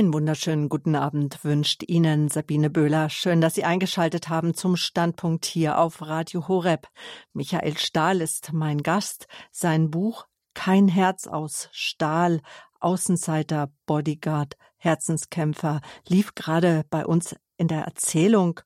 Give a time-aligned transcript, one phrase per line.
[0.00, 3.10] Einen wunderschönen guten Abend wünscht Ihnen Sabine Böhler.
[3.10, 6.88] Schön, dass Sie eingeschaltet haben zum Standpunkt hier auf Radio Horeb.
[7.34, 9.26] Michael Stahl ist mein Gast.
[9.52, 12.40] Sein Buch Kein Herz aus Stahl,
[12.80, 18.60] Außenseiter, Bodyguard, Herzenskämpfer lief gerade bei uns in der Erzählung.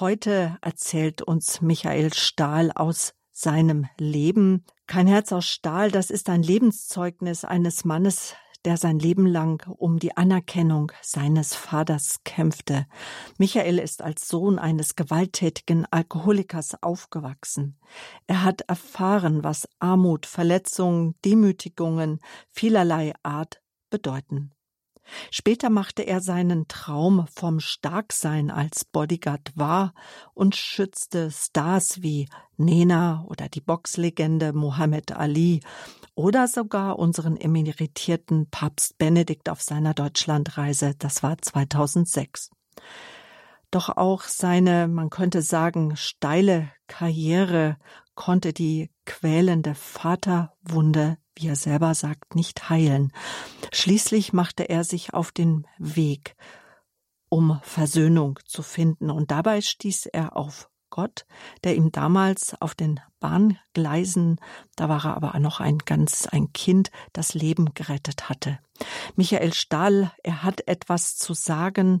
[0.00, 4.64] Heute erzählt uns Michael Stahl aus seinem Leben.
[4.86, 9.98] Kein Herz aus Stahl, das ist ein Lebenszeugnis eines Mannes, der sein Leben lang um
[9.98, 12.86] die Anerkennung seines Vaters kämpfte.
[13.38, 17.78] Michael ist als Sohn eines gewalttätigen Alkoholikers aufgewachsen.
[18.26, 22.20] Er hat erfahren, was Armut, Verletzungen, Demütigungen
[22.50, 24.52] vielerlei Art bedeuten.
[25.30, 29.94] Später machte er seinen Traum vom Starksein als Bodyguard wahr
[30.34, 35.60] und schützte Stars wie Nena oder die Boxlegende Muhammad Ali
[36.14, 40.94] oder sogar unseren emeritierten Papst Benedikt auf seiner Deutschlandreise.
[40.98, 42.50] Das war 2006.
[43.70, 47.78] Doch auch seine, man könnte sagen, steile Karriere
[48.14, 53.12] konnte die quälende Vaterwunde wie er selber sagt, nicht heilen.
[53.72, 56.36] Schließlich machte er sich auf den Weg,
[57.28, 61.24] um Versöhnung zu finden, und dabei stieß er auf Gott,
[61.64, 64.38] der ihm damals auf den Bahngleisen,
[64.76, 68.58] da war er aber noch ein ganz ein Kind, das Leben gerettet hatte.
[69.16, 72.00] Michael Stahl, er hat etwas zu sagen,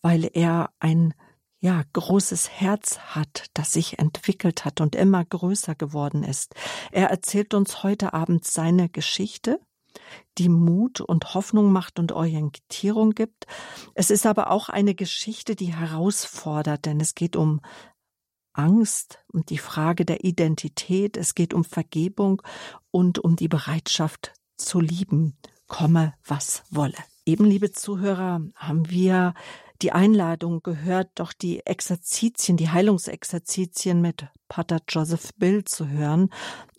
[0.00, 1.12] weil er ein
[1.60, 6.54] ja, großes Herz hat, das sich entwickelt hat und immer größer geworden ist.
[6.90, 9.60] Er erzählt uns heute Abend seine Geschichte,
[10.38, 13.46] die Mut und Hoffnung macht und Orientierung gibt.
[13.94, 17.60] Es ist aber auch eine Geschichte, die herausfordert, denn es geht um
[18.52, 22.42] Angst und die Frage der Identität, es geht um Vergebung
[22.90, 26.96] und um die Bereitschaft zu lieben, komme was wolle.
[27.26, 29.34] Eben, liebe Zuhörer, haben wir
[29.82, 36.30] die Einladung gehört, doch die Exerzitien, die Heilungsexerzitien mit Pater Joseph Bill zu hören.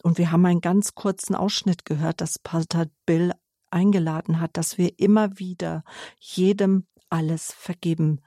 [0.03, 3.33] Und wir haben einen ganz kurzen Ausschnitt gehört, dass Pater Bill
[3.71, 5.83] eingeladen hat, dass wir immer wieder
[6.19, 8.21] jedem alles vergeben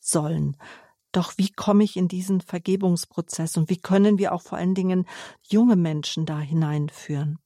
[0.00, 0.56] sollen.
[1.12, 5.06] Doch wie komme ich in diesen Vergebungsprozess und wie können wir auch vor allen Dingen
[5.42, 7.38] junge Menschen da hineinführen?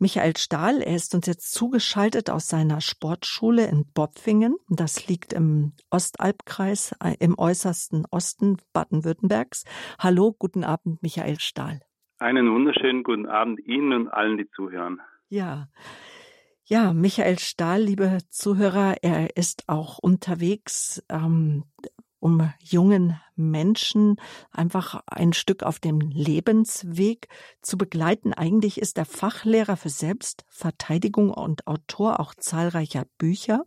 [0.00, 0.80] Michael Stahl.
[0.80, 4.56] Er ist uns jetzt zugeschaltet aus seiner Sportschule in Bopfingen.
[4.70, 9.64] Das liegt im Ostalbkreis, äh, im äußersten Osten Baden-Württembergs.
[9.98, 11.80] Hallo, guten Abend, Michael Stahl.
[12.18, 15.00] Einen wunderschönen guten Abend Ihnen und allen, die zuhören.
[15.28, 15.68] Ja.
[16.64, 21.64] Ja, Michael Stahl, liebe Zuhörer, er ist auch unterwegs ähm,
[22.20, 24.16] um jungen Menschen
[24.52, 27.28] einfach ein Stück auf dem Lebensweg
[27.62, 28.34] zu begleiten.
[28.34, 33.64] Eigentlich ist er Fachlehrer für Selbstverteidigung und Autor auch zahlreicher Bücher.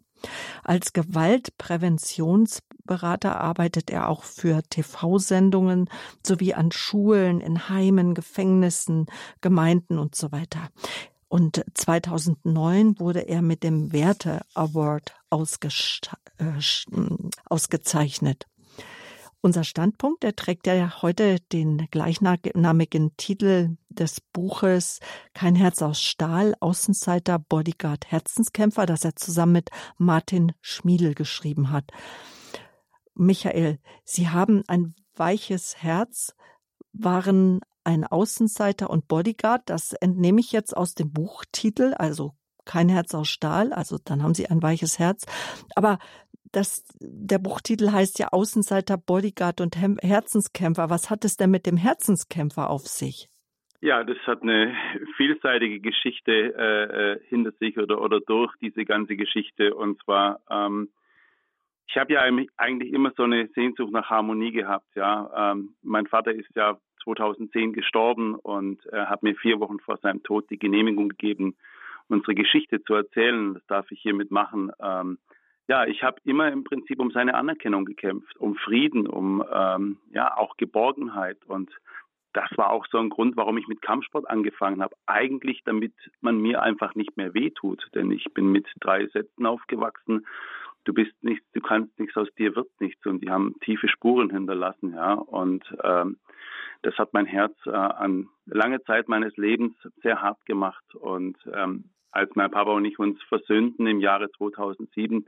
[0.64, 5.90] Als Gewaltpräventionsberater arbeitet er auch für TV-Sendungen
[6.25, 9.08] sowie an Schulen, in Heimen, Gefängnissen,
[9.41, 10.70] Gemeinden und so weiter.
[11.34, 16.60] Und 2009 wurde er mit dem Werte Award äh,
[17.46, 18.46] ausgezeichnet.
[19.42, 25.00] Unser Standpunkt, der trägt ja heute den gleichnamigen Titel des Buches
[25.34, 31.86] Kein Herz aus Stahl, Außenseiter, Bodyguard, Herzenskämpfer, das er zusammen mit Martin Schmiedel geschrieben hat.
[33.16, 36.36] Michael, Sie haben ein weiches Herz,
[36.92, 39.64] waren ein Außenseiter und Bodyguard.
[39.66, 42.34] Das entnehme ich jetzt aus dem Buchtitel, also
[42.66, 45.26] kein Herz aus Stahl, also dann haben Sie ein weiches Herz.
[45.76, 46.00] Aber
[46.54, 50.90] das, der Buchtitel heißt ja Außenseiter, Bodyguard und Herzenskämpfer.
[50.90, 53.28] Was hat es denn mit dem Herzenskämpfer auf sich?
[53.82, 54.74] Ja, das hat eine
[55.18, 59.76] vielseitige Geschichte äh, äh hinter sich oder, oder durch diese ganze Geschichte.
[59.76, 60.90] Und zwar, ähm,
[61.88, 62.22] ich habe ja
[62.56, 64.96] eigentlich immer so eine Sehnsucht nach Harmonie gehabt.
[64.96, 69.97] Ja, ähm, mein Vater ist ja 2010 gestorben und er hat mir vier Wochen vor
[69.97, 71.56] seinem Tod die Genehmigung gegeben,
[72.08, 73.53] unsere Geschichte zu erzählen.
[73.53, 74.72] Das darf ich hiermit machen.
[74.81, 75.18] Ähm,
[75.67, 80.38] ja, ich habe immer im Prinzip um seine Anerkennung gekämpft, um Frieden, um ähm, ja
[80.38, 81.72] auch Geborgenheit und
[82.34, 84.96] das war auch so ein Grund, warum ich mit Kampfsport angefangen habe.
[85.05, 90.26] Eigentlich, damit man mir einfach nicht mehr wehtut, denn ich bin mit drei Sätzen aufgewachsen.
[90.84, 94.32] Du bist nichts, du kannst nichts, aus dir wird nichts und die haben tiefe Spuren
[94.32, 96.17] hinterlassen, ja und ähm,
[96.84, 100.84] das hat mein Herz äh, an lange Zeit meines Lebens sehr hart gemacht.
[100.96, 105.26] Und ähm, als mein Papa und ich uns versöhnten im Jahre 2007,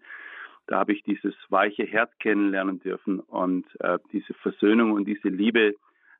[0.67, 5.73] da habe ich dieses weiche Herz kennenlernen dürfen und äh, diese Versöhnung und diese Liebe,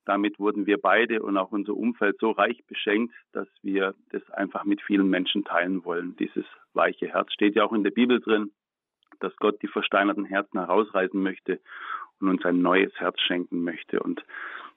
[0.05, 4.63] damit wurden wir beide und auch unser Umfeld so reich beschenkt, dass wir das einfach
[4.63, 7.33] mit vielen Menschen teilen wollen, dieses weiche Herz.
[7.33, 8.51] Steht ja auch in der Bibel drin,
[9.19, 11.59] dass Gott die versteinerten Herzen herausreißen möchte
[12.19, 13.99] und uns ein neues Herz schenken möchte.
[13.99, 14.23] Und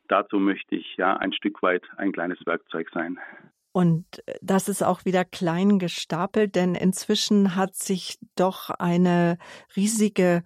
[0.09, 3.19] dazu möchte ich ja ein Stück weit ein kleines Werkzeug sein.
[3.73, 9.39] Und das ist auch wieder klein gestapelt, denn inzwischen hat sich doch eine
[9.77, 10.43] riesige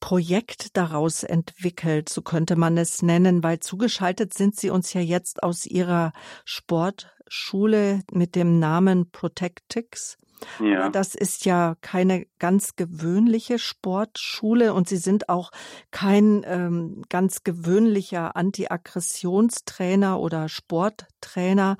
[0.00, 5.42] Projekt daraus entwickelt, so könnte man es nennen, weil zugeschaltet sind Sie uns ja jetzt
[5.42, 6.12] aus Ihrer
[6.44, 10.18] Sportschule mit dem Namen Protectix.
[10.60, 10.88] Ja.
[10.90, 15.50] Das ist ja keine ganz gewöhnliche Sportschule und Sie sind auch
[15.90, 21.76] kein ähm, ganz gewöhnlicher Anti-Aggressionstrainer oder Sporttrainer.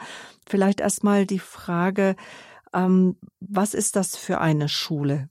[0.48, 2.16] Vielleicht erstmal die Frage,
[2.72, 5.28] ähm, was ist das für eine Schule?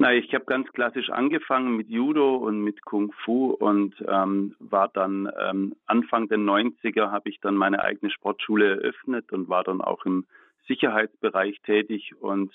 [0.00, 4.88] Na, ich habe ganz klassisch angefangen mit Judo und mit Kung Fu und ähm, war
[4.88, 9.80] dann ähm, Anfang der 90er habe ich dann meine eigene Sportschule eröffnet und war dann
[9.80, 10.24] auch im
[10.68, 12.54] Sicherheitsbereich tätig und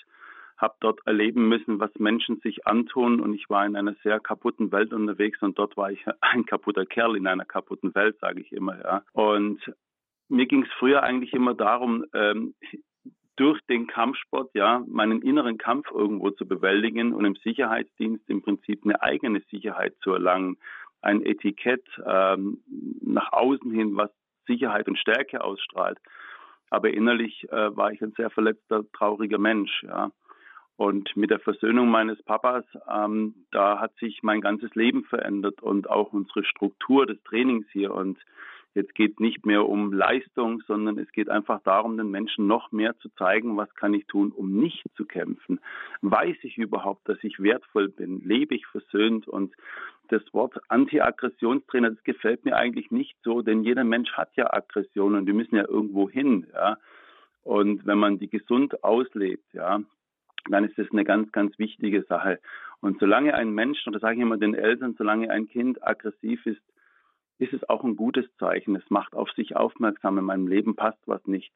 [0.56, 3.20] habe dort erleben müssen, was Menschen sich antun.
[3.20, 6.86] Und ich war in einer sehr kaputten Welt unterwegs und dort war ich ein kaputter
[6.86, 8.78] Kerl in einer kaputten Welt, sage ich immer.
[8.82, 9.02] Ja.
[9.12, 9.60] Und
[10.28, 12.54] mir ging es früher eigentlich immer darum, ähm,
[13.36, 18.82] durch den Kampfsport ja meinen inneren Kampf irgendwo zu bewältigen und im Sicherheitsdienst im Prinzip
[18.84, 20.56] eine eigene Sicherheit zu erlangen,
[21.02, 22.62] ein Etikett ähm,
[23.02, 24.10] nach außen hin, was
[24.46, 25.98] Sicherheit und Stärke ausstrahlt.
[26.74, 29.84] Aber innerlich äh, war ich ein sehr verletzter, trauriger Mensch.
[29.84, 30.10] Ja.
[30.76, 35.88] Und mit der Versöhnung meines Papas, ähm, da hat sich mein ganzes Leben verändert und
[35.88, 37.94] auch unsere Struktur des Trainings hier.
[37.94, 38.18] Und
[38.74, 42.98] Jetzt geht nicht mehr um Leistung, sondern es geht einfach darum, den Menschen noch mehr
[42.98, 45.60] zu zeigen, was kann ich tun, um nicht zu kämpfen.
[46.02, 48.20] Weiß ich überhaupt, dass ich wertvoll bin?
[48.24, 49.28] Lebe ich versöhnt?
[49.28, 49.54] Und
[50.08, 55.14] das Wort Anti-Aggressionstrainer, das gefällt mir eigentlich nicht so, denn jeder Mensch hat ja Aggression
[55.14, 56.76] und die müssen ja irgendwo hin, ja.
[57.44, 59.80] Und wenn man die gesund auslebt, ja,
[60.48, 62.40] dann ist das eine ganz, ganz wichtige Sache.
[62.80, 66.44] Und solange ein Mensch, und das sage ich immer den Eltern, solange ein Kind aggressiv
[66.46, 66.60] ist,
[67.44, 68.74] ist es auch ein gutes Zeichen.
[68.76, 71.52] Es macht auf sich aufmerksam, in meinem Leben passt was nicht.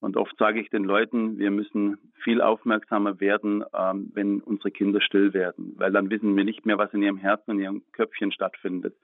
[0.00, 5.00] Und oft sage ich den Leuten, wir müssen viel aufmerksamer werden, ähm, wenn unsere Kinder
[5.02, 8.32] still werden, weil dann wissen wir nicht mehr, was in ihrem Herzen, in ihrem Köpfchen
[8.32, 8.96] stattfindet.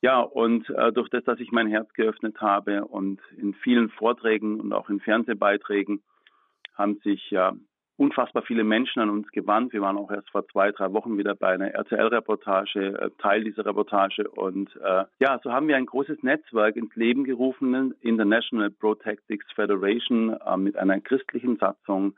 [0.00, 4.60] Ja, und äh, durch das, dass ich mein Herz geöffnet habe und in vielen Vorträgen
[4.60, 6.02] und auch in Fernsehbeiträgen
[6.74, 7.54] haben sich ja
[7.96, 9.72] unfassbar viele Menschen an uns gewandt.
[9.72, 13.64] Wir waren auch erst vor zwei, drei Wochen wieder bei einer RTL-Reportage, äh, Teil dieser
[13.64, 14.28] Reportage.
[14.28, 20.34] Und äh, ja, so haben wir ein großes Netzwerk ins Leben gerufen, International Protectics Federation,
[20.34, 22.14] äh, mit einer christlichen Satzung.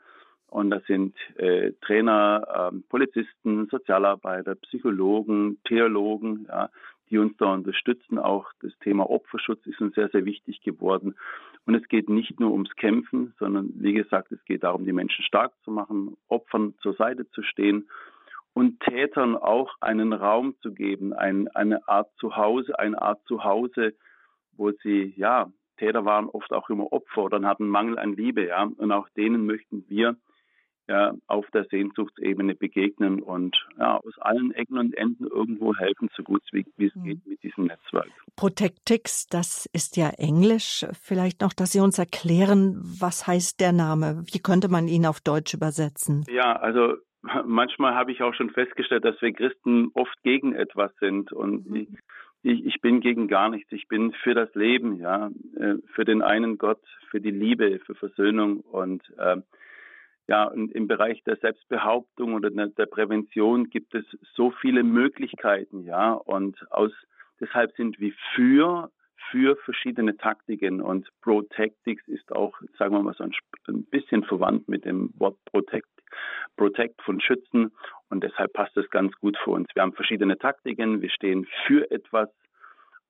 [0.47, 6.69] Und das sind äh, Trainer, äh, Polizisten, Sozialarbeiter, Psychologen, Theologen, ja,
[7.09, 8.19] die uns da unterstützen.
[8.19, 11.15] Auch das Thema Opferschutz ist uns sehr, sehr wichtig geworden.
[11.69, 15.23] Und es geht nicht nur ums Kämpfen, sondern wie gesagt, es geht darum, die Menschen
[15.23, 17.87] stark zu machen, Opfern zur Seite zu stehen
[18.53, 23.93] und Tätern auch einen Raum zu geben, ein, eine Art Zuhause, eine Art Zuhause,
[24.53, 28.63] wo sie, ja, Täter waren oft auch immer Opfer oder hatten Mangel an Liebe, ja,
[28.63, 30.15] und auch denen möchten wir
[30.89, 36.23] ja, auf der Sehnsuchtsebene begegnen und ja, aus allen Ecken und Enden irgendwo helfen, so
[36.23, 37.03] gut wie, wie es mhm.
[37.03, 38.09] geht mit diesem Netzwerk.
[38.35, 40.87] Protectix, das ist ja Englisch.
[40.99, 44.23] Vielleicht noch, dass Sie uns erklären, was heißt der Name?
[44.33, 46.25] Wie könnte man ihn auf Deutsch übersetzen?
[46.27, 46.95] Ja, also
[47.45, 51.97] manchmal habe ich auch schon festgestellt, dass wir Christen oft gegen etwas sind und mhm.
[52.41, 53.71] ich, ich bin gegen gar nichts.
[53.71, 56.81] Ich bin für das Leben, ja, äh, für den einen Gott,
[57.11, 59.37] für die Liebe, für Versöhnung und äh,
[60.29, 64.05] ja, und im Bereich der Selbstbehauptung oder der Prävention gibt es
[64.35, 66.91] so viele Möglichkeiten, ja, und aus,
[67.39, 68.91] deshalb sind wir für,
[69.31, 70.81] für verschiedene Taktiken.
[70.81, 73.33] Und Protectics ist auch, sagen wir mal so ein,
[73.69, 75.87] ein bisschen verwandt mit dem Wort Protect,
[76.57, 77.71] Protect von Schützen.
[78.11, 79.67] Und deshalb passt es ganz gut für uns.
[79.73, 82.29] Wir haben verschiedene Taktiken, wir stehen für etwas,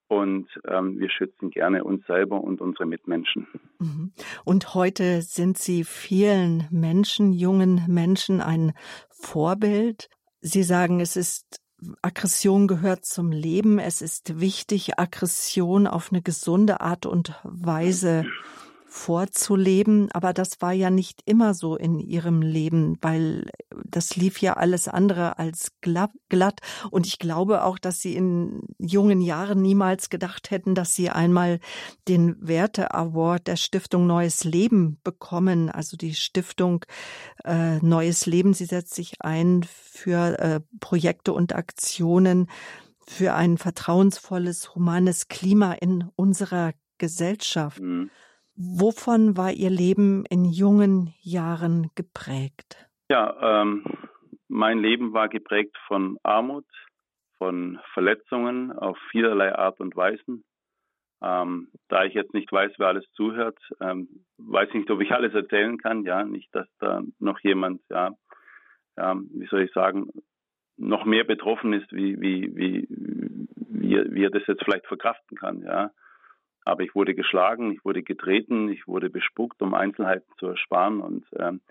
[0.10, 3.48] und ähm, wir schützen gerne uns selber und unsere Mitmenschen.
[3.78, 4.12] Mhm.
[4.44, 8.74] Und heute sind Sie vielen Menschen, jungen Menschen ein
[9.10, 10.10] Vorbild.
[10.42, 11.62] Sie sagen, es ist
[12.02, 13.78] Aggression gehört zum Leben.
[13.78, 18.26] Es ist wichtig, Aggression auf eine gesunde Art und Weise
[18.90, 20.12] vorzuleben.
[20.12, 23.50] Aber das war ja nicht immer so in ihrem Leben, weil
[23.86, 26.60] das lief ja alles andere als glatt.
[26.90, 31.60] Und ich glaube auch, dass sie in jungen Jahren niemals gedacht hätten, dass sie einmal
[32.08, 35.70] den Werte Award der Stiftung Neues Leben bekommen.
[35.70, 36.84] Also die Stiftung
[37.46, 42.48] äh, Neues Leben, sie setzt sich ein für äh, Projekte und Aktionen
[43.06, 47.80] für ein vertrauensvolles, humanes Klima in unserer Gesellschaft.
[47.80, 48.10] Mhm.
[48.62, 52.90] Wovon war Ihr Leben in jungen Jahren geprägt?
[53.10, 53.86] Ja, ähm,
[54.50, 56.66] mein Leben war geprägt von Armut,
[57.38, 60.44] von Verletzungen auf vielerlei Art und Weisen.
[61.24, 65.14] Ähm, da ich jetzt nicht weiß, wer alles zuhört, ähm, weiß ich nicht, ob ich
[65.14, 66.04] alles erzählen kann.
[66.04, 68.12] Ja, nicht, dass da noch jemand, ja,
[68.98, 70.10] ja wie soll ich sagen,
[70.76, 75.62] noch mehr betroffen ist, wie, wie, wie, wie, wie er das jetzt vielleicht verkraften kann.
[75.62, 75.92] Ja,
[76.70, 81.26] aber ich wurde geschlagen, ich wurde getreten, ich wurde bespuckt, um Einzelheiten zu ersparen und
[81.38, 81.62] ähm,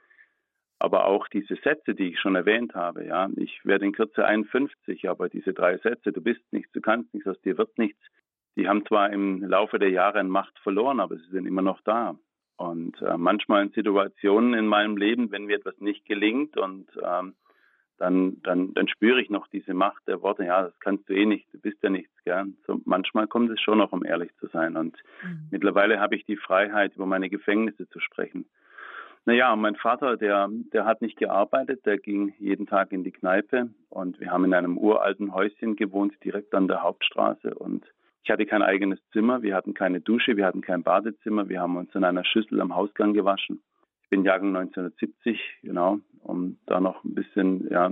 [0.80, 5.08] aber auch diese Sätze, die ich schon erwähnt habe, ja, ich werde in Kürze 51,
[5.08, 8.00] aber diese drei Sätze, du bist nichts, du kannst nichts, aus dir wird nichts,
[8.56, 11.80] die haben zwar im Laufe der Jahre an Macht verloren, aber sie sind immer noch
[11.82, 12.16] da.
[12.56, 17.34] Und äh, manchmal in Situationen in meinem Leben, wenn mir etwas nicht gelingt und ähm,
[17.98, 21.26] dann, dann, dann spüre ich noch diese Macht der Worte, ja, das kannst du eh
[21.26, 22.56] nicht, du bist ja nichts, gern.
[22.66, 24.76] So, manchmal kommt es schon noch, um ehrlich zu sein.
[24.76, 25.48] Und mhm.
[25.50, 28.46] mittlerweile habe ich die Freiheit, über meine Gefängnisse zu sprechen.
[29.24, 33.68] Naja, mein Vater, der, der hat nicht gearbeitet, der ging jeden Tag in die Kneipe
[33.90, 37.84] und wir haben in einem uralten Häuschen gewohnt, direkt an der Hauptstraße und
[38.24, 41.76] ich hatte kein eigenes Zimmer, wir hatten keine Dusche, wir hatten kein Badezimmer, wir haben
[41.76, 43.60] uns in einer Schüssel am Hausgang gewaschen.
[44.02, 47.90] Ich bin Jahrgang 1970, genau, um da noch ein bisschen ja,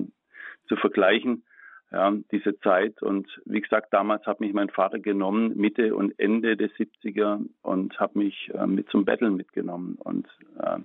[0.68, 1.44] zu vergleichen,
[1.92, 3.02] ja, diese Zeit.
[3.02, 7.98] Und wie gesagt, damals hat mich mein Vater genommen, Mitte und Ende der 70er, und
[7.98, 9.96] hat mich äh, mit zum Betteln mitgenommen.
[9.98, 10.26] Und
[10.58, 10.78] äh,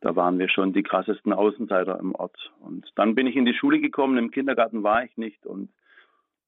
[0.00, 2.52] da waren wir schon die krassesten Außenseiter im Ort.
[2.60, 5.70] Und dann bin ich in die Schule gekommen, im Kindergarten war ich nicht und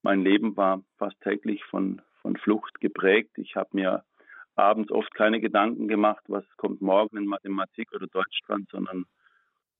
[0.03, 3.37] mein Leben war fast täglich von, von Flucht geprägt.
[3.37, 4.03] Ich habe mir
[4.55, 9.05] abends oft keine Gedanken gemacht, was kommt morgen in Mathematik oder Deutsch dran, sondern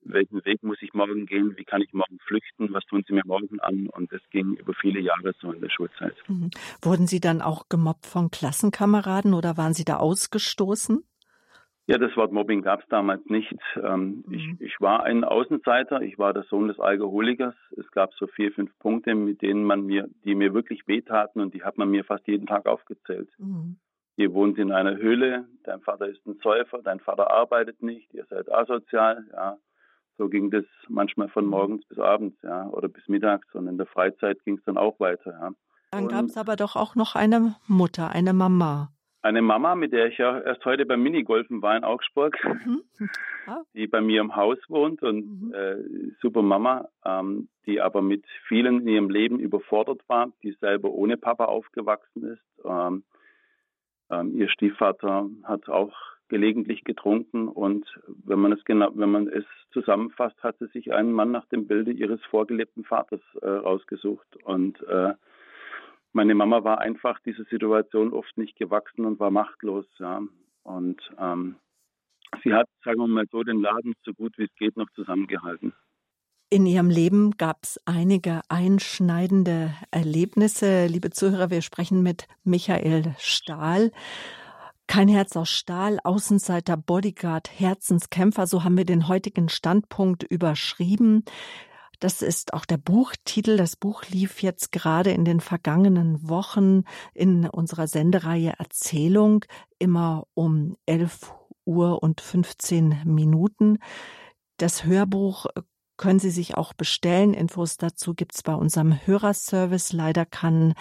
[0.04, 3.26] welchen Weg muss ich morgen gehen, wie kann ich morgen flüchten, was tun sie mir
[3.26, 6.16] morgen an und das ging über viele Jahre so in der Schulzeit.
[6.28, 6.50] Mhm.
[6.82, 11.04] Wurden Sie dann auch gemobbt von Klassenkameraden oder waren Sie da ausgestoßen?
[11.88, 13.54] Ja, das Wort Mobbing gab es damals nicht.
[13.76, 14.34] Ähm, mhm.
[14.34, 17.56] ich, ich, war ein Außenseiter, ich war der Sohn des Alkoholikers.
[17.76, 21.54] Es gab so vier, fünf Punkte, mit denen man mir, die mir wirklich wehtaten und
[21.54, 23.30] die hat man mir fast jeden Tag aufgezählt.
[23.40, 23.78] Mhm.
[24.16, 28.26] Ihr wohnt in einer Höhle, dein Vater ist ein Säufer, dein Vater arbeitet nicht, ihr
[28.30, 29.58] seid asozial, ja.
[30.22, 33.88] So ging das manchmal von morgens bis abends, ja, oder bis mittags und in der
[33.88, 35.52] Freizeit ging es dann auch weiter, ja.
[35.90, 38.92] Dann gab es aber doch auch noch eine Mutter, eine Mama.
[39.24, 42.84] Eine Mama, mit der ich ja erst heute beim Minigolfen war in Augsburg, mhm.
[43.48, 43.64] ah.
[43.74, 45.54] die bei mir im Haus wohnt und mhm.
[45.56, 45.78] äh,
[46.22, 51.18] super Mama, ähm, die aber mit vielen in ihrem Leben überfordert war, die selber ohne
[51.18, 52.64] Papa aufgewachsen ist.
[52.64, 53.04] Ähm,
[54.12, 55.94] ähm, ihr Stiefvater hat auch
[56.32, 61.12] gelegentlich getrunken und wenn man es genau, wenn man es zusammenfasst, hat sie sich einen
[61.12, 65.14] Mann nach dem Bilde ihres vorgelebten Vaters äh, rausgesucht und äh,
[66.14, 70.22] meine Mama war einfach dieser Situation oft nicht gewachsen und war machtlos, ja.
[70.64, 71.56] Und ähm,
[72.44, 75.74] sie hat, sagen wir mal so, den Laden so gut wie es geht noch zusammengehalten.
[76.50, 80.88] In Ihrem Leben gab es einige einschneidende Erlebnisse.
[80.88, 83.92] Liebe Zuhörer, wir sprechen mit Michael Stahl.
[84.92, 91.24] Kein Herz aus Stahl, Außenseiter, Bodyguard, Herzenskämpfer, so haben wir den heutigen Standpunkt überschrieben.
[92.02, 93.56] Das ist auch der Buchtitel.
[93.56, 96.84] Das Buch lief jetzt gerade in den vergangenen Wochen
[97.14, 99.46] in unserer Sendereihe Erzählung
[99.80, 103.78] immer um 11 Uhr und 15 Minuten.
[104.58, 105.46] Das Hörbuch
[106.02, 107.34] können Sie sich auch bestellen.
[107.34, 109.94] Infos dazu gibt es bei unserem Hörerservice.
[109.94, 110.74] Leider kann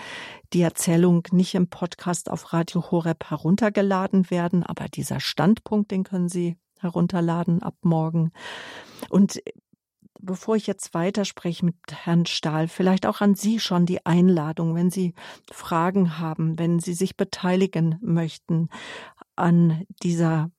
[0.53, 6.29] die Erzählung nicht im Podcast auf Radio Horeb heruntergeladen werden, aber dieser Standpunkt, den können
[6.29, 8.33] Sie herunterladen ab morgen.
[9.11, 9.41] Und
[10.19, 14.91] bevor ich jetzt weiterspreche mit Herrn Stahl, vielleicht auch an Sie schon die Einladung, wenn
[14.91, 15.15] Sie
[15.53, 18.71] Fragen haben, wenn Sie sich beteiligen möchten
[19.37, 20.51] an dieser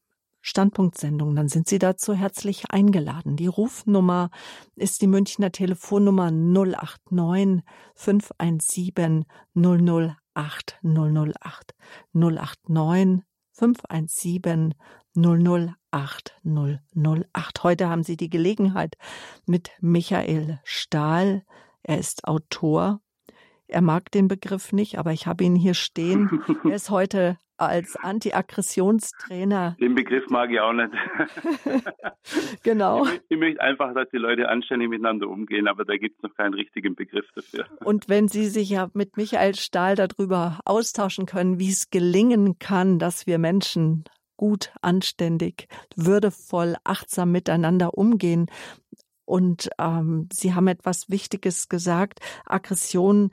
[0.41, 3.35] Standpunktsendung, dann sind Sie dazu herzlich eingeladen.
[3.35, 4.29] Die Rufnummer
[4.75, 7.63] ist die Münchner Telefonnummer 089
[7.95, 11.75] 517 008 008
[12.13, 14.73] 089 517
[15.15, 17.63] 008 008.
[17.63, 18.95] Heute haben Sie die Gelegenheit
[19.45, 21.43] mit Michael Stahl.
[21.83, 23.01] Er ist Autor.
[23.67, 26.41] Er mag den Begriff nicht, aber ich habe ihn hier stehen.
[26.63, 29.77] Er ist heute als Anti-Aggressionstrainer.
[29.79, 30.91] Den Begriff mag ich auch nicht.
[32.63, 33.05] genau.
[33.05, 36.35] Ich, ich, möchte einfach, dass die Leute anständig miteinander umgehen, aber da gibt es noch
[36.35, 37.65] keinen richtigen Begriff dafür.
[37.83, 42.99] Und wenn Sie sich ja mit Michael Stahl darüber austauschen können, wie es gelingen kann,
[42.99, 44.03] dass wir Menschen
[44.41, 48.47] gut, anständig, würdevoll, achtsam miteinander umgehen.
[49.23, 52.19] Und ähm, Sie haben etwas Wichtiges gesagt.
[52.45, 53.31] Aggression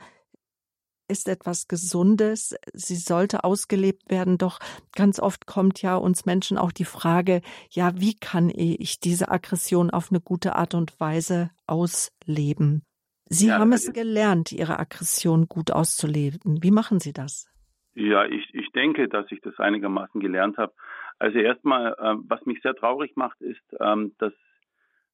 [1.09, 2.57] ist etwas Gesundes.
[2.73, 4.38] Sie sollte ausgelebt werden.
[4.38, 4.59] Doch
[4.95, 9.91] ganz oft kommt ja uns Menschen auch die Frage, ja, wie kann ich diese Aggression
[9.91, 12.83] auf eine gute Art und Weise ausleben?
[13.31, 16.62] Sie ja, haben es gelernt, Ihre Aggression gut auszuleben.
[16.62, 17.50] Wie machen Sie das?
[17.95, 20.73] Ja, ich, ich denke, dass ich das einigermaßen gelernt habe.
[21.19, 24.33] Also erstmal, äh, was mich sehr traurig macht, ist, ähm, dass,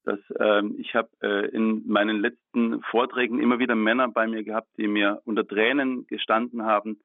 [0.04, 4.68] dass ähm, ich habe äh, in meinen letzten Vorträgen immer wieder Männer bei mir gehabt,
[4.76, 7.00] die mir unter Tränen gestanden haben,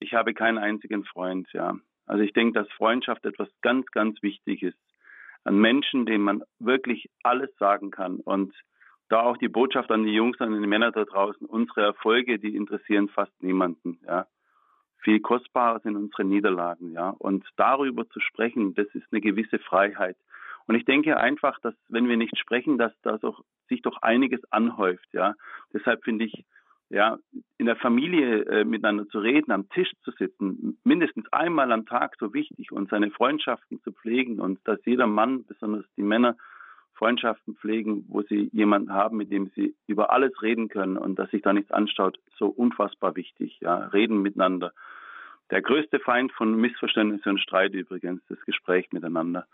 [0.00, 1.48] ich habe keinen einzigen Freund.
[1.52, 4.78] Ja, also ich denke, dass Freundschaft etwas ganz, ganz wichtig ist.
[5.44, 8.16] An Menschen, denen man wirklich alles sagen kann.
[8.16, 8.54] Und
[9.08, 12.56] da auch die Botschaft an die Jungs und die Männer da draußen: Unsere Erfolge, die
[12.56, 14.00] interessieren fast niemanden.
[14.06, 14.26] Ja,
[15.02, 17.10] viel kostbarer sind unsere Niederlagen, ja.
[17.10, 20.16] Und darüber zu sprechen, das ist eine gewisse Freiheit.
[20.70, 23.18] Und ich denke einfach, dass wenn wir nicht sprechen, dass da
[23.68, 25.34] sich doch einiges anhäuft, ja.
[25.74, 26.44] Deshalb finde ich,
[26.90, 27.18] ja,
[27.58, 32.14] in der Familie äh, miteinander zu reden, am Tisch zu sitzen, mindestens einmal am Tag
[32.20, 36.36] so wichtig und seine Freundschaften zu pflegen und dass jeder Mann, besonders die Männer,
[36.94, 41.32] Freundschaften pflegen, wo sie jemanden haben, mit dem sie über alles reden können und dass
[41.32, 43.58] sich da nichts anstaut, so unfassbar wichtig.
[43.58, 44.72] Ja, reden miteinander.
[45.50, 49.48] Der größte Feind von Missverständnis und Streit übrigens, das Gespräch miteinander.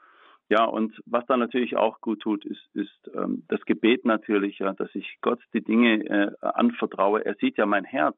[0.48, 4.72] Ja, und was da natürlich auch gut tut, ist, ist ähm, das Gebet natürlich, ja,
[4.72, 7.24] dass ich Gott die Dinge äh, anvertraue.
[7.24, 8.16] Er sieht ja mein Herz.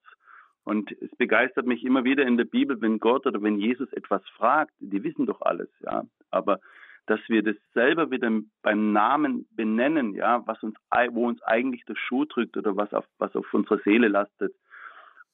[0.64, 4.22] Und es begeistert mich immer wieder in der Bibel, wenn Gott oder wenn Jesus etwas
[4.36, 6.04] fragt, die wissen doch alles, ja.
[6.30, 6.60] Aber
[7.06, 8.30] dass wir das selber wieder
[8.60, 10.76] beim Namen benennen, ja, was uns,
[11.12, 14.54] wo uns eigentlich der Schuh drückt oder was auf, was auf unserer Seele lastet.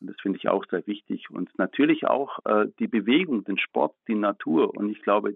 [0.00, 1.28] Und das finde ich auch sehr wichtig.
[1.30, 4.76] Und natürlich auch äh, die Bewegung, den Sport, die Natur.
[4.76, 5.34] Und ich glaube,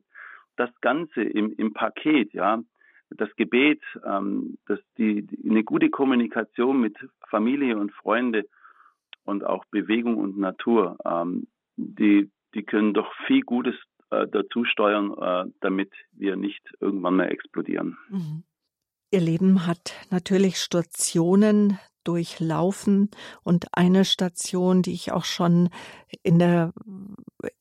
[0.58, 2.62] das Ganze im, im Paket, ja,
[3.10, 6.96] das Gebet, ähm, das die, die, eine gute Kommunikation mit
[7.28, 8.46] Familie und Freunde
[9.24, 11.46] und auch Bewegung und Natur, ähm,
[11.76, 13.74] die, die können doch viel Gutes
[14.10, 17.96] äh, dazu steuern, äh, damit wir nicht irgendwann mehr explodieren.
[18.08, 18.42] Mhm.
[19.10, 23.10] Ihr Leben hat natürlich Stationen durchlaufen
[23.42, 25.68] und eine Station, die ich auch schon
[26.22, 26.72] in der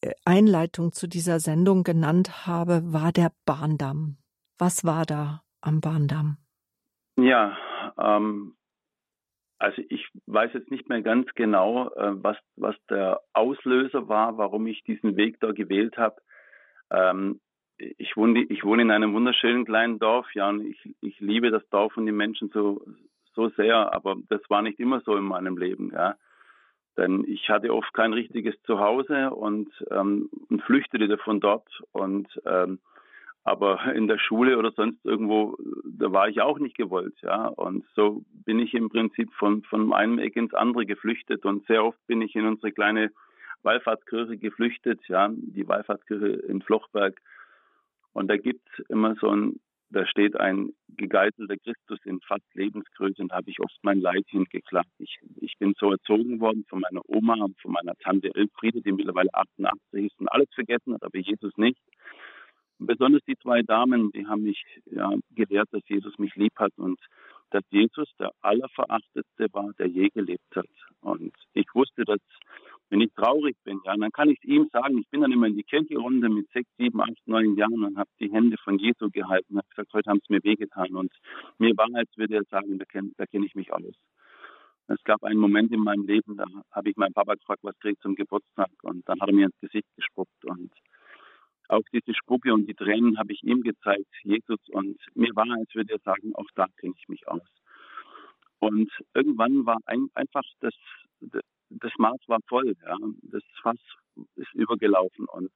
[0.01, 4.17] äh, Einleitung zu dieser Sendung genannt habe, war der Bahndamm.
[4.57, 6.37] Was war da am Bahndamm?
[7.17, 7.57] Ja,
[7.99, 8.55] ähm,
[9.59, 14.67] also ich weiß jetzt nicht mehr ganz genau, äh, was, was der Auslöser war, warum
[14.67, 16.21] ich diesen Weg da gewählt habe.
[16.91, 17.39] Ähm,
[17.77, 21.67] ich wohne, ich wohne in einem wunderschönen kleinen Dorf, ja, und ich, ich liebe das
[21.69, 22.83] Dorf und die Menschen so,
[23.37, 26.15] so sehr, aber das war nicht immer so in meinem Leben, ja.
[26.97, 32.79] Denn ich hatte oft kein richtiges Zuhause und, ähm, und flüchtete davon dort und ähm,
[33.43, 37.47] aber in der Schule oder sonst irgendwo, da war ich auch nicht gewollt, ja.
[37.47, 41.85] Und so bin ich im Prinzip von, von einem Eck ins andere geflüchtet und sehr
[41.85, 43.11] oft bin ich in unsere kleine
[43.63, 47.21] Wallfahrtskirche geflüchtet, ja, die Wallfahrtskirche in Flochberg.
[48.11, 53.21] Und da gibt es immer so ein, da steht ein gegeißelter Christus in fast Lebensgröße
[53.21, 54.89] und habe ich oft mein Leid hingeklagt.
[54.99, 58.91] Ich, ich bin so erzogen worden von meiner Oma und von meiner Tante Elfriede, die
[58.91, 61.79] mittlerweile 88 ist und alles vergessen hat, aber Jesus nicht.
[62.79, 66.73] Und besonders die zwei Damen, die haben mich ja, gelehrt, dass Jesus mich lieb hat
[66.77, 66.99] und
[67.51, 70.67] dass Jesus der Allerverachtetste war, der je gelebt hat.
[70.99, 72.19] Und ich wusste, dass
[72.89, 74.97] wenn ich traurig bin, ja, dann kann ich ihm sagen.
[74.99, 78.09] Ich bin dann immer in die Kirchenrunde mit sechs, sieben, acht, neun Jahren und habe
[78.19, 80.95] die Hände von Jesu gehalten und gesagt, heute haben es mir wehgetan.
[80.95, 81.11] Und
[81.57, 83.95] mir war, als würde er sagen, da kenne kenn ich mich aus.
[84.87, 88.01] Es gab einen Moment in meinem Leben, da habe ich meinen Papa gefragt, was kriegt
[88.01, 88.71] zum Geburtstag?
[88.83, 90.45] Und dann hat er mir ins Gesicht gespuckt.
[90.45, 90.71] Und
[91.67, 94.59] auch diese Spucke und die Tränen habe ich ihm gezeigt, Jesus.
[94.69, 97.41] Und mir war, als würde er sagen, auch da kenne ich mich aus.
[98.59, 100.73] Und irgendwann war ein, einfach das,
[101.69, 102.97] das Maß war voll, ja.
[103.23, 103.77] Das Fass
[104.35, 105.51] ist übergelaufen und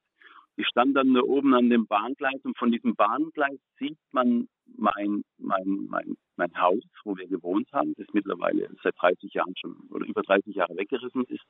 [0.56, 5.24] ich stand dann da oben an dem Bahngleis und von diesem Bahngleis sieht man mein,
[5.38, 10.04] mein, mein, mein Haus, wo wir gewohnt haben, das mittlerweile seit 30 Jahren schon oder
[10.06, 11.46] über 30 Jahre weggerissen ist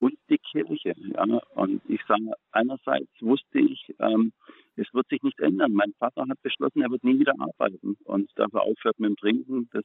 [0.00, 0.94] und die Kirche.
[0.96, 1.24] Ja.
[1.54, 4.32] Und ich sage, einerseits wusste ich, ähm,
[4.76, 5.72] es wird sich nichts ändern.
[5.72, 9.68] Mein Vater hat beschlossen, er wird nie wieder arbeiten und dafür aufhört mit dem Trinken.
[9.72, 9.84] Das,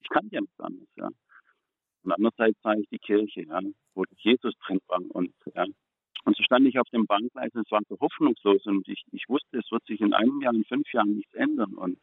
[0.00, 0.88] ich kann ja nichts anderes.
[0.96, 1.08] Ja.
[2.02, 3.60] Und andererseits sah ich die Kirche, ja,
[3.94, 5.00] wo Jesus drin war.
[5.10, 5.66] Und, ja,
[6.24, 8.66] und so stand ich auf dem Bankgleis und es war so hoffnungslos.
[8.66, 11.74] Und ich, ich wusste, es wird sich in einem Jahr, in fünf Jahren nichts ändern.
[11.74, 11.98] Und,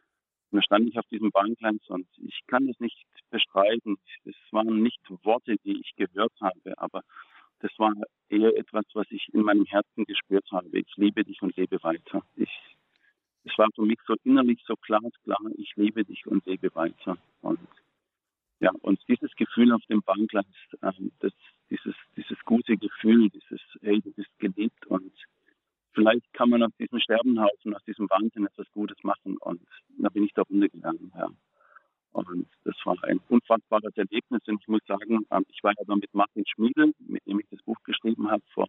[0.50, 2.98] und da stand ich auf diesem Bahngleis und ich kann es nicht
[3.30, 3.98] bestreiten.
[4.24, 7.02] Es waren nicht Worte, die ich gehört habe, aber
[7.60, 7.94] das war
[8.30, 10.70] eher etwas, was ich in meinem Herzen gespürt habe.
[10.72, 12.22] Ich liebe dich und lebe weiter.
[12.36, 12.52] Ich,
[13.44, 17.18] es war für mich so innerlich so klar, klar, ich liebe dich und lebe weiter.
[17.42, 17.60] Und
[18.60, 20.46] Ja, und dieses Gefühl auf dem Bahngleis,
[20.82, 21.34] äh, das,
[21.70, 25.14] dieses, dieses gute Gefühl, dieses, hey, du bist geliebt und
[25.94, 29.38] vielleicht kann man aus diesem Sterbenhaufen, aus diesem Wahnsinn etwas Gutes machen.
[29.38, 29.62] Und
[29.98, 31.30] da bin ich da runtergegangen, ja.
[32.14, 34.42] Und das war ein unfassbares Erlebnis.
[34.48, 37.46] Und ich muss sagen, ähm, ich war ja dann mit Martin Schmiedel, mit dem ich
[37.52, 38.68] das Buch geschrieben habe, vor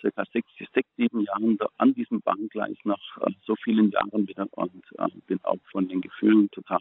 [0.00, 4.84] circa sechs, sechs sieben Jahren an diesem Bahngleis nach äh, so vielen Jahren wieder und
[4.96, 6.78] äh, bin auch von den Gefühlen total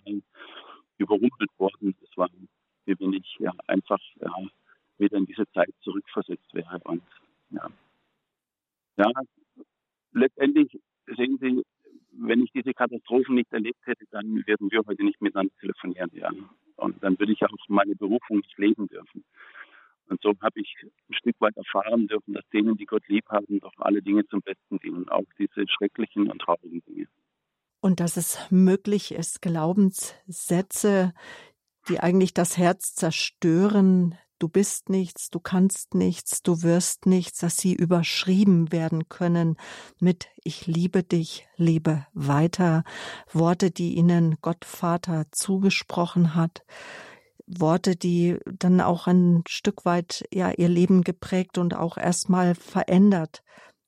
[0.97, 1.95] überrumpelt worden.
[2.01, 2.29] Das war,
[2.85, 4.31] wie wenn ich ja einfach ja,
[4.97, 6.79] wieder in diese Zeit zurückversetzt wäre.
[6.83, 7.03] Und
[7.49, 7.69] ja,
[8.97, 9.11] ja
[10.13, 10.79] letztendlich
[11.15, 11.63] sehen Sie,
[12.19, 16.09] wenn ich diese Katastrophen nicht erlebt hätte, dann würden wir heute nicht miteinander telefonieren.
[16.13, 16.31] Ja.
[16.77, 19.23] Und dann würde ich auch meine Berufung nicht leben dürfen.
[20.09, 23.59] Und so habe ich ein Stück weit erfahren dürfen, dass denen, die Gott lieb haben,
[23.59, 27.07] doch alle Dinge zum Besten dienen, auch diese schrecklichen und traurigen Dinge.
[27.87, 31.13] Und dass es möglich ist, Glaubenssätze,
[31.87, 37.55] die eigentlich das Herz zerstören, du bist nichts, du kannst nichts, du wirst nichts, dass
[37.55, 39.55] sie überschrieben werden können
[40.01, 42.83] mit Ich liebe dich, lebe weiter,
[43.31, 46.65] Worte, die ihnen Gott Vater zugesprochen hat.
[47.45, 53.43] Worte, die dann auch ein Stück weit ja ihr Leben geprägt und auch erstmal verändert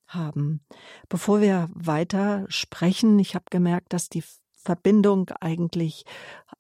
[0.09, 0.61] haben.
[1.07, 4.23] Bevor wir weiter sprechen, ich habe gemerkt, dass die
[4.61, 6.05] Verbindung eigentlich,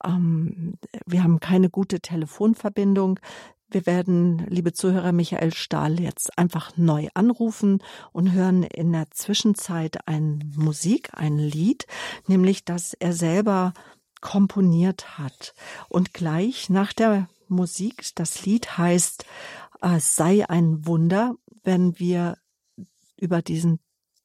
[0.03, 3.19] ähm, wir haben keine gute Telefonverbindung.
[3.69, 10.07] Wir werden, liebe Zuhörer, Michael Stahl jetzt einfach neu anrufen und hören in der Zwischenzeit
[10.07, 11.85] ein Musik, ein Lied,
[12.25, 13.73] nämlich das er selber
[14.21, 15.53] komponiert hat.
[15.87, 19.25] Und gleich nach der Musik, das Lied heißt
[19.81, 22.37] äh, Sei ein Wunder, wenn wir
[23.19, 23.79] über diesen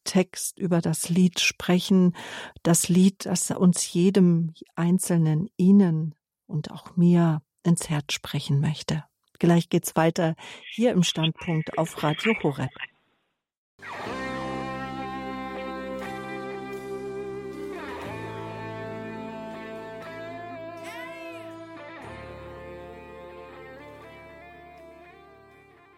[0.04, 2.14] Text, über das Lied sprechen,
[2.62, 6.14] das Lied, das uns jedem Einzelnen, Ihnen
[6.46, 9.04] und auch mir ins Herz sprechen möchte.
[9.38, 10.36] Gleich geht's weiter
[10.70, 12.70] hier im Standpunkt auf Radio Horeb.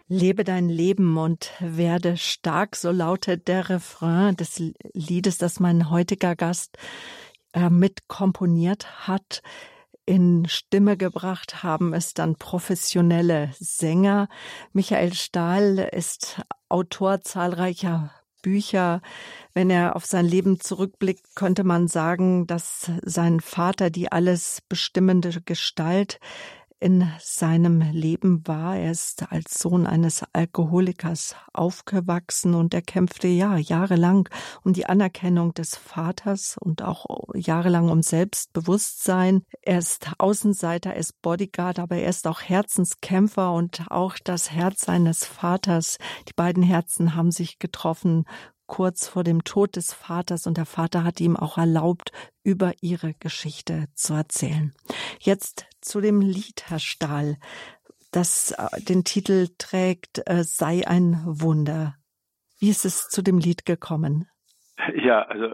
[0.08, 6.36] Lebe dein Leben und werde stark, so lautet der Refrain des Liedes, das mein heutiger
[6.36, 6.78] Gast
[7.52, 9.42] äh, mit hat
[10.06, 14.28] in Stimme gebracht haben es dann professionelle Sänger.
[14.72, 19.02] Michael Stahl ist Autor zahlreicher Bücher.
[19.52, 25.40] Wenn er auf sein Leben zurückblickt, könnte man sagen, dass sein Vater die alles bestimmende
[25.44, 26.20] Gestalt
[26.86, 28.76] in seinem Leben war.
[28.76, 34.28] Er ist als Sohn eines Alkoholikers aufgewachsen und er kämpfte ja jahrelang
[34.62, 39.42] um die Anerkennung des Vaters und auch jahrelang um Selbstbewusstsein.
[39.62, 44.82] Er ist Außenseiter, er ist Bodyguard, aber er ist auch Herzenskämpfer und auch das Herz
[44.82, 45.98] seines Vaters.
[46.28, 48.26] Die beiden Herzen haben sich getroffen
[48.66, 53.14] kurz vor dem Tod des Vaters und der Vater hat ihm auch erlaubt, über ihre
[53.14, 54.74] Geschichte zu erzählen.
[55.20, 57.38] Jetzt zu dem Lied, Herr Stahl,
[58.10, 61.96] das äh, den Titel trägt äh, Sei ein Wunder.
[62.58, 64.28] Wie ist es zu dem Lied gekommen?
[64.94, 65.52] Ja, also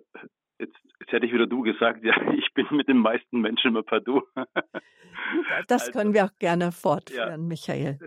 [1.03, 4.01] jetzt, hätte ich wieder du gesagt, ja, ich bin mit den meisten Menschen immer per
[4.01, 4.23] Du.
[5.69, 7.99] Das also, können wir auch gerne fortführen, ja, Michael.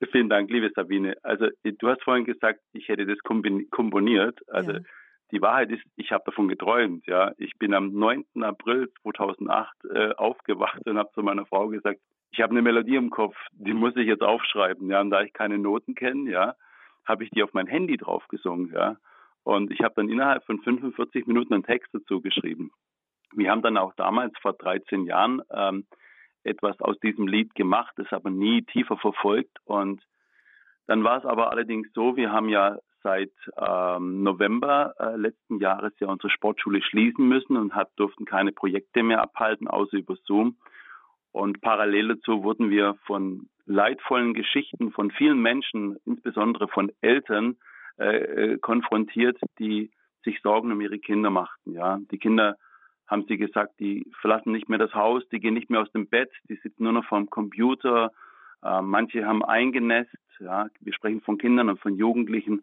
[0.00, 1.16] Äh, vielen Dank, liebe Sabine.
[1.22, 4.38] Also du hast vorhin gesagt, ich hätte das komponiert.
[4.48, 4.80] Also ja.
[5.32, 7.06] die Wahrheit ist, ich habe davon geträumt.
[7.06, 8.24] Ja, ich bin am 9.
[8.42, 13.10] April 2008 äh, aufgewacht und habe zu meiner Frau gesagt, ich habe eine Melodie im
[13.10, 14.88] Kopf, die muss ich jetzt aufschreiben.
[14.90, 16.54] Ja, und da ich keine Noten kenne, ja,
[17.06, 18.72] habe ich die auf mein Handy drauf gesungen.
[18.72, 18.96] Ja,
[19.48, 22.70] und ich habe dann innerhalb von 45 Minuten einen Text dazu geschrieben.
[23.32, 25.86] Wir haben dann auch damals vor 13 Jahren ähm,
[26.44, 29.56] etwas aus diesem Lied gemacht, es aber nie tiefer verfolgt.
[29.64, 30.02] Und
[30.86, 35.94] dann war es aber allerdings so, wir haben ja seit ähm, November äh, letzten Jahres
[35.98, 40.58] ja unsere Sportschule schließen müssen und hat, durften keine Projekte mehr abhalten, außer über Zoom.
[41.32, 47.56] Und parallel dazu wurden wir von leidvollen Geschichten von vielen Menschen, insbesondere von Eltern,
[47.98, 49.90] äh, äh konfrontiert, die
[50.24, 51.72] sich Sorgen um ihre Kinder machten.
[51.72, 52.56] Ja, die Kinder
[53.06, 56.08] haben sie gesagt, die verlassen nicht mehr das Haus, die gehen nicht mehr aus dem
[56.08, 58.12] Bett, die sitzen nur noch vorm Computer.
[58.62, 60.14] Äh, manche haben eingenässt.
[60.40, 62.62] Ja, wir sprechen von Kindern und von Jugendlichen.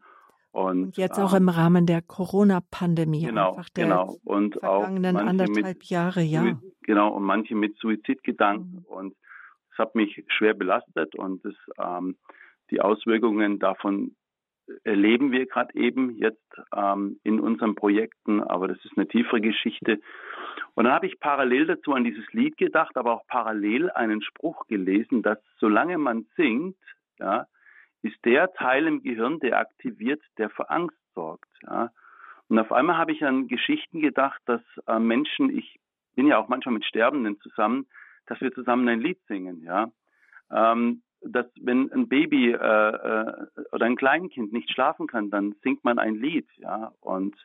[0.51, 3.25] Und, und jetzt auch ähm, im Rahmen der Corona-Pandemie.
[3.25, 4.17] Genau, genau.
[4.23, 6.57] Und vergangenen auch anderthalb mit, Jahre, ja.
[6.83, 8.85] Genau, und manche mit Suizidgedanken.
[8.87, 8.95] Mhm.
[8.95, 9.15] Und
[9.73, 12.15] es hat mich schwer belastet und das, ähm,
[12.71, 14.15] die Auswirkungen davon
[14.83, 19.99] erleben wir gerade eben jetzt ähm, in unseren Projekten, aber das ist eine tiefere Geschichte.
[20.73, 24.67] Und dann habe ich parallel dazu an dieses Lied gedacht, aber auch parallel einen Spruch
[24.67, 26.77] gelesen, dass solange man singt,
[27.19, 27.47] ja,
[28.01, 31.49] ist der Teil im Gehirn, der aktiviert, der für Angst sorgt.
[31.63, 31.91] Ja.
[32.47, 35.79] Und auf einmal habe ich an Geschichten gedacht, dass äh, Menschen, ich
[36.15, 37.87] bin ja auch manchmal mit Sterbenden zusammen,
[38.27, 39.91] dass wir zusammen ein Lied singen, ja.
[40.51, 45.83] Ähm, dass wenn ein Baby äh, äh, oder ein Kleinkind nicht schlafen kann, dann singt
[45.83, 46.91] man ein Lied, ja.
[47.01, 47.35] Und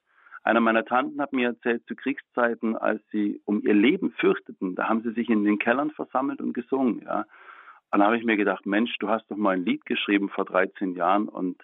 [0.43, 4.89] einer meiner Tanten hat mir erzählt, zu Kriegszeiten, als sie um ihr Leben fürchteten, da
[4.89, 7.25] haben sie sich in den Kellern versammelt und gesungen, ja.
[7.93, 10.45] Und dann habe ich mir gedacht, Mensch, du hast doch mal ein Lied geschrieben vor
[10.45, 11.61] 13 Jahren und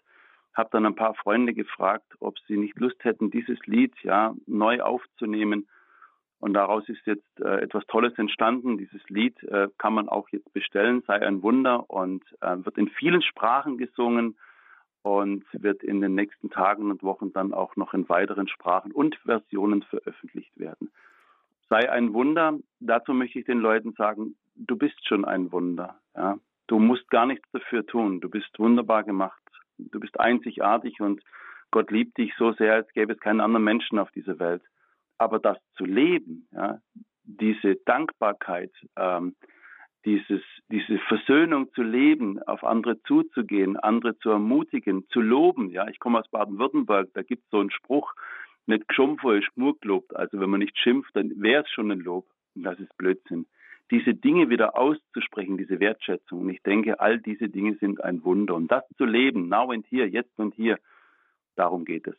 [0.54, 4.80] habe dann ein paar Freunde gefragt, ob sie nicht Lust hätten, dieses Lied ja neu
[4.80, 5.68] aufzunehmen
[6.38, 8.76] und daraus ist jetzt äh, etwas Tolles entstanden.
[8.78, 12.88] Dieses Lied äh, kann man auch jetzt bestellen, sei ein Wunder und äh, wird in
[12.88, 14.36] vielen Sprachen gesungen
[15.02, 19.16] und wird in den nächsten Tagen und Wochen dann auch noch in weiteren Sprachen und
[19.24, 20.90] Versionen veröffentlicht werden.
[21.68, 22.58] Sei ein Wunder.
[22.80, 25.98] Dazu möchte ich den Leuten sagen, du bist schon ein Wunder.
[26.14, 26.38] Ja?
[26.66, 28.20] Du musst gar nichts dafür tun.
[28.20, 29.40] Du bist wunderbar gemacht.
[29.78, 31.22] Du bist einzigartig und
[31.70, 34.62] Gott liebt dich so sehr, als gäbe es keinen anderen Menschen auf dieser Welt.
[35.18, 36.80] Aber das zu leben, ja,
[37.24, 39.34] diese Dankbarkeit, ähm,
[40.04, 45.70] dieses, diese Versöhnung zu leben, auf andere zuzugehen, andere zu ermutigen, zu loben.
[45.70, 48.14] Ja, ich komme aus Baden-Württemberg, da gibt es so einen Spruch,
[48.66, 50.14] nicht geschumpft ist genug gelobt.
[50.14, 52.26] Also wenn man nicht schimpft, dann wäre es schon ein Lob.
[52.54, 53.46] Und das ist Blödsinn.
[53.90, 56.40] Diese Dinge wieder auszusprechen, diese Wertschätzung.
[56.40, 58.54] Und ich denke, all diese Dinge sind ein Wunder.
[58.54, 60.78] Und das zu leben, now and here, jetzt und hier,
[61.54, 62.16] darum geht es.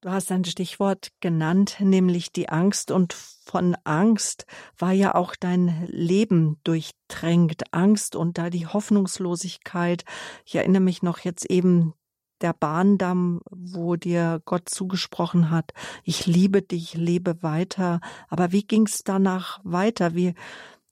[0.00, 2.92] Du hast ein Stichwort genannt, nämlich die Angst.
[2.92, 4.46] Und von Angst
[4.78, 7.74] war ja auch dein Leben durchtränkt.
[7.74, 10.04] Angst und da die Hoffnungslosigkeit.
[10.44, 11.94] Ich erinnere mich noch jetzt eben
[12.40, 15.72] der Bahndamm, wo dir Gott zugesprochen hat,
[16.04, 18.00] ich liebe dich, lebe weiter.
[18.28, 20.14] Aber wie ging es danach weiter?
[20.14, 20.34] Wie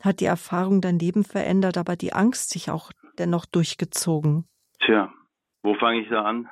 [0.03, 4.49] hat die Erfahrung dein Leben verändert, aber die Angst sich auch dennoch durchgezogen?
[4.85, 5.13] Tja,
[5.63, 6.49] wo fange ich da an?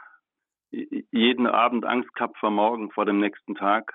[1.11, 3.93] Jeden Abend Angst gehabt vor morgen, vor dem nächsten Tag.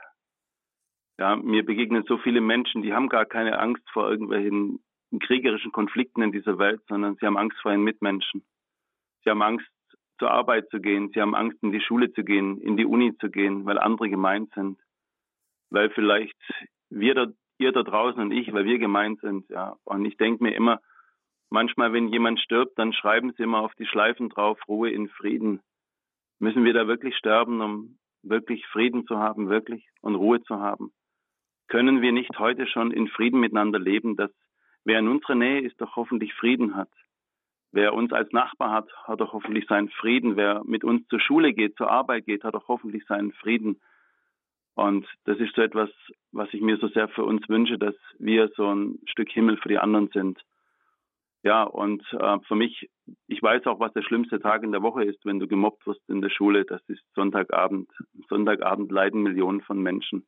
[1.17, 4.79] Ja, mir begegnen so viele Menschen, die haben gar keine Angst vor irgendwelchen
[5.19, 8.43] kriegerischen Konflikten in dieser Welt, sondern sie haben Angst vor ihren Mitmenschen.
[9.23, 9.67] Sie haben Angst,
[10.19, 11.09] zur Arbeit zu gehen.
[11.13, 14.09] Sie haben Angst, in die Schule zu gehen, in die Uni zu gehen, weil andere
[14.09, 14.77] gemeint sind.
[15.71, 16.37] Weil vielleicht
[16.89, 19.77] wir da, ihr da draußen und ich, weil wir gemeint sind, ja.
[19.85, 20.81] Und ich denke mir immer,
[21.49, 25.61] manchmal, wenn jemand stirbt, dann schreiben sie immer auf die Schleifen drauf, Ruhe in Frieden.
[26.39, 30.91] Müssen wir da wirklich sterben, um wirklich Frieden zu haben, wirklich und Ruhe zu haben?
[31.67, 34.31] Können wir nicht heute schon in Frieden miteinander leben, dass
[34.85, 36.89] wer in unserer Nähe ist, doch hoffentlich Frieden hat?
[37.71, 40.37] Wer uns als Nachbar hat, hat doch hoffentlich seinen Frieden.
[40.37, 43.79] Wer mit uns zur Schule geht, zur Arbeit geht, hat doch hoffentlich seinen Frieden.
[44.73, 45.89] Und das ist so etwas,
[46.31, 49.69] was ich mir so sehr für uns wünsche, dass wir so ein Stück Himmel für
[49.69, 50.39] die anderen sind.
[51.41, 52.89] Ja, und äh, für mich,
[53.27, 56.01] ich weiß auch, was der schlimmste Tag in der Woche ist, wenn du gemobbt wirst
[56.09, 56.65] in der Schule.
[56.65, 57.89] Das ist Sonntagabend.
[58.27, 60.27] Sonntagabend leiden Millionen von Menschen,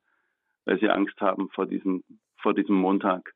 [0.65, 2.03] weil sie Angst haben vor diesem,
[2.37, 3.33] vor diesem Montag.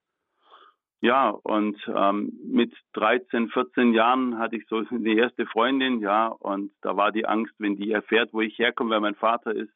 [1.02, 6.72] Ja, und ähm, mit 13, 14 Jahren hatte ich so die erste Freundin, ja, und
[6.82, 9.74] da war die Angst, wenn die erfährt, wo ich herkomme, wer mein Vater ist.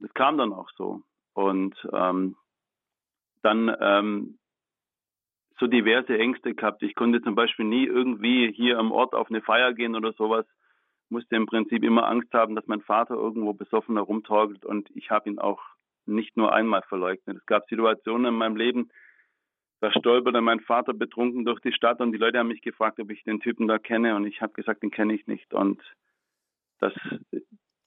[0.00, 1.02] Das kam dann auch so.
[1.34, 2.36] Und ähm,
[3.42, 4.38] dann ähm,
[5.58, 6.82] so diverse Ängste gehabt.
[6.82, 10.46] Ich konnte zum Beispiel nie irgendwie hier am Ort auf eine Feier gehen oder sowas.
[11.08, 15.30] Musste im Prinzip immer Angst haben, dass mein Vater irgendwo besoffen herumtorkelt und ich habe
[15.30, 15.60] ihn auch
[16.04, 17.38] nicht nur einmal verleugnet.
[17.38, 18.90] Es gab Situationen in meinem Leben,
[19.80, 23.10] da stolperte mein Vater betrunken durch die Stadt und die Leute haben mich gefragt, ob
[23.10, 25.80] ich den Typen da kenne und ich habe gesagt, den kenne ich nicht und
[26.80, 26.92] das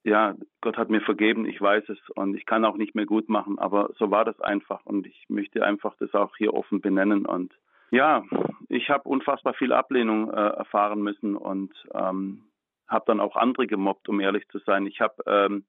[0.03, 3.29] ja, Gott hat mir vergeben, ich weiß es und ich kann auch nicht mehr gut
[3.29, 7.25] machen, aber so war das einfach und ich möchte einfach das auch hier offen benennen
[7.25, 7.53] und
[7.91, 8.23] ja,
[8.67, 12.43] ich habe unfassbar viel Ablehnung äh, erfahren müssen und ähm,
[12.87, 14.85] habe dann auch andere gemobbt, um ehrlich zu sein.
[14.85, 15.65] Ich habe ähm,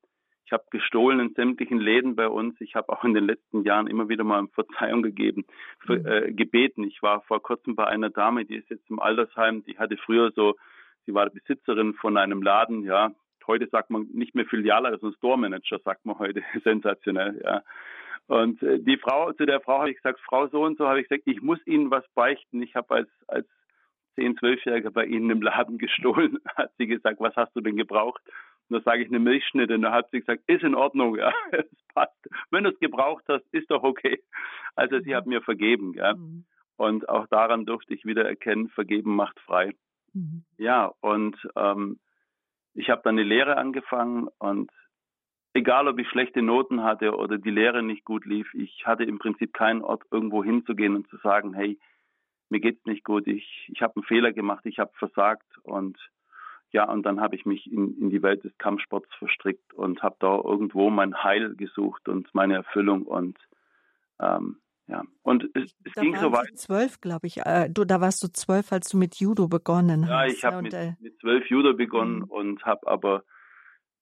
[0.50, 2.60] ich habe gestohlen in sämtlichen Läden bei uns.
[2.60, 5.44] Ich habe auch in den letzten Jahren immer wieder mal um Verzeihung gegeben,
[5.86, 6.06] für, mhm.
[6.06, 6.82] äh, gebeten.
[6.82, 9.62] Ich war vor kurzem bei einer Dame, die ist jetzt im Altersheim.
[9.64, 10.56] Die hatte früher so,
[11.06, 13.12] sie war Besitzerin von einem Laden, ja,
[13.46, 16.42] heute sagt man nicht mehr Filiale, sondern Store Manager, sagt man heute.
[16.64, 17.62] Sensationell, ja.
[18.26, 21.00] Und äh, die Frau, zu der Frau habe ich gesagt, Frau so und so, habe
[21.00, 22.62] ich gesagt, ich muss Ihnen was beichten.
[22.62, 23.46] Ich habe als, als
[24.16, 26.38] 10-, 12-Jähriger bei Ihnen im Laden gestohlen.
[26.56, 28.22] Hat sie gesagt, was hast du denn gebraucht?
[28.68, 29.74] Und da sage ich eine Milchschnitte.
[29.74, 32.14] Und da hat sie gesagt, ist in Ordnung, ja, es passt.
[32.50, 34.22] Wenn du es gebraucht hast, ist doch okay.
[34.76, 36.14] Also sie hat mir vergeben, ja.
[36.14, 36.44] Mhm.
[36.76, 39.74] Und auch daran durfte ich wieder erkennen, vergeben macht frei.
[40.14, 40.44] Mhm.
[40.56, 41.98] Ja, und ähm,
[42.74, 44.70] ich habe dann eine Lehre angefangen und
[45.54, 49.18] egal ob ich schlechte Noten hatte oder die Lehre nicht gut lief, ich hatte im
[49.18, 51.78] Prinzip keinen Ort, irgendwo hinzugehen und zu sagen, hey,
[52.48, 55.98] mir geht's nicht gut, ich, ich habe einen Fehler gemacht, ich habe versagt und
[56.72, 60.16] ja, und dann habe ich mich in, in die Welt des Kampfsports verstrickt und habe
[60.20, 63.38] da irgendwo mein Heil gesucht und meine Erfüllung und
[64.20, 64.58] ähm,
[64.90, 66.58] ja, und es, es ging so weit.
[66.58, 67.38] Zwölf, glaube ich.
[67.46, 70.10] Äh, du, da warst du zwölf, als du mit Judo begonnen hast.
[70.10, 72.24] Ja, ich habe mit, äh, mit zwölf Judo begonnen mhm.
[72.24, 73.22] und habe aber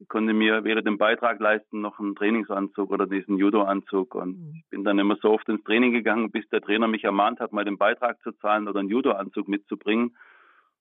[0.06, 4.52] konnte mir während dem Beitrag leisten noch einen Trainingsanzug oder diesen Judo-Anzug und mhm.
[4.56, 7.52] ich bin dann immer so oft ins Training gegangen, bis der Trainer mich ermahnt hat,
[7.52, 10.16] mal den Beitrag zu zahlen oder einen Judo-Anzug mitzubringen.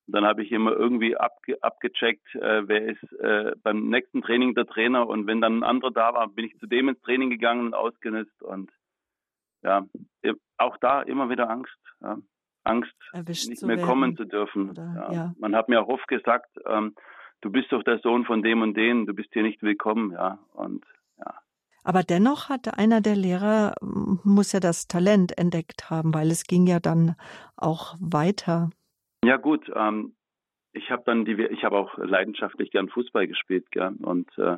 [0.06, 4.56] Und dann habe ich immer irgendwie abge abgecheckt, äh, wer ist äh, beim nächsten Training
[4.56, 7.30] der Trainer und wenn dann ein anderer da war, bin ich zu dem ins Training
[7.30, 8.72] gegangen und ausgenutzt und
[9.64, 9.86] ja,
[10.58, 11.78] auch da immer wieder Angst.
[12.02, 12.18] Ja.
[12.64, 13.88] Angst, Erwischt nicht mehr werden.
[13.88, 14.72] kommen zu dürfen.
[14.72, 15.34] Oder, ja.
[15.40, 16.96] Man hat mir auch oft gesagt, ähm,
[17.42, 20.40] du bist doch der Sohn von dem und dem, du bist hier nicht willkommen, ja.
[20.54, 20.86] Und
[21.18, 21.34] ja.
[21.84, 26.68] Aber dennoch hatte einer der Lehrer, muss ja das Talent entdeckt haben, weil es ging
[26.68, 27.16] ja dann
[27.56, 28.70] auch weiter.
[29.24, 30.14] Ja gut, ähm,
[30.74, 34.58] ich habe dann die, ich habe auch leidenschaftlich gern Fußball gespielt, gern und äh,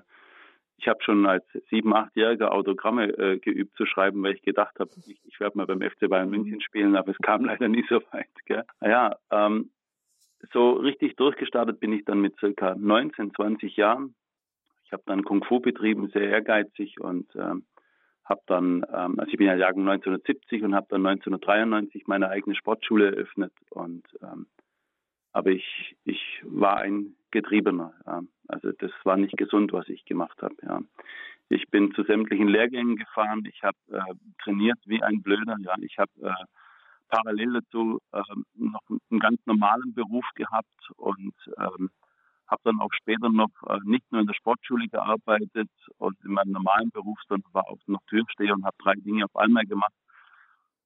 [0.80, 4.90] ich habe schon als sieben, achtjähriger Autogramme äh, geübt zu schreiben, weil ich gedacht habe,
[5.06, 8.02] ich, ich werde mal beim FC Bayern München spielen, aber es kam leider nie so
[8.12, 8.30] weit.
[8.46, 8.64] Gell?
[8.80, 9.72] Naja, ähm,
[10.54, 14.16] so richtig durchgestartet bin ich dann mit circa 19, 20 Jahren.
[14.86, 17.66] Ich habe dann Kung Fu betrieben, sehr ehrgeizig und ähm,
[18.24, 22.56] habe dann, ähm, also ich bin ja Jahrgang 1970 und habe dann 1993 meine eigene
[22.56, 24.48] Sportschule eröffnet und ähm,
[25.32, 27.94] aber ich, ich war ein Getriebener.
[28.06, 28.22] Ja.
[28.50, 30.56] Also das war nicht gesund, was ich gemacht habe.
[30.64, 30.82] Ja.
[31.50, 33.44] Ich bin zu sämtlichen Lehrgängen gefahren.
[33.46, 35.56] Ich habe äh, trainiert wie ein Blöder.
[35.62, 35.76] Ja.
[35.82, 36.46] Ich habe äh,
[37.10, 38.22] parallel dazu äh,
[38.56, 41.90] noch einen ganz normalen Beruf gehabt und ähm,
[42.48, 46.52] habe dann auch später noch äh, nicht nur in der Sportschule gearbeitet und in meinem
[46.52, 49.94] normalen Beruf, sondern war auch noch Türsteher und habe drei Dinge auf einmal gemacht.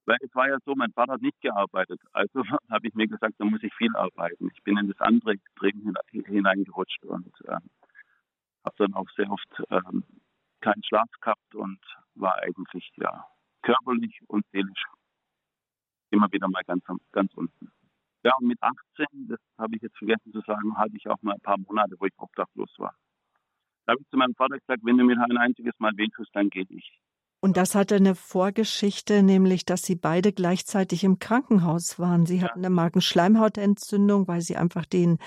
[0.06, 2.02] Weil es war ja so, mein Vater hat nicht gearbeitet.
[2.12, 4.50] Also habe ich mir gesagt, da muss ich viel arbeiten.
[4.54, 7.58] Ich bin in das andere Extrem hineingerutscht und äh,
[8.66, 10.04] habe dann auch sehr oft ähm,
[10.62, 11.80] keinen Schlaf gehabt und
[12.16, 13.26] war eigentlich ja
[13.62, 14.84] körperlich und seelisch
[16.12, 17.72] immer wieder mal ganz, ganz unten.
[18.24, 21.34] Ja, und mit 18, das habe ich jetzt vergessen zu sagen, hatte ich auch mal
[21.34, 22.96] ein paar Monate, wo ich obdachlos war.
[23.86, 26.50] Da habe ich zu meinem Vater gesagt, wenn du mir ein einziges Mal wehtust, dann
[26.50, 27.00] gehe ich.
[27.44, 32.26] Und das hatte eine Vorgeschichte, nämlich, dass sie beide gleichzeitig im Krankenhaus waren.
[32.26, 32.44] Sie ja.
[32.44, 35.18] hatten eine Magenschleimhautentzündung, weil sie einfach den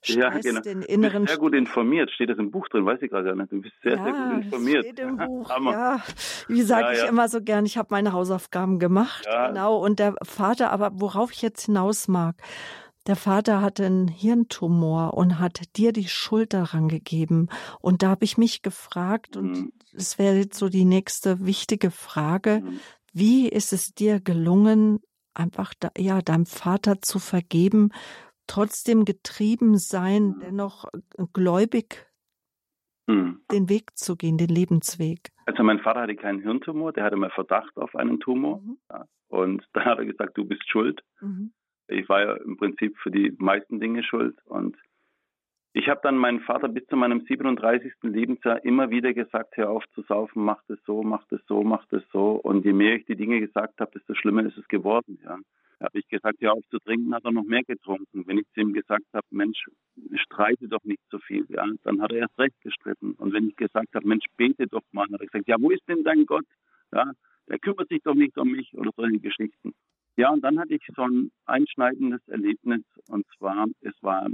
[0.00, 0.60] Stress, ja, genau.
[0.62, 1.12] den inneren...
[1.12, 2.10] Du bist sehr gut informiert.
[2.12, 2.86] Steht das im Buch drin?
[2.86, 3.52] Weiß ich gerade nicht.
[3.52, 4.86] Du bist sehr, ja, sehr gut informiert.
[4.86, 6.00] steht im Buch, ja.
[6.48, 9.26] Wie sage ich immer so gern, ich habe meine Hausaufgaben gemacht.
[9.26, 9.76] Genau.
[9.76, 12.36] Und der Vater, aber worauf ich jetzt hinaus mag,
[13.06, 17.48] der Vater hatte einen Hirntumor und hat dir die Schuld daran gegeben.
[17.80, 19.72] Und da habe ich mich gefragt, und mhm.
[19.92, 22.80] es wäre jetzt so die nächste wichtige Frage, mhm.
[23.12, 25.00] wie ist es dir gelungen,
[25.34, 27.90] einfach da, ja, deinem Vater zu vergeben,
[28.46, 30.40] trotzdem getrieben sein, mhm.
[30.40, 32.06] dennoch äh, gläubig
[33.06, 33.40] mhm.
[33.52, 35.30] den Weg zu gehen, den Lebensweg?
[35.44, 38.60] Also mein Vater hatte keinen Hirntumor, der hatte mal Verdacht auf einen Tumor.
[38.60, 38.78] Mhm.
[39.28, 41.02] Und dann hat er gesagt, du bist schuld.
[41.20, 41.52] Mhm
[41.88, 44.36] ich war ja im Prinzip für die meisten Dinge schuld.
[44.46, 44.76] Und
[45.72, 47.92] ich habe dann meinen Vater bis zu meinem 37.
[48.02, 51.84] Lebensjahr immer wieder gesagt, hör auf zu saufen, mach das so, mach das so, mach
[51.90, 52.32] das so.
[52.32, 55.18] Und je mehr ich die Dinge gesagt habe, desto schlimmer ist es geworden.
[55.22, 55.38] Ja.
[55.78, 58.26] Habe ich gesagt, hör auf zu trinken, hat er noch mehr getrunken.
[58.26, 59.66] Wenn ich zu ihm gesagt habe, Mensch,
[60.14, 63.12] streite doch nicht so viel, ja, dann hat er erst recht gestritten.
[63.12, 65.86] Und wenn ich gesagt habe, Mensch, bete doch mal, hat er gesagt, ja, wo ist
[65.86, 66.46] denn dein Gott?
[66.92, 67.12] Ja,
[67.48, 69.74] der kümmert sich doch nicht um mich oder solche Geschichten.
[70.16, 74.28] Ja, und dann hatte ich so ein einschneidendes Erlebnis und zwar, es war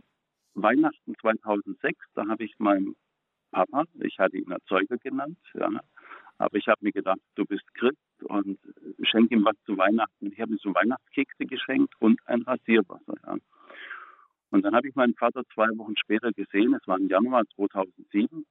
[0.54, 2.94] Weihnachten 2006, da habe ich meinem
[3.50, 5.68] Papa, ich hatte ihn Erzeuger genannt, ja,
[6.38, 8.58] aber ich habe mir gedacht, du bist Christ und
[9.02, 10.32] schenk ihm was zu Weihnachten.
[10.32, 13.14] Ich habe ihm so Weihnachtskekse geschenkt und ein Rasierwasser.
[13.26, 13.36] Ja.
[14.50, 18.44] Und dann habe ich meinen Vater zwei Wochen später gesehen, es war im Januar 2007,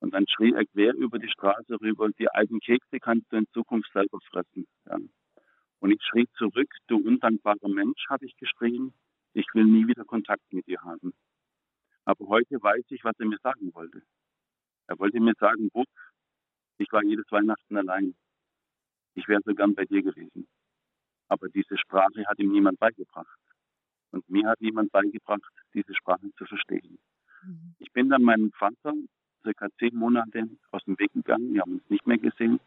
[0.00, 3.46] und dann schrie er quer über die Straße rüber, die alten Kekse kannst du in
[3.52, 4.66] Zukunft selber fressen.
[4.86, 4.98] Ja.
[5.82, 8.94] Und ich schrie zurück, du undankbarer Mensch, habe ich geschrien,
[9.32, 11.12] ich will nie wieder Kontakt mit dir haben.
[12.04, 14.00] Aber heute weiß ich, was er mir sagen wollte.
[14.86, 15.88] Er wollte mir sagen, Buck,
[16.78, 18.14] ich war jedes Weihnachten allein.
[19.14, 20.46] Ich wäre so gern bei dir gewesen.
[21.26, 23.40] Aber diese Sprache hat ihm niemand beigebracht.
[24.12, 27.00] Und mir hat niemand beigebracht, diese Sprache zu verstehen.
[27.42, 27.74] Mhm.
[27.80, 28.94] Ich bin dann meinem Vater
[29.42, 31.54] circa zehn Monate aus dem Weg gegangen.
[31.54, 32.60] Wir haben uns nicht mehr gesehen.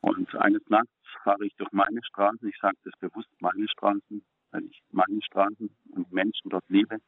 [0.00, 0.90] Und eines Nachts
[1.22, 5.70] fahre ich durch meine Straßen, ich sage das bewusst meine Straßen, weil ich meine Straßen
[5.90, 6.98] und Menschen dort liebe.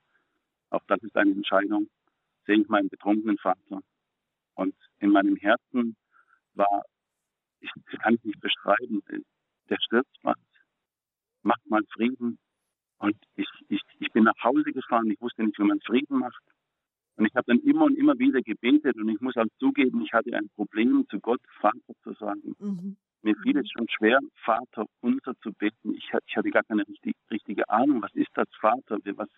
[0.71, 1.89] Auch das ist eine Entscheidung.
[2.47, 3.83] Sehe ich meinen betrunkenen Vater
[4.55, 5.97] Und in meinem Herzen
[6.55, 6.85] war,
[7.61, 9.03] ich kann es nicht beschreiben,
[9.69, 10.39] der Sturzband,
[11.43, 12.39] macht mal Frieden.
[12.99, 16.43] Und ich, ich, ich bin nach Hause gefahren, ich wusste nicht, wie man Frieden macht.
[17.17, 20.13] Und ich habe dann immer und immer wieder gebetet und ich muss auch zugeben, ich
[20.13, 22.57] hatte ein Problem, zu Gott Vater zu sagen.
[22.59, 22.97] Mhm.
[23.23, 25.95] Mir fiel es schon schwer, Vater unser zu beten.
[25.95, 28.99] Ich, ich hatte gar keine richtig, richtige Ahnung, was ist das Vater?
[29.17, 29.29] Was,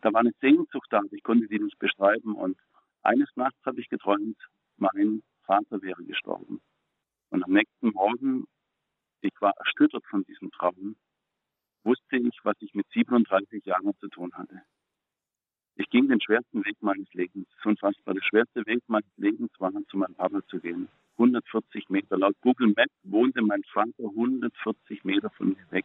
[0.00, 2.34] da war eine Sehnsucht da, ich konnte sie nicht beschreiben.
[2.34, 2.58] Und
[3.02, 4.38] eines Nachts habe ich geträumt,
[4.78, 6.62] mein Vater wäre gestorben.
[7.28, 8.46] Und am nächsten Morgen,
[9.20, 10.96] ich war erschüttert von diesem Traum,
[11.82, 14.62] wusste ich, was ich mit 37 Jahren zu tun hatte.
[15.76, 17.48] Ich ging den schwersten Weg meines Lebens.
[17.64, 20.88] Und was war der schwerste Weg meines Lebens, war zu meinem Papa zu gehen.
[21.16, 22.18] 140 Meter.
[22.18, 25.84] Laut Google Maps wohnte mein Vater 140 Meter von mir weg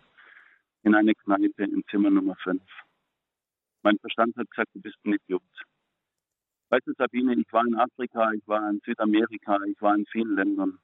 [0.84, 2.62] in einer Kneipe im Zimmer Nummer 5.
[3.84, 5.42] Mein Verstand hat gesagt, du bist ein Idiot.
[6.70, 10.36] Weißt du, Sabine, ich war in Afrika, ich war in Südamerika, ich war in vielen
[10.36, 10.80] Ländern,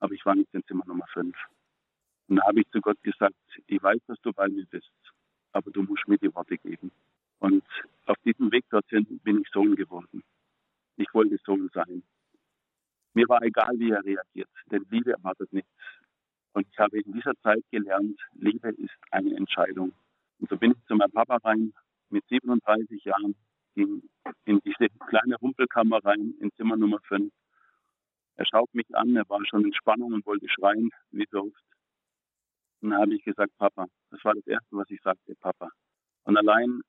[0.00, 1.36] aber ich war nicht in Zimmer Nummer 5.
[2.28, 3.34] Und da habe ich zu Gott gesagt,
[3.66, 4.90] ich weiß, dass du bei mir bist,
[5.52, 6.90] aber du musst mir die Worte geben.
[7.38, 7.64] Und
[8.06, 10.22] auf diesem Weg dorthin bin ich Sohn geworden.
[10.96, 12.02] Ich wollte Sohn sein.
[13.16, 15.70] Mir war egal, wie er reagiert, denn Liebe erwartet nichts.
[16.52, 19.94] Und ich habe in dieser Zeit gelernt, Liebe ist eine Entscheidung.
[20.38, 21.72] Und so bin ich zu meinem Papa rein,
[22.10, 23.34] mit 37 Jahren,
[23.74, 24.02] ging
[24.44, 27.32] in diese kleine Rumpelkammer rein, in Zimmer Nummer 5.
[28.34, 31.64] Er schaut mich an, er war schon in Spannung und wollte schreien, wie so oft.
[32.82, 35.70] Und dann habe ich gesagt, Papa, das war das Erste, was ich sagte, Papa.
[36.24, 36.82] Und allein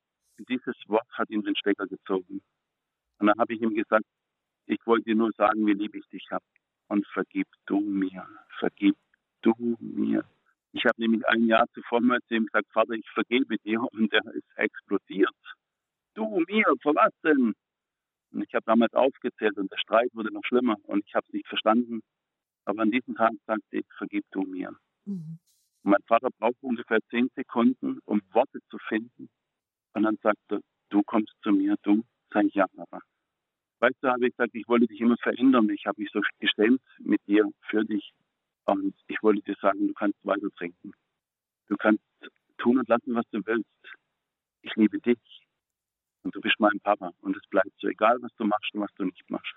[0.50, 2.42] dieses Wort hat ihn den Stecker gezogen.
[3.20, 4.04] Und dann habe ich ihm gesagt,
[4.68, 6.46] ich wollte dir nur sagen, wie lieb ich dich habe.
[6.88, 8.26] Und vergib du mir,
[8.60, 8.96] vergib
[9.42, 10.24] du mir.
[10.72, 13.82] Ich habe nämlich ein Jahr zuvor mal zu ihm gesagt, Vater, ich vergebe dir.
[13.82, 15.36] Und er ist explodiert.
[16.14, 16.66] Du mir,
[17.24, 17.54] denn?
[18.32, 21.34] Und ich habe damals aufgezählt und der Streit wurde noch schlimmer und ich habe es
[21.34, 22.02] nicht verstanden.
[22.66, 24.72] Aber an diesem Tag sagte ich, vergib du mir.
[25.06, 25.40] Mhm.
[25.84, 29.30] Und mein Vater braucht ungefähr zehn Sekunden, um Worte zu finden,
[29.98, 33.02] und dann sagte, du kommst zu mir, du, sag ich, ja, Papa.
[33.80, 35.70] Weißt du, habe ich gesagt, ich wollte dich immer verändern.
[35.70, 38.12] Ich habe mich so gestellt mit dir, für dich.
[38.66, 40.92] Und ich wollte dir sagen, du kannst weiter trinken.
[41.68, 42.04] Du kannst
[42.58, 43.68] tun und lassen, was du willst.
[44.64, 45.20] Ich liebe dich.
[46.24, 47.12] Und du bist mein Papa.
[47.22, 49.54] Und es bleibt so, egal was du machst und was du nicht machst.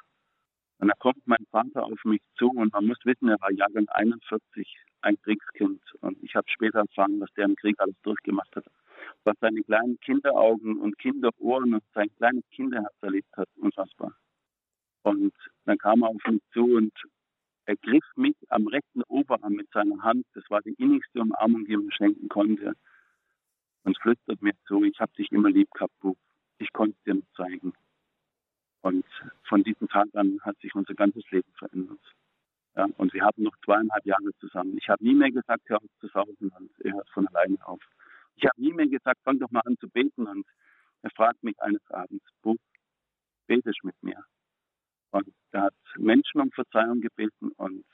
[0.78, 3.86] Und da kommt mein Vater auf mich zu und man muss wissen, er war Jahrgang
[3.88, 5.82] 41, ein Kriegskind.
[6.00, 8.64] Und ich habe später erfahren, was der im Krieg alles durchgemacht hat
[9.24, 14.14] was seine kleinen Kinderaugen und Kinderohren und sein kleines Kinderherz erlebt hat, unfassbar.
[15.02, 15.34] Und
[15.64, 16.92] dann kam er auf mich zu und
[17.66, 20.26] er griff mich am rechten Oberarm mit seiner Hand.
[20.34, 22.74] Das war die innigste Umarmung, die er mir schenken konnte.
[23.84, 26.18] Und flüstert mir zu, ich habe dich immer lieb gehabt, Bub.
[26.58, 27.72] Ich konnte es dir nicht zeigen.
[28.82, 29.04] Und
[29.44, 32.00] von diesem Tag an hat sich unser ganzes Leben verändert.
[32.76, 34.76] Ja, und wir hatten noch zweieinhalb Jahre zusammen.
[34.78, 37.82] Ich habe nie mehr gesagt, hör auf zu saufen und er hört von alleine auf.
[38.36, 40.26] Ich habe nie mehr gesagt, fang doch mal an zu beten.
[40.26, 40.46] Und
[41.02, 42.56] er fragt mich eines Abends, Buch,
[43.46, 44.24] betest mit mir?
[45.10, 47.84] Und er hat Menschen um Verzeihung gebeten und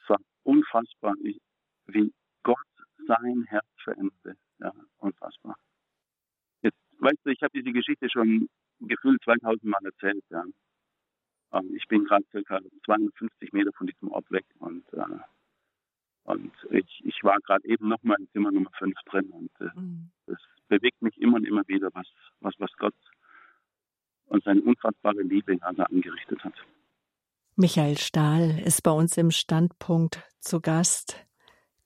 [0.00, 1.14] es war unfassbar,
[1.86, 2.12] wie
[2.42, 2.58] Gott
[3.06, 4.36] sein Herz veränderte.
[4.58, 5.56] Ja, unfassbar.
[6.62, 8.48] Jetzt, weißt du, ich habe diese Geschichte schon
[8.80, 10.24] gefühlt 2000 Mal erzählt.
[10.30, 10.44] Ja.
[11.52, 15.18] Ähm, ich bin gerade circa 250 Meter von diesem Ort weg und äh,
[16.24, 19.70] und ich, ich war gerade eben noch mal in Zimmer Nummer 5 drin und äh,
[19.74, 20.10] mhm.
[20.26, 22.06] das bewegt mich immer und immer wieder, was,
[22.40, 22.94] was, was Gott
[24.26, 26.54] und seine unfassbare Liebe gerade angerichtet hat.
[27.56, 31.26] Michael Stahl ist bei uns im Standpunkt zu Gast.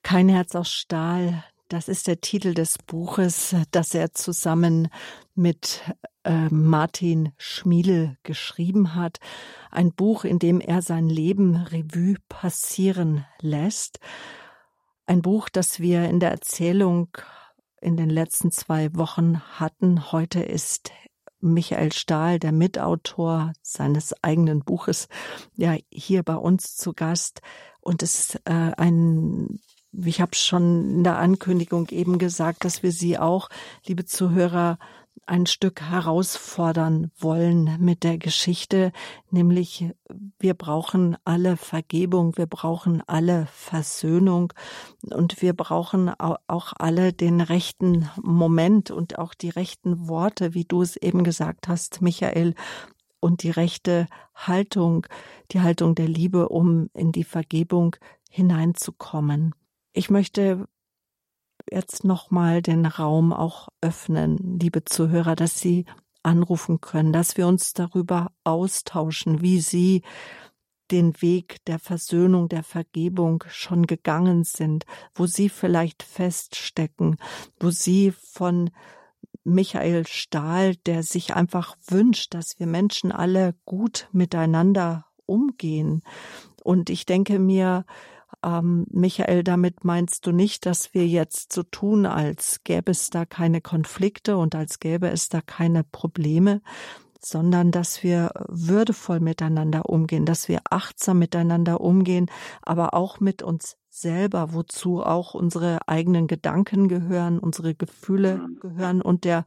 [0.03, 4.89] Kein Herz aus Stahl, das ist der Titel des Buches, das er zusammen
[5.35, 5.83] mit
[6.25, 9.19] äh, Martin Schmiele geschrieben hat.
[9.71, 13.99] Ein Buch, in dem er sein Leben Revue passieren lässt.
[15.07, 17.09] Ein Buch, das wir in der Erzählung
[17.81, 20.13] in den letzten zwei Wochen hatten.
[20.13, 20.91] Heute ist
[21.41, 25.09] Michael Stahl, der Mitautor seines eigenen Buches,
[25.55, 27.41] ja hier bei uns zu Gast.
[27.81, 29.61] Und es ist äh, ein
[30.05, 33.49] ich habe schon in der Ankündigung eben gesagt, dass wir Sie auch,
[33.87, 34.79] liebe Zuhörer,
[35.25, 38.93] ein Stück herausfordern wollen mit der Geschichte,
[39.31, 39.87] nämlich
[40.39, 44.53] wir brauchen alle Vergebung, wir brauchen alle Versöhnung
[45.03, 50.83] und wir brauchen auch alle den rechten Moment und auch die rechten Worte, wie du
[50.83, 52.55] es eben gesagt hast, Michael,
[53.19, 55.07] und die rechte Haltung,
[55.51, 57.97] die Haltung der Liebe, um in die Vergebung
[58.31, 59.55] hineinzukommen.
[59.97, 60.69] Ich möchte
[61.71, 65.87] jetzt nochmal den Raum auch öffnen, liebe Zuhörer, dass Sie
[66.23, 70.03] anrufen können, dass wir uns darüber austauschen, wie Sie
[70.91, 74.85] den Weg der Versöhnung, der Vergebung schon gegangen sind,
[75.15, 77.17] wo Sie vielleicht feststecken,
[77.59, 78.69] wo Sie von
[79.45, 86.03] Michael Stahl, der sich einfach wünscht, dass wir Menschen alle gut miteinander umgehen.
[86.63, 87.87] Und ich denke mir,
[88.45, 93.25] ähm, Michael, damit meinst du nicht, dass wir jetzt so tun, als gäbe es da
[93.25, 96.63] keine Konflikte und als gäbe es da keine Probleme,
[97.21, 102.31] sondern dass wir würdevoll miteinander umgehen, dass wir achtsam miteinander umgehen,
[102.63, 108.61] aber auch mit uns selber, wozu auch unsere eigenen Gedanken gehören, unsere Gefühle mhm.
[108.61, 109.45] gehören und der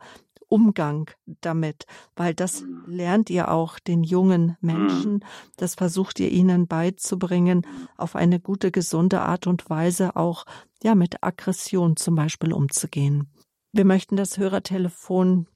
[0.49, 1.85] Umgang damit,
[2.15, 2.83] weil das mhm.
[2.87, 5.23] lernt ihr auch den jungen Menschen, mhm.
[5.57, 7.65] das versucht ihr ihnen beizubringen,
[7.97, 10.45] auf eine gute, gesunde Art und Weise auch
[10.83, 13.31] ja mit Aggression zum Beispiel umzugehen.
[13.71, 15.47] Wir möchten das Hörertelefon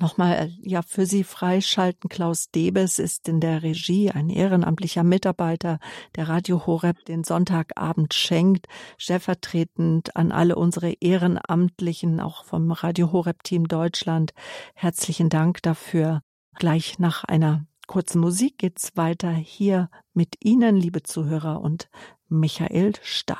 [0.00, 2.08] nochmal ja für Sie freischalten.
[2.08, 5.78] Klaus Debes ist in der Regie ein ehrenamtlicher Mitarbeiter,
[6.16, 8.66] der Radio Horeb den Sonntagabend schenkt,
[8.98, 14.32] stellvertretend an alle unsere Ehrenamtlichen, auch vom Radio Horeb Team Deutschland.
[14.74, 16.22] Herzlichen Dank dafür.
[16.56, 21.88] Gleich nach einer kurzen Musik geht's weiter hier mit Ihnen, liebe Zuhörer, und
[22.28, 23.38] Michael Stahl.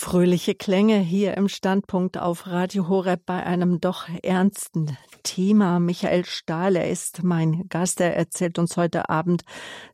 [0.00, 5.80] Fröhliche Klänge hier im Standpunkt auf Radio Horeb bei einem doch ernsten Thema.
[5.80, 8.00] Michael Stahl, er ist mein Gast.
[8.00, 9.42] Er erzählt uns heute Abend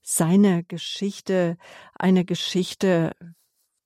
[0.03, 1.57] seine Geschichte,
[1.95, 3.13] eine Geschichte,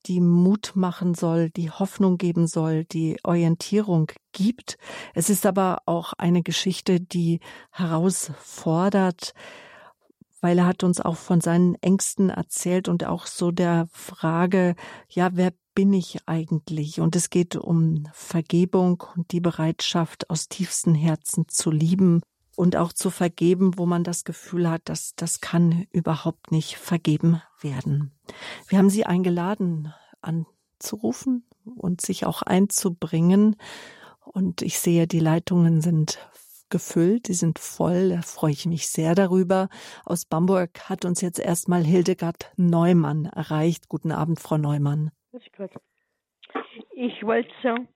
[0.07, 4.77] die Mut machen soll, die Hoffnung geben soll, die Orientierung gibt.
[5.15, 7.39] Es ist aber auch eine Geschichte, die
[7.71, 9.35] herausfordert,
[10.41, 14.75] weil er hat uns auch von seinen Ängsten erzählt und auch so der Frage,
[15.09, 16.99] ja, wer bin ich eigentlich?
[16.99, 22.21] Und es geht um Vergebung und die Bereitschaft, aus tiefstem Herzen zu lieben
[22.57, 27.43] und auch zu vergeben, wo man das Gefühl hat, dass das kann überhaupt nicht vergeben
[27.61, 28.11] werden.
[28.67, 31.45] Wir haben Sie eingeladen, anzurufen
[31.77, 33.55] und sich auch einzubringen.
[34.25, 36.19] Und ich sehe, die Leitungen sind
[36.71, 39.69] gefüllt, die sind voll, da freue ich mich sehr darüber.
[40.05, 43.89] Aus Bamberg hat uns jetzt erstmal Hildegard Neumann erreicht.
[43.89, 45.13] Guten Abend, Frau Neumann.
[46.93, 47.89] Ich wollte sagen,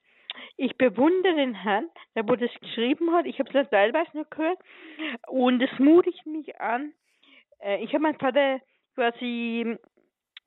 [0.57, 3.26] ich bewundere den Herrn, der wo das geschrieben hat.
[3.26, 4.59] Ich habe es teilweise noch gehört
[5.28, 6.93] und es mutigt mich an.
[7.61, 8.61] Äh, ich habe meinen Vater
[8.95, 9.76] quasi,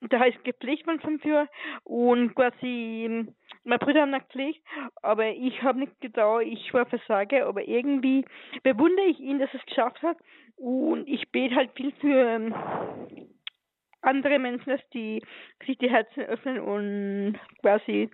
[0.02, 1.50] der heißt gepflegt von fünf Jahren
[1.84, 3.28] und quasi
[3.64, 4.64] meine Brüder haben noch gepflegt,
[5.02, 8.26] aber ich habe nicht gedacht, ich war Versager, aber irgendwie
[8.62, 10.18] bewundere ich ihn, dass er es geschafft hat
[10.56, 12.56] und ich bete halt viel für ähm,
[14.06, 15.22] andere Menschen, dass die
[15.66, 18.10] sich die Herzen öffnen und quasi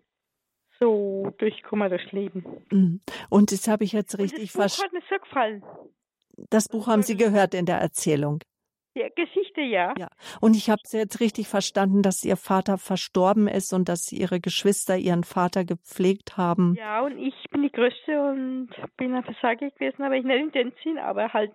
[0.80, 2.44] so durchkommen durchs Leben.
[2.72, 3.02] Mhm.
[3.30, 4.98] Und das habe ich jetzt richtig verstanden.
[5.00, 5.64] Das Buch hat mir so gefallen.
[6.50, 8.40] Das Buch haben Sie gehört in der Erzählung.
[8.94, 9.94] Ja, Geschichte, ja.
[9.98, 10.10] Ja.
[10.42, 14.42] Und ich habe es jetzt richtig verstanden, dass Ihr Vater verstorben ist und dass Ihre
[14.42, 16.76] Geschwister Ihren Vater gepflegt haben.
[16.76, 20.52] Ja, und ich bin die Größte und bin ein Versager gewesen, aber ich nicht in
[20.52, 21.54] den Sinn, aber halt,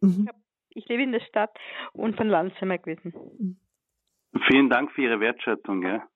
[0.00, 0.20] mhm.
[0.22, 0.36] ich, hab,
[0.70, 1.56] ich, lebe in der Stadt
[1.94, 3.12] und von Landsheimer gewesen.
[3.38, 3.56] Mhm.
[4.46, 5.82] Vielen Dank für Ihre Wertschätzung.
[5.82, 6.06] Ja.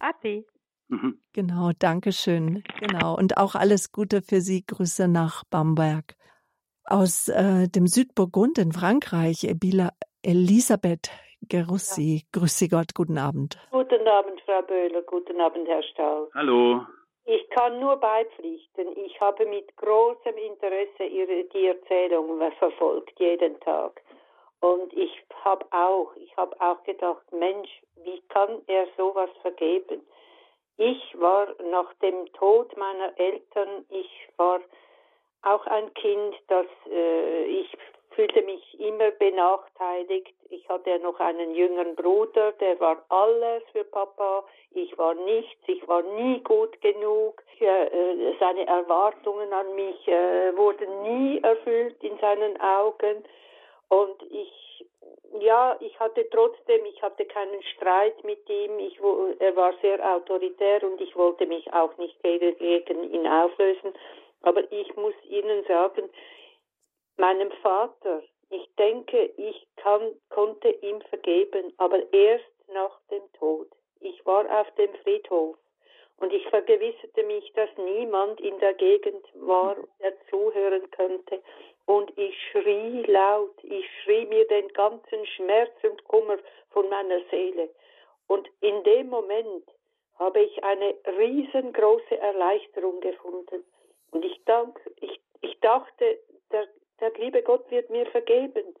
[0.00, 0.44] Ade.
[0.88, 1.20] Mhm.
[1.34, 2.64] Genau, danke schön.
[2.80, 3.16] Genau.
[3.16, 4.64] Und auch alles Gute für Sie.
[4.66, 6.14] Grüße nach Bamberg.
[6.84, 9.90] Aus äh, dem Südburgund in Frankreich, Ebila,
[10.22, 11.10] Elisabeth
[11.42, 12.22] Gerussi.
[12.22, 12.40] Ja.
[12.40, 13.58] Grüße Gott, guten Abend.
[13.70, 15.02] Guten Abend, Frau Böhler.
[15.02, 16.28] Guten Abend, Herr Stahl.
[16.34, 16.86] Hallo.
[17.26, 18.96] Ich kann nur beipflichten.
[18.96, 24.00] Ich habe mit großem Interesse Ihre, die Erzählung verfolgt, jeden Tag.
[24.60, 30.02] Und ich habe auch, ich habe auch gedacht, Mensch, wie kann er sowas vergeben?
[30.76, 34.60] Ich war nach dem Tod meiner Eltern, ich war
[35.42, 37.76] auch ein Kind, das äh, ich
[38.18, 40.34] fühlte mich immer benachteiligt.
[40.50, 44.44] Ich hatte ja noch einen jüngeren Bruder, der war alles für Papa.
[44.72, 47.42] Ich war nichts, ich war nie gut genug.
[47.60, 53.24] Äh, seine Erwartungen an mich äh, wurden nie erfüllt in seinen Augen.
[53.88, 54.86] Und ich,
[55.40, 58.78] ja, ich hatte trotzdem, ich hatte keinen Streit mit ihm.
[58.78, 58.98] Ich,
[59.38, 63.92] er war sehr autoritär und ich wollte mich auch nicht gegen ihn auflösen.
[64.42, 66.08] Aber ich muss Ihnen sagen,
[67.16, 73.68] meinem Vater, ich denke, ich kann, konnte ihm vergeben, aber erst nach dem Tod.
[74.00, 75.56] Ich war auf dem Friedhof
[76.20, 81.42] Und ich vergewisserte mich, dass niemand in der Gegend war, der zuhören könnte.
[81.88, 86.36] Und ich schrie laut, ich schrie mir den ganzen Schmerz und Kummer
[86.68, 87.70] von meiner Seele.
[88.26, 89.64] Und in dem Moment
[90.18, 93.64] habe ich eine riesengroße Erleichterung gefunden.
[94.10, 96.18] Und ich, dank, ich, ich dachte,
[96.52, 96.68] der,
[97.00, 98.74] der liebe Gott wird mir vergeben.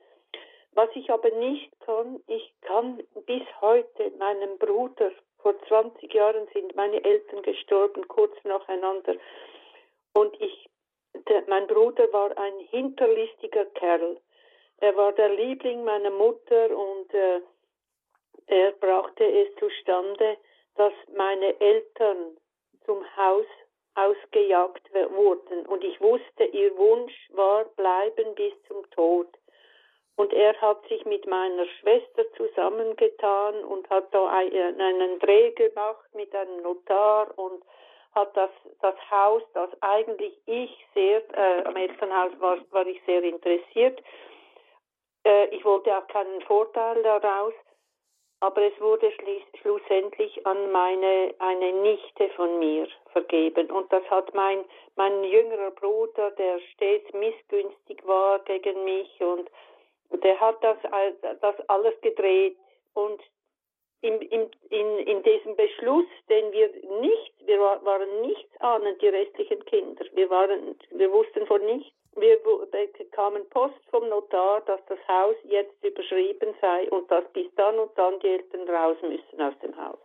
[0.72, 6.76] Was ich aber nicht kann, ich kann bis heute meinem Bruder, vor 20 Jahren sind
[6.76, 9.14] meine Eltern gestorben, kurz nacheinander.
[10.12, 10.68] Und ich,
[11.28, 14.20] der, mein Bruder war ein hinterlistiger Kerl.
[14.80, 17.40] Er war der Liebling meiner Mutter und äh,
[18.46, 20.36] er brachte es zustande,
[20.76, 22.36] dass meine Eltern
[22.84, 23.46] zum Haus
[23.94, 25.66] ausgejagt wurden.
[25.66, 29.28] Und ich wusste, ihr Wunsch war bleiben bis zum Tod.
[30.16, 36.34] Und er hat sich mit meiner Schwester zusammengetan und hat da einen Dreh gemacht mit
[36.34, 37.62] einem Notar und
[38.12, 38.50] hat das,
[38.80, 44.02] das Haus, das eigentlich ich sehr, äh, am Elternhaus war, war ich sehr interessiert.
[45.24, 47.52] Äh, ich wollte auch keinen Vorteil daraus,
[48.40, 49.12] aber es wurde
[49.60, 54.64] schlussendlich an meine eine Nichte von mir vergeben und das hat mein
[54.96, 59.50] mein jüngerer Bruder, der stets missgünstig war gegen mich und
[60.22, 60.78] der hat das
[61.40, 62.56] das alles gedreht
[62.94, 63.20] und
[64.00, 66.68] in, in, in, in diesem Beschluss, den wir
[67.00, 70.04] nicht, wir waren nichts ahnend, die restlichen Kinder.
[70.12, 72.38] Wir waren, wir wussten von nichts wir
[72.96, 77.96] bekamen Post vom Notar, dass das Haus jetzt überschrieben sei und dass bis dann und
[77.96, 79.98] dann die Eltern raus müssen aus dem Haus.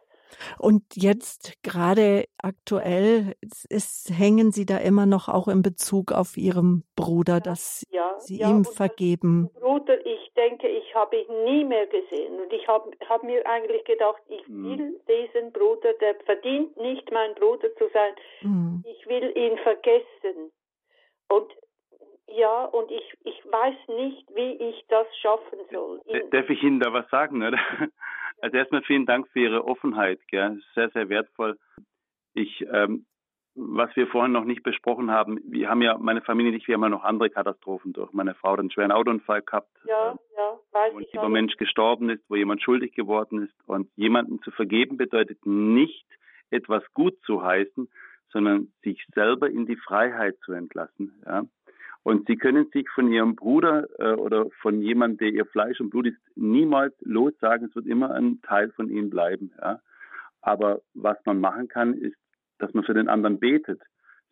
[0.59, 3.35] Und jetzt gerade aktuell
[3.69, 8.39] ist, hängen Sie da immer noch auch in Bezug auf Ihrem Bruder, dass ja, Sie
[8.39, 9.49] ja, ihm vergeben.
[9.59, 13.83] Bruder, ich denke, ich habe ihn nie mehr gesehen und ich habe hab mir eigentlich
[13.85, 14.63] gedacht, ich hm.
[14.63, 18.13] will diesen Bruder, der verdient nicht mein Bruder zu sein.
[18.39, 18.83] Hm.
[18.85, 20.51] Ich will ihn vergessen.
[21.29, 21.51] Und
[22.27, 26.01] ja, und ich, ich weiß nicht, wie ich das schaffen soll.
[26.05, 27.43] In Darf ich Ihnen da was sagen?
[27.43, 27.59] Oder?
[28.41, 30.19] Also erstmal vielen Dank für Ihre Offenheit.
[30.27, 30.59] Gell?
[30.75, 31.57] Sehr, sehr wertvoll.
[32.33, 33.05] Ich, ähm,
[33.55, 36.75] was wir vorhin noch nicht besprochen haben, wir haben ja, meine Familie und ich, wir
[36.75, 38.11] haben ja noch andere Katastrophen durch.
[38.11, 39.69] Meine Frau hat einen schweren Autounfall gehabt.
[39.85, 43.55] Ja, äh, ja, weiß wo ein lieber Mensch gestorben ist, wo jemand schuldig geworden ist.
[43.65, 46.05] Und jemanden zu vergeben bedeutet nicht,
[46.49, 47.89] etwas gut zu heißen,
[48.29, 51.21] sondern sich selber in die Freiheit zu entlassen.
[51.25, 51.43] Ja?
[52.03, 55.89] Und sie können sich von ihrem Bruder äh, oder von jemandem, der ihr Fleisch und
[55.89, 57.69] Blut ist, niemals lossagen.
[57.69, 59.53] Es wird immer ein Teil von ihnen bleiben.
[59.61, 59.79] Ja?
[60.41, 62.17] Aber was man machen kann, ist,
[62.59, 63.81] dass man für den anderen betet.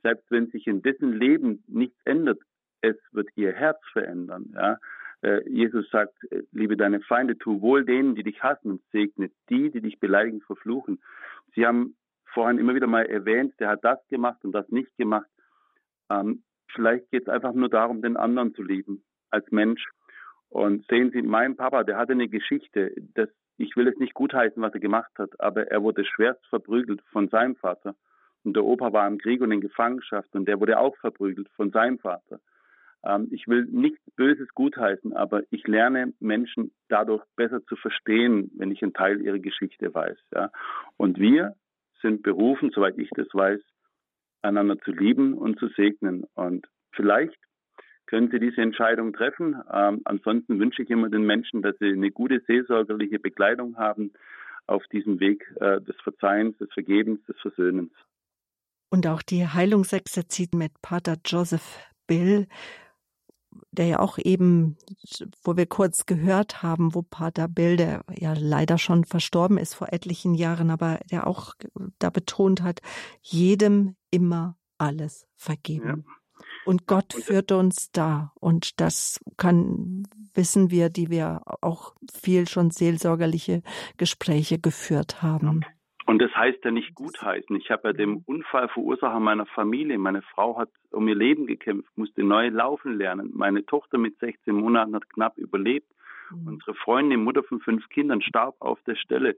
[0.04, 2.40] Selbst wenn sich in dessen Leben nichts ändert,
[2.82, 4.52] es wird ihr Herz verändern.
[4.54, 4.78] Ja?
[5.22, 9.32] Äh, Jesus sagt, äh, liebe deine Feinde, tu wohl denen, die dich hassen und segne
[9.50, 11.02] die, die dich beleidigen, verfluchen.
[11.56, 11.96] Sie haben
[12.26, 15.30] vorhin immer wieder mal erwähnt, der hat das gemacht und das nicht gemacht.
[16.10, 16.44] Ähm,
[16.74, 19.88] Vielleicht geht es einfach nur darum, den anderen zu lieben als Mensch.
[20.50, 22.94] Und sehen Sie, mein Papa, der hatte eine Geschichte.
[23.14, 27.02] Das, ich will es nicht gutheißen, was er gemacht hat, aber er wurde schwerst verprügelt
[27.12, 27.96] von seinem Vater.
[28.44, 31.72] Und der Opa war im Krieg und in Gefangenschaft und der wurde auch verprügelt von
[31.72, 32.40] seinem Vater.
[33.04, 38.72] Ähm, ich will nichts Böses gutheißen, aber ich lerne Menschen dadurch besser zu verstehen, wenn
[38.72, 40.18] ich einen Teil ihrer Geschichte weiß.
[40.34, 40.52] Ja.
[40.98, 41.56] Und wir
[42.02, 43.62] sind berufen, soweit ich das weiß,
[44.42, 46.26] einander zu lieben und zu segnen.
[46.36, 47.38] Und vielleicht
[48.06, 49.56] können Sie diese Entscheidung treffen.
[49.72, 54.12] Ähm, ansonsten wünsche ich immer den Menschen, dass sie eine gute seelsorgerliche Begleitung haben
[54.68, 57.92] auf diesem Weg äh, des Verzeihens, des Vergebens, des Versöhnens.
[58.90, 62.48] Und auch die Heilungsexerziten mit Pater Joseph Bill,
[63.72, 64.78] der ja auch eben,
[65.44, 69.92] wo wir kurz gehört haben, wo Pater Bill, der ja leider schon verstorben ist vor
[69.94, 71.54] etlichen Jahren, aber der auch
[72.00, 72.82] da betont hat,
[73.22, 76.06] jedem immer alles vergeben.
[76.08, 76.14] Ja.
[76.66, 78.32] Und Gott führt uns da.
[78.40, 83.64] Und das kann, wissen wir, die wir auch viel schon seelsorgerliche
[83.98, 85.62] Gespräche geführt haben.
[86.12, 87.56] Und das heißt ja nicht gutheißen.
[87.56, 92.22] Ich habe ja dem Unfallverursacher meiner Familie, meine Frau hat um ihr Leben gekämpft, musste
[92.22, 93.32] neu laufen lernen.
[93.34, 95.90] Meine Tochter mit 16 Monaten hat knapp überlebt.
[96.30, 96.48] Mhm.
[96.48, 99.38] Unsere Freundin, Mutter von fünf Kindern, starb auf der Stelle.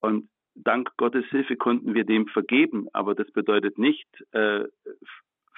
[0.00, 4.64] Und dank Gottes Hilfe konnten wir dem vergeben, aber das bedeutet nicht äh,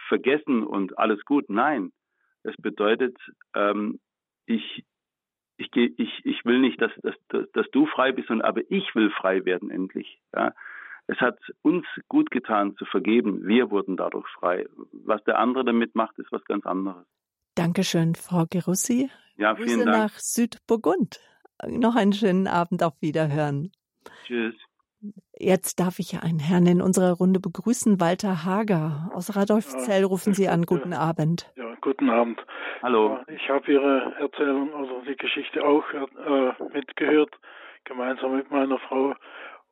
[0.06, 1.48] vergessen und alles gut.
[1.48, 1.92] Nein,
[2.42, 3.16] es bedeutet,
[3.54, 4.00] ähm,
[4.44, 4.84] ich,
[5.56, 9.10] ich, ich, ich will nicht, dass, dass, dass du frei bist, sondern aber ich will
[9.10, 10.20] frei werden endlich.
[10.34, 10.54] Ja?
[11.06, 13.46] Es hat uns gut getan zu vergeben.
[13.46, 14.66] Wir wurden dadurch frei.
[14.92, 17.06] Was der andere damit macht, ist was ganz anderes.
[17.54, 19.10] Dankeschön, Frau Gerussi.
[19.36, 19.96] Ja, vielen Grüße Dank.
[19.96, 21.20] nach Südburgund.
[21.66, 23.70] Noch einen schönen Abend auf Wiederhören.
[24.24, 24.54] Tschüss.
[25.38, 29.10] Jetzt darf ich einen Herrn in unserer Runde begrüßen, Walter Hager.
[29.14, 30.64] Aus Radolfzell rufen Sie an.
[30.64, 31.52] Guten Abend.
[31.56, 32.44] Ja, guten Abend.
[32.82, 33.20] Hallo.
[33.28, 37.30] Ich habe Ihre Erzählung, also die Geschichte auch äh, mitgehört,
[37.84, 39.14] gemeinsam mit meiner Frau.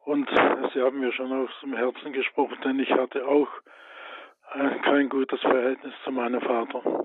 [0.05, 0.29] Und
[0.73, 3.49] Sie haben mir schon aus dem Herzen gesprochen, denn ich hatte auch
[4.55, 7.05] äh, kein gutes Verhältnis zu meinem Vater.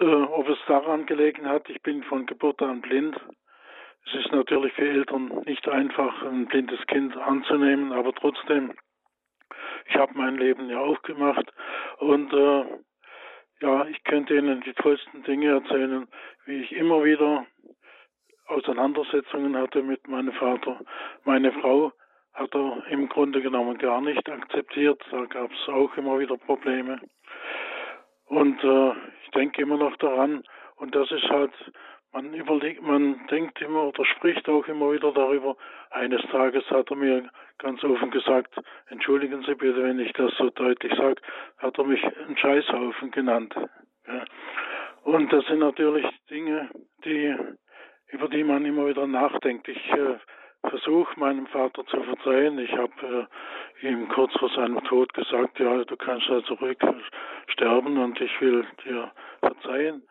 [0.00, 3.14] Äh, ob es daran gelegen hat, ich bin von Geburt an blind
[4.06, 8.72] es ist natürlich für Eltern nicht einfach, ein blindes Kind anzunehmen, aber trotzdem,
[9.86, 11.52] ich habe mein Leben ja auch gemacht
[11.98, 12.64] und äh,
[13.60, 16.06] ja, ich könnte Ihnen die tollsten Dinge erzählen,
[16.46, 17.46] wie ich immer wieder
[18.46, 20.80] Auseinandersetzungen hatte mit meinem Vater.
[21.24, 21.92] Meine Frau
[22.32, 25.02] hat er im Grunde genommen gar nicht akzeptiert.
[25.10, 27.00] Da gab es auch immer wieder Probleme.
[28.26, 28.92] Und äh,
[29.24, 30.44] ich denke immer noch daran.
[30.76, 31.52] Und das ist halt
[32.12, 35.56] man überlegt, man denkt immer oder spricht auch immer wieder darüber.
[35.90, 38.54] Eines Tages hat er mir ganz offen gesagt,
[38.88, 41.20] entschuldigen Sie bitte, wenn ich das so deutlich sage,
[41.58, 43.54] hat er mich einen Scheißhaufen genannt.
[44.06, 44.24] Ja.
[45.04, 46.70] Und das sind natürlich Dinge,
[47.04, 47.34] die,
[48.08, 49.68] über die man immer wieder nachdenkt.
[49.68, 50.16] Ich äh,
[50.68, 52.58] versuche meinem Vater zu verzeihen.
[52.58, 53.28] Ich habe
[53.82, 56.78] äh, ihm kurz vor seinem Tod gesagt, ja, du kannst also ruhig
[57.48, 60.02] sterben und ich will dir verzeihen.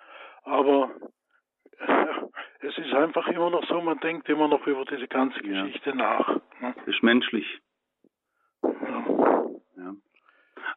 [0.43, 0.91] Aber
[2.61, 5.95] es ist einfach immer noch so, man denkt immer noch über diese ganze Geschichte ja.
[5.95, 6.27] nach.
[6.59, 6.73] Ne?
[6.75, 7.45] Das ist menschlich.
[8.63, 9.05] Ja.
[9.77, 9.95] ja.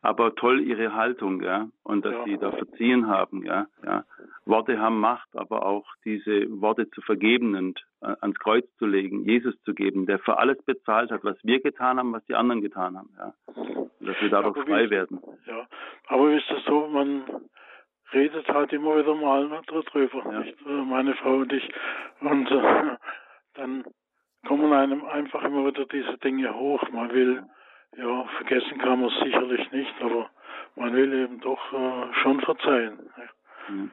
[0.03, 2.25] Aber toll ihre Haltung, ja, und dass ja.
[2.25, 4.05] sie da verziehen haben, ja, ja.
[4.45, 9.25] Worte haben Macht, aber auch diese Worte zu vergeben und äh, ans Kreuz zu legen,
[9.25, 12.63] Jesus zu geben, der für alles bezahlt hat, was wir getan haben, was die anderen
[12.63, 13.35] getan haben, ja.
[13.55, 15.21] Und dass wir dadurch frei werden.
[15.47, 15.67] Ja,
[16.07, 17.25] aber ist es so, man
[18.13, 20.41] redet halt immer wieder mal darüber, ja.
[20.41, 20.57] nicht?
[20.67, 21.69] Äh, meine Frau und ich.
[22.21, 22.97] Und äh,
[23.55, 23.85] dann
[24.47, 26.83] kommen einem einfach immer wieder diese Dinge hoch.
[26.91, 27.43] Man will,
[27.97, 30.31] ja, vergessen kann man es sicherlich nicht, aber
[30.77, 32.99] man will eben doch äh, schon verzeihen.
[33.69, 33.91] Mhm.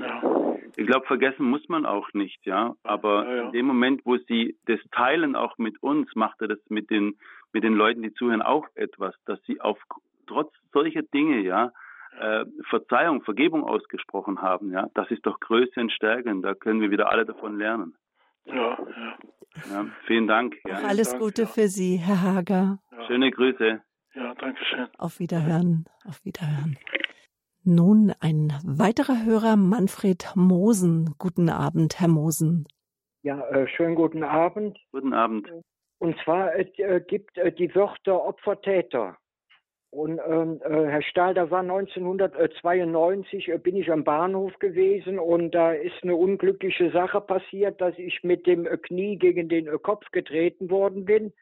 [0.00, 0.56] Ja.
[0.76, 2.74] Ich glaube, vergessen muss man auch nicht, ja.
[2.82, 3.42] Aber ja, ja.
[3.44, 7.16] in dem Moment, wo sie das teilen, auch mit uns, macht er das mit den,
[7.52, 9.78] mit den Leuten, die zuhören, auch etwas, dass sie auf
[10.26, 11.72] trotz solcher Dinge, ja,
[12.20, 16.80] äh, Verzeihung, Vergebung ausgesprochen haben, ja, das ist doch Größe und Stärke und da können
[16.80, 17.94] wir wieder alle davon lernen.
[18.44, 19.18] Ja, ja.
[19.70, 20.56] ja vielen Dank.
[20.66, 20.76] Ja.
[20.86, 21.48] Alles Dank, Gute ja.
[21.48, 22.78] für Sie, Herr Hager.
[23.06, 23.80] Schöne Grüße.
[24.14, 24.86] Ja, danke schön.
[24.98, 25.84] Auf Wiederhören.
[26.06, 26.78] Auf Wiederhören.
[27.64, 31.14] Nun ein weiterer Hörer, Manfred Mosen.
[31.18, 32.66] Guten Abend, Herr Mosen.
[33.22, 34.78] Ja, äh, schönen guten Abend.
[34.92, 35.50] Guten Abend.
[35.98, 39.16] Und zwar äh, gibt äh, die Wörter Opfer-Täter.
[39.96, 45.52] Und ähm, äh, Herr Stahl, da war 1992, äh, bin ich am Bahnhof gewesen und
[45.52, 49.78] da ist eine unglückliche Sache passiert, dass ich mit dem äh, Knie gegen den äh,
[49.78, 51.32] Kopf getreten worden bin.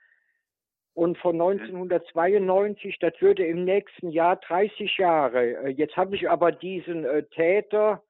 [0.93, 5.65] Und von 1992, das würde im nächsten Jahr 30 Jahre.
[5.65, 8.05] Äh, jetzt habe ich aber diesen Täter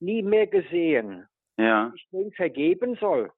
[0.00, 1.26] nie mehr gesehen.
[1.56, 1.94] Ja.
[1.96, 3.32] Ich den vergeben soll.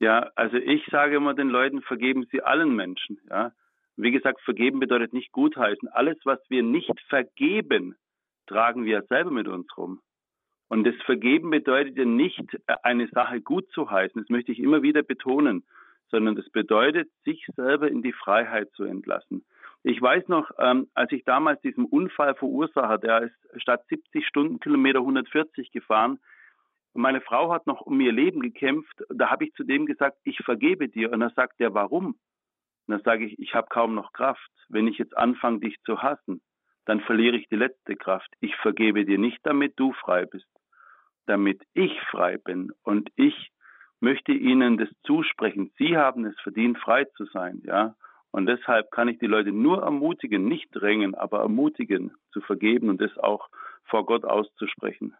[0.00, 3.20] Ja, also ich sage immer den Leuten, vergeben Sie allen Menschen.
[3.30, 3.52] Ja,
[3.98, 5.88] wie gesagt, vergeben bedeutet nicht gutheißen.
[5.88, 7.96] Alles, was wir nicht vergeben,
[8.46, 10.00] tragen wir selber mit uns rum.
[10.68, 14.20] Und das Vergeben bedeutet ja nicht, eine Sache gut zu heißen.
[14.20, 15.64] Das möchte ich immer wieder betonen.
[16.10, 19.44] Sondern das bedeutet, sich selber in die Freiheit zu entlassen.
[19.82, 25.00] Ich weiß noch, ähm, als ich damals diesen Unfall verursacht, der ist statt 70 Stundenkilometer
[25.00, 26.18] 140 gefahren.
[26.94, 29.02] Meine Frau hat noch um ihr Leben gekämpft.
[29.10, 31.12] Da habe ich zu dem gesagt, ich vergebe dir.
[31.12, 32.16] Und er sagt, ja, warum?
[32.88, 34.50] Und dann sage ich, ich habe kaum noch Kraft.
[34.70, 36.40] Wenn ich jetzt anfange, dich zu hassen,
[36.86, 38.30] dann verliere ich die letzte Kraft.
[38.40, 40.48] Ich vergebe dir nicht, damit du frei bist,
[41.26, 42.72] damit ich frei bin.
[42.82, 43.50] Und ich
[44.00, 45.70] möchte ihnen das zusprechen.
[45.76, 47.94] Sie haben es verdient, frei zu sein, ja.
[48.30, 53.00] Und deshalb kann ich die Leute nur ermutigen, nicht drängen, aber ermutigen, zu vergeben und
[53.00, 53.48] das auch
[53.84, 55.14] vor Gott auszusprechen.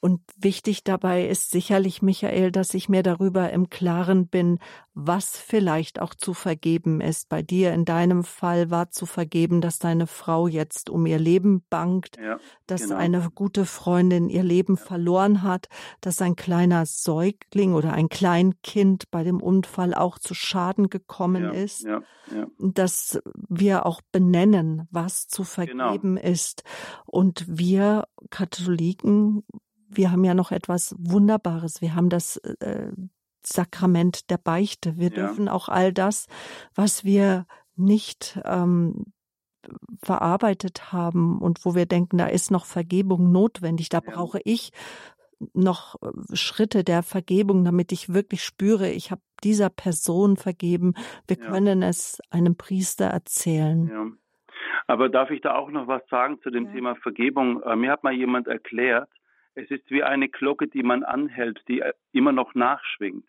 [0.00, 4.58] Und wichtig dabei ist sicherlich, Michael, dass ich mir darüber im Klaren bin,
[4.94, 7.28] was vielleicht auch zu vergeben ist.
[7.28, 11.64] Bei dir in deinem Fall war zu vergeben, dass deine Frau jetzt um ihr Leben
[11.68, 12.96] bangt, ja, dass genau.
[12.96, 14.82] eine gute Freundin ihr Leben ja.
[14.82, 15.68] verloren hat,
[16.00, 21.50] dass ein kleiner Säugling oder ein Kleinkind bei dem Unfall auch zu Schaden gekommen ja,
[21.50, 21.86] ist,
[22.58, 25.88] dass wir auch benennen, was zu genau.
[25.90, 26.26] vergeben genau.
[26.26, 26.64] ist.
[27.04, 29.44] Und wir Katholiken
[29.90, 31.80] wir haben ja noch etwas Wunderbares.
[31.80, 32.92] Wir haben das äh,
[33.42, 34.96] Sakrament der Beichte.
[34.96, 35.26] Wir ja.
[35.26, 36.26] dürfen auch all das,
[36.74, 39.06] was wir nicht ähm,
[40.02, 44.12] verarbeitet haben und wo wir denken, da ist noch Vergebung notwendig, da ja.
[44.12, 44.72] brauche ich
[45.54, 50.94] noch äh, Schritte der Vergebung, damit ich wirklich spüre, ich habe dieser Person vergeben.
[51.26, 51.46] Wir ja.
[51.46, 53.88] können es einem Priester erzählen.
[53.88, 54.06] Ja.
[54.86, 56.72] Aber darf ich da auch noch was sagen zu dem.
[56.72, 57.62] Thema Vergebung?
[57.62, 59.08] Äh, mir hat mal jemand erklärt,
[59.54, 63.26] es ist wie eine Glocke, die man anhält, die äh, immer noch nachschwingt.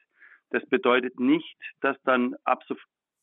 [0.50, 2.76] Das bedeutet nicht, dass dann ab, so,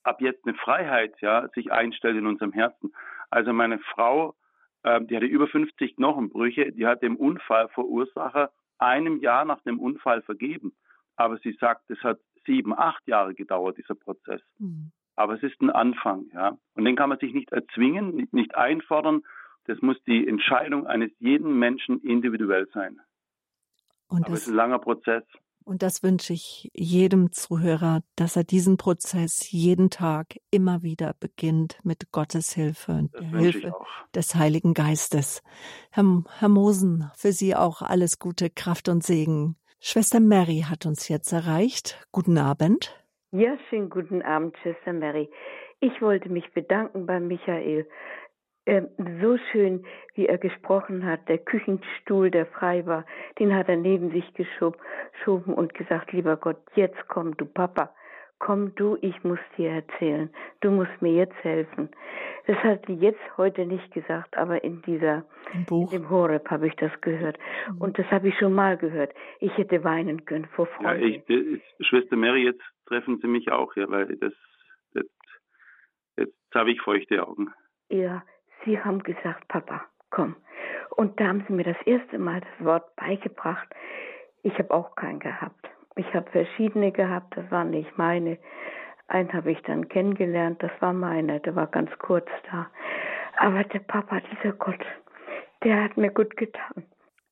[0.02, 2.92] ab jetzt eine Freiheit ja, sich einstellt in unserem Herzen.
[3.30, 4.34] Also meine Frau,
[4.82, 10.22] äh, die hatte über 50 Knochenbrüche, die hat dem Unfallverursacher einem Jahr nach dem Unfall
[10.22, 10.72] vergeben.
[11.16, 14.40] Aber sie sagt, es hat sieben, acht Jahre gedauert, dieser Prozess.
[14.58, 14.92] Mhm.
[15.16, 16.56] Aber es ist ein Anfang, ja.
[16.74, 19.22] Und den kann man sich nicht erzwingen, nicht, nicht einfordern.
[19.68, 22.98] Das muss die Entscheidung eines jeden Menschen individuell sein.
[24.08, 25.22] Und Aber es ist ein langer Prozess.
[25.62, 31.78] Und das wünsche ich jedem Zuhörer, dass er diesen Prozess jeden Tag immer wieder beginnt
[31.84, 33.74] mit Gottes Hilfe und der Hilfe
[34.14, 35.42] des Heiligen Geistes.
[35.90, 39.56] Herr, Herr Mosen, für Sie auch alles Gute, Kraft und Segen.
[39.80, 42.02] Schwester Mary hat uns jetzt erreicht.
[42.10, 42.96] Guten Abend.
[43.32, 45.28] Ja, schönen guten Abend, Schwester Mary.
[45.80, 47.86] Ich wollte mich bedanken bei Michael
[49.20, 51.28] so schön, wie er gesprochen hat.
[51.28, 53.04] Der Küchenstuhl, der frei war,
[53.38, 57.94] den hat er neben sich geschoben und gesagt, lieber Gott, jetzt komm du Papa,
[58.38, 60.30] komm du, ich muss dir erzählen.
[60.60, 61.88] Du musst mir jetzt helfen.
[62.46, 65.92] Das hat sie jetzt heute nicht gesagt, aber in dieser, Im Buch.
[65.92, 67.38] in dem Horeb habe ich das gehört.
[67.70, 67.78] Mhm.
[67.78, 69.12] Und das habe ich schon mal gehört.
[69.40, 71.06] Ich hätte weinen können vor Freude.
[71.06, 74.32] Ja, ich, ich, Schwester Mary, jetzt treffen Sie mich auch, ja, weil das,
[74.94, 75.04] das
[76.16, 77.52] jetzt habe ich feuchte Augen.
[77.90, 78.22] Ja,
[78.64, 80.36] Sie haben gesagt, Papa, komm.
[80.96, 83.68] Und da haben Sie mir das erste Mal das Wort beigebracht.
[84.42, 85.68] Ich habe auch keinen gehabt.
[85.96, 88.38] Ich habe verschiedene gehabt, das waren nicht meine.
[89.08, 92.70] Einen habe ich dann kennengelernt, das war meiner, der war ganz kurz da.
[93.38, 94.84] Aber der Papa, dieser Gott,
[95.64, 96.84] der hat mir gut getan.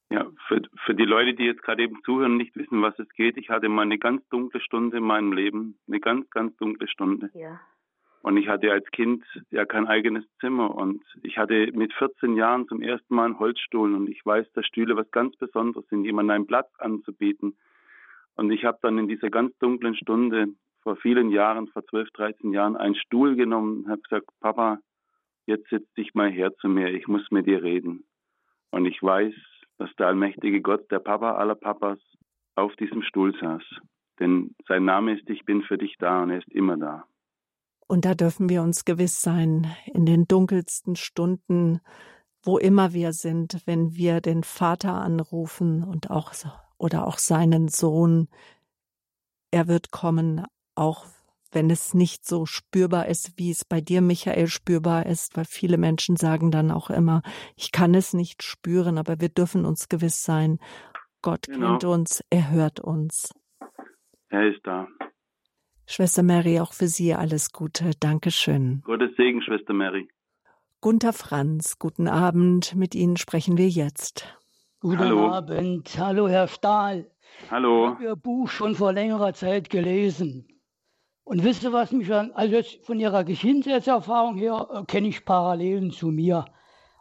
[0.09, 3.09] Ja, für, für die Leute, die jetzt gerade eben zuhören und nicht wissen, was es
[3.11, 5.79] geht, ich hatte mal eine ganz dunkle Stunde in meinem Leben.
[5.89, 7.31] Eine ganz, ganz dunkle Stunde.
[7.35, 7.61] Ja.
[8.27, 9.23] Und ich hatte als Kind
[9.53, 13.95] ja kein eigenes Zimmer und ich hatte mit 14 Jahren zum ersten Mal einen Holzstuhl
[13.95, 17.57] und ich weiß, dass Stühle was ganz Besonderes sind, jemandem einen Platz anzubieten.
[18.35, 20.49] Und ich habe dann in dieser ganz dunklen Stunde
[20.81, 24.81] vor vielen Jahren, vor 12, 13 Jahren, einen Stuhl genommen und habe gesagt, Papa,
[25.47, 28.03] jetzt setz dich mal her zu mir, ich muss mit dir reden.
[28.73, 29.35] Und ich weiß,
[29.79, 32.01] dass der allmächtige Gott, der Papa aller Papas,
[32.57, 33.63] auf diesem Stuhl saß.
[34.19, 37.05] Denn sein Name ist, ich bin für dich da und er ist immer da.
[37.89, 41.81] Und da dürfen wir uns gewiss sein, in den dunkelsten Stunden,
[42.43, 46.33] wo immer wir sind, wenn wir den Vater anrufen und auch
[46.79, 48.29] oder auch seinen Sohn,
[49.51, 51.07] er wird kommen, auch
[51.53, 55.79] wenn es nicht so spürbar ist, wie es bei dir, Michael, spürbar ist, weil viele
[55.79, 57.23] Menschen sagen dann auch immer,
[57.57, 60.59] ich kann es nicht spüren, aber wir dürfen uns gewiss sein,
[61.23, 61.71] Gott genau.
[61.71, 63.33] kennt uns, er hört uns.
[64.29, 64.87] Er ist da.
[65.89, 67.93] Schwester Mary, auch für Sie alles Gute.
[68.01, 68.83] Dankeschön.
[68.85, 70.09] Gottes Segen, Schwester Mary.
[70.81, 72.75] Gunther Franz, guten Abend.
[72.75, 74.37] Mit Ihnen sprechen wir jetzt.
[74.81, 75.31] Guten Hallo.
[75.31, 75.97] Abend.
[75.97, 77.09] Hallo, Herr Stahl.
[77.53, 77.85] Hallo.
[77.85, 80.49] Ich habe Ihr Buch schon vor längerer Zeit gelesen.
[81.23, 85.93] Und wisst ihr, was mich an, also von Ihrer Kindheitserfahrung her äh, kenne ich Parallelen
[85.93, 86.47] zu mir.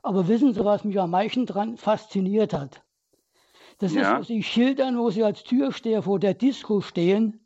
[0.04, 2.84] Aber wissen Sie, was mich am meisten daran fasziniert hat?
[3.80, 4.02] Das ja.
[4.02, 7.45] ist, was Sie schildern, wo Sie als Türsteher vor der Disco stehen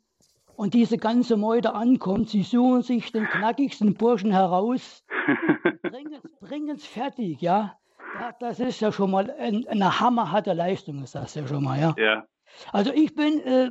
[0.60, 5.02] und diese ganze Meute ankommt, sie suchen sich den knackigsten Burschen heraus,
[6.42, 7.78] bringen es fertig, ja.
[8.20, 8.34] ja.
[8.40, 11.94] Das ist ja schon mal ein, eine hammerharte Leistung, ist das ja schon mal, ja.
[11.96, 12.26] ja.
[12.72, 13.70] Also ich bin, äh,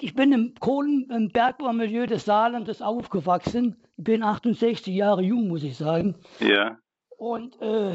[0.00, 3.76] ich bin im Kohlen, im Bergbaumilieu des Saarlandes aufgewachsen.
[3.98, 6.16] Ich bin 68 Jahre jung, muss ich sagen.
[6.38, 6.78] Ja.
[7.18, 7.94] Und äh,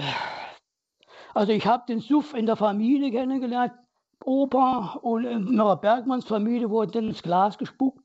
[1.34, 3.74] also ich habe den Suff in der Familie kennengelernt.
[4.24, 8.05] Opa und in ihrer Bergmannsfamilie wurde dann ins Glas gespuckt.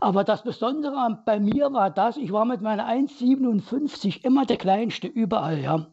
[0.00, 5.06] Aber das Besondere bei mir war das, ich war mit meiner 1,57 immer der Kleinste
[5.06, 5.60] überall.
[5.60, 5.86] Ja.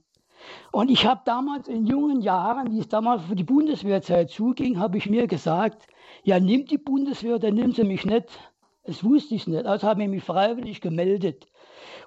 [0.71, 4.97] Und ich habe damals in jungen Jahren, wie es damals für die Bundeswehrzeit zuging, habe
[4.97, 5.87] ich mir gesagt,
[6.23, 8.27] ja, nimmt die Bundeswehr, dann nimmt sie mich nicht.
[8.83, 9.65] Das wusste ich nicht.
[9.65, 11.47] Also habe ich mich freiwillig gemeldet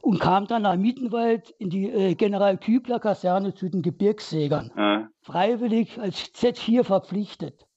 [0.01, 4.73] und kam dann nach Mittenwald in die äh, General-Kübler-Kaserne zu den Gebirgsjägern.
[4.77, 5.09] Ja.
[5.21, 7.68] Freiwillig als Z4 verpflichtet.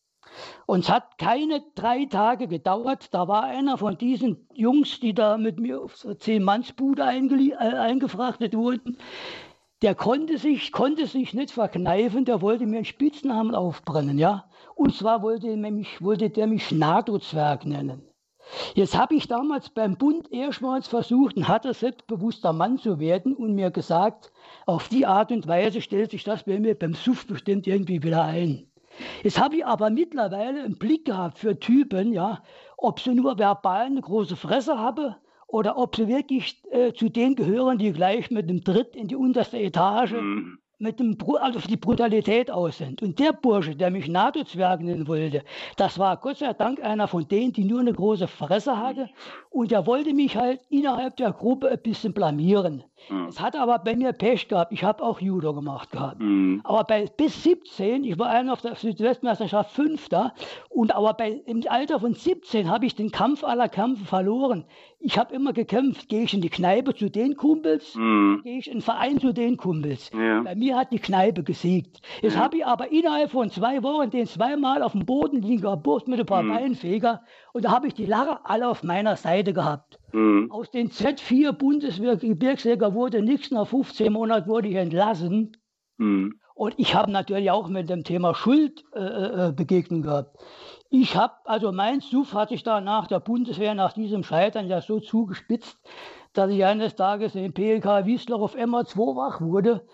[0.66, 3.14] Und es hat keine drei Tage gedauert.
[3.14, 8.56] Da war einer von diesen Jungs, die da mit mir auf so Zehn-Manns-Bude äh, eingefrachtet
[8.56, 8.98] wurden,
[9.82, 14.46] der konnte sich, konnte sich nicht verkneifen, der wollte mir einen Spitznamen aufbrennen, ja.
[14.76, 18.04] Und zwar wollte, mich, wollte der mich Schnato-Zwerg nennen.
[18.74, 23.54] Jetzt habe ich damals beim Bund erstmals versucht, ein harter, selbstbewusster Mann zu werden und
[23.54, 24.32] mir gesagt,
[24.66, 28.24] auf die Art und Weise stellt sich das bei mir beim Suff bestimmt irgendwie wieder
[28.24, 28.71] ein.
[29.24, 32.44] Jetzt habe ich aber mittlerweile einen Blick gehabt für Typen, ja,
[32.78, 37.36] ob sie nur verbal eine große Fresse habe oder ob sie wirklich äh, zu denen
[37.36, 41.78] gehören, die gleich mit dem Tritt in die unterste Etage mhm mit dem, also die
[41.78, 43.02] Brutalität aus sind.
[43.02, 45.44] Und der Bursche, der mich NATO-Zwerg nennen wollte,
[45.78, 49.10] das war Gott sei Dank einer von denen, die nur eine große Fresse hatte.
[49.52, 52.84] Und der wollte mich halt innerhalb der Gruppe ein bisschen blamieren.
[53.10, 53.28] Mhm.
[53.28, 54.72] Es hat aber bei mir Pech gehabt.
[54.72, 56.20] Ich habe auch Judo gemacht gehabt.
[56.20, 56.62] Mhm.
[56.64, 60.34] Aber bei, bis 17, ich war einer auf der Südwestmeisterschaft Fünfter,
[60.70, 64.66] und aber bei, im Alter von 17 habe ich den Kampf aller Kämpfe verloren.
[65.00, 66.10] Ich habe immer gekämpft.
[66.10, 68.42] Gehe ich in die Kneipe zu den Kumpels, mhm.
[68.44, 70.12] gehe ich in den Verein zu den Kumpels.
[70.14, 70.42] Ja.
[70.42, 72.02] Bei mir hat die Kneipe gesiegt.
[72.22, 76.08] Jetzt habe ich aber innerhalb von zwei Wochen den zweimal auf dem Boden liegen gehabt
[76.08, 76.54] mit ein paar mhm.
[76.54, 77.22] Beinfeger.
[77.54, 80.00] Und da habe ich die Lache alle auf meiner Seite gehabt.
[80.14, 80.52] Mhm.
[80.52, 83.52] Aus den Z4 Bundeswehr-Gebirgsjäger wurde nichts.
[83.52, 85.58] Nach 15 Monaten wurde ich entlassen.
[85.98, 86.40] Mhm.
[86.54, 89.00] Und ich habe natürlich auch mit dem Thema Schuld äh,
[89.48, 90.38] äh, begegnet gehabt.
[90.90, 94.82] Ich habe, also mein Suff hat sich da nach der Bundeswehr, nach diesem Scheitern ja
[94.82, 95.78] so zugespitzt,
[96.34, 99.86] dass ich eines Tages im PLK Wiesler auf MA2 wach wurde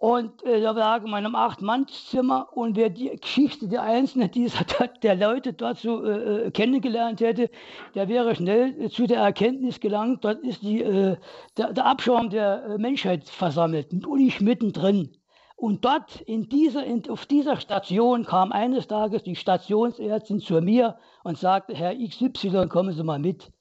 [0.00, 4.64] und äh, da lag in meinem Acht-Mann-Zimmer und wer die Geschichte der Einzelnen dieser,
[5.02, 7.50] der Leute dort so äh, äh, kennengelernt hätte,
[7.94, 11.18] der wäre schnell äh, zu der Erkenntnis gelangt, dort ist die, äh,
[11.58, 15.18] der, der, Abschaum der äh, Menschheit versammelt und ich mittendrin.
[15.54, 20.96] Und dort, in dieser, in, auf dieser Station, kam eines Tages die Stationsärztin zu mir
[21.24, 23.52] und sagte, Herr XY, kommen Sie mal mit.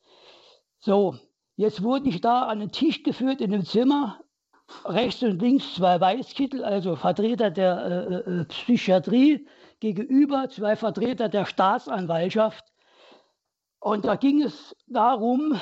[0.78, 1.16] So,
[1.58, 4.22] jetzt wurde ich da an den Tisch geführt in dem Zimmer
[4.86, 9.48] rechts und links zwei Weißkittel, also Vertreter der äh, äh, Psychiatrie,
[9.80, 12.66] gegenüber zwei Vertreter der Staatsanwaltschaft.
[13.80, 15.60] Und da ging es darum,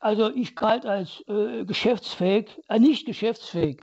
[0.00, 3.80] also ich galt als äh, geschäftsfähig, äh, nicht geschäftsfähig.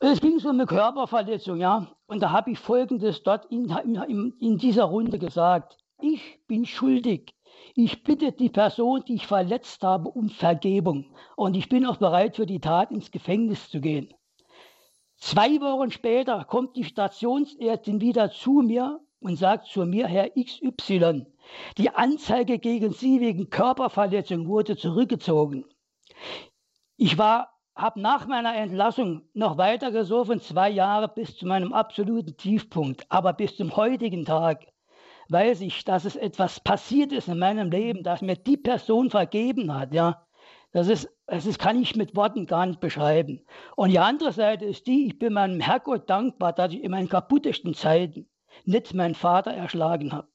[0.00, 1.86] Es ging so um eine Körperverletzung, ja.
[2.06, 5.78] Und da habe ich Folgendes dort in, in, in dieser Runde gesagt.
[6.00, 7.35] Ich bin schuldig.
[7.78, 11.14] Ich bitte die Person, die ich verletzt habe, um Vergebung.
[11.36, 14.14] Und ich bin auch bereit, für die Tat ins Gefängnis zu gehen.
[15.18, 21.26] Zwei Wochen später kommt die Stationsärztin wieder zu mir und sagt zu mir, Herr XY,
[21.76, 25.66] die Anzeige gegen Sie wegen Körperverletzung wurde zurückgezogen.
[26.96, 32.38] Ich war, habe nach meiner Entlassung noch weiter gesoffen, zwei Jahre bis zu meinem absoluten
[32.38, 33.04] Tiefpunkt.
[33.10, 34.66] Aber bis zum heutigen Tag
[35.28, 39.74] weiß ich, dass es etwas passiert ist in meinem Leben, dass mir die Person vergeben
[39.74, 40.26] hat, ja.
[40.72, 43.40] Das ist, das ist, kann ich mit Worten gar nicht beschreiben.
[43.76, 47.08] Und die andere Seite ist die, ich bin meinem Herrgott dankbar, dass ich in meinen
[47.08, 48.28] kaputtesten Zeiten
[48.64, 50.28] nicht meinen Vater erschlagen habe.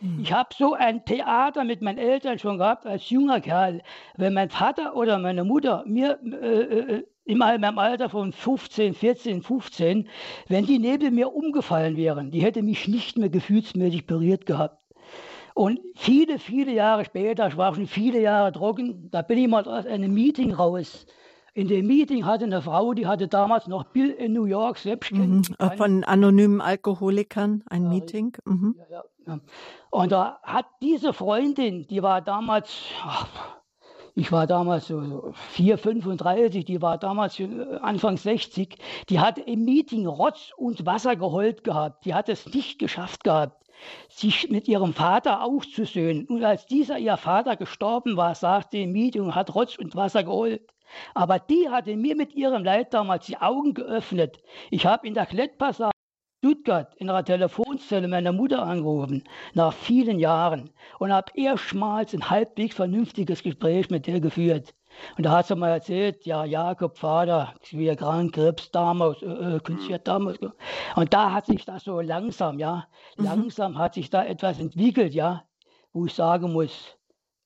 [0.00, 0.20] Mhm.
[0.20, 3.82] Ich habe so ein Theater mit meinen Eltern schon gehabt als junger Kerl.
[4.16, 9.42] Wenn mein Vater oder meine Mutter mir äh, äh in meinem Alter von 15, 14,
[9.42, 10.08] 15,
[10.48, 14.80] wenn die neben mir umgefallen wären, die hätte mich nicht mehr gefühlsmäßig berührt gehabt.
[15.54, 19.64] Und viele, viele Jahre später, ich war schon viele Jahre trocken, da bin ich mal
[19.64, 21.06] aus einem Meeting raus.
[21.52, 25.10] In dem Meeting hatte eine Frau, die hatte damals noch Bill in New York selbst
[25.12, 25.42] mhm.
[25.78, 28.36] Von anonymen Alkoholikern ein Meeting.
[28.44, 28.76] Mhm.
[28.90, 29.40] Ja, ja,
[29.90, 32.70] Und da hat diese Freundin, die war damals,
[33.02, 33.55] ach,
[34.18, 37.38] ich war damals so 4, 35, die war damals
[37.82, 38.78] Anfang 60.
[39.10, 42.06] Die hat im Meeting Rotz und Wasser geheult gehabt.
[42.06, 43.62] Die hat es nicht geschafft gehabt,
[44.08, 46.26] sich mit ihrem Vater auszusöhnen.
[46.28, 50.24] Und als dieser ihr Vater gestorben war, sagte im Meeting und hat Rotz und Wasser
[50.24, 50.62] geheult.
[51.12, 54.38] Aber die hatte mir mit ihrem Leid damals die Augen geöffnet.
[54.70, 55.95] Ich habe in der Klettpassage
[56.46, 59.24] Stuttgart in einer Telefonzelle meiner Mutter angerufen,
[59.54, 60.70] nach vielen Jahren,
[61.00, 64.72] und habe erstmals ein halbwegs vernünftiges Gespräch mit der geführt.
[65.16, 69.58] Und da hat sie mal erzählt, ja, Jakob, Vater, schwer krank, Krebs damals, äh, äh
[69.58, 70.38] Künstler damals.
[70.38, 72.86] Und da hat sich das so langsam, ja,
[73.16, 73.24] mhm.
[73.24, 75.42] langsam hat sich da etwas entwickelt, ja,
[75.92, 76.96] wo ich sagen muss,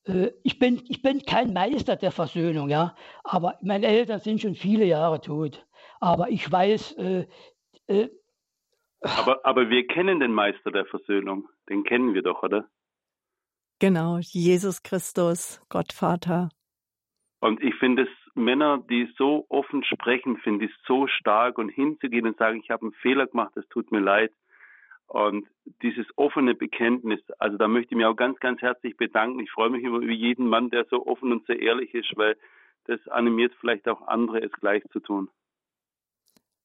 [0.05, 2.95] äh, ich, bin, ich bin kein Meister der Versöhnung, ja,
[3.25, 5.65] aber meine Eltern sind schon viele Jahre tot.
[6.01, 7.27] Aber ich weiß, äh,
[7.87, 8.11] äh
[9.01, 11.49] aber, aber wir kennen den Meister der Versöhnung.
[11.69, 12.69] Den kennen wir doch, oder?
[13.79, 16.51] Genau, Jesus Christus, Gott Vater.
[17.41, 22.27] Und ich finde es, Männer, die so offen sprechen, finde ich so stark und hinzugehen
[22.27, 24.33] und sagen, ich habe einen Fehler gemacht, es tut mir leid.
[25.07, 25.49] Und
[25.83, 29.41] dieses offene Bekenntnis, also da möchte ich mich auch ganz, ganz herzlich bedanken.
[29.41, 32.37] Ich freue mich über jeden Mann, der so offen und so ehrlich ist, weil
[32.85, 35.31] das animiert vielleicht auch andere, es gleich zu tun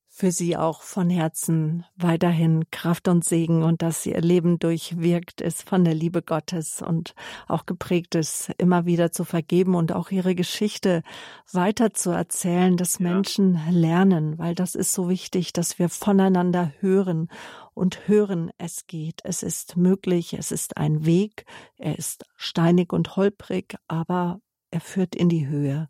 [0.10, 5.68] für Sie auch von Herzen weiterhin Kraft und Segen und dass Ihr Leben durchwirkt ist
[5.68, 7.16] von der Liebe Gottes und
[7.48, 11.04] auch geprägt ist, immer wieder zu vergeben und auch Ihre Geschichte
[11.52, 13.10] weiter zu erzählen, dass ja.
[13.10, 17.28] Menschen lernen, weil das ist so wichtig, dass wir voneinander hören
[17.74, 21.46] und hören, es geht, es ist möglich, es ist ein Weg,
[21.78, 24.40] er ist steinig und holprig, aber
[24.72, 25.90] er führt in die Höhe.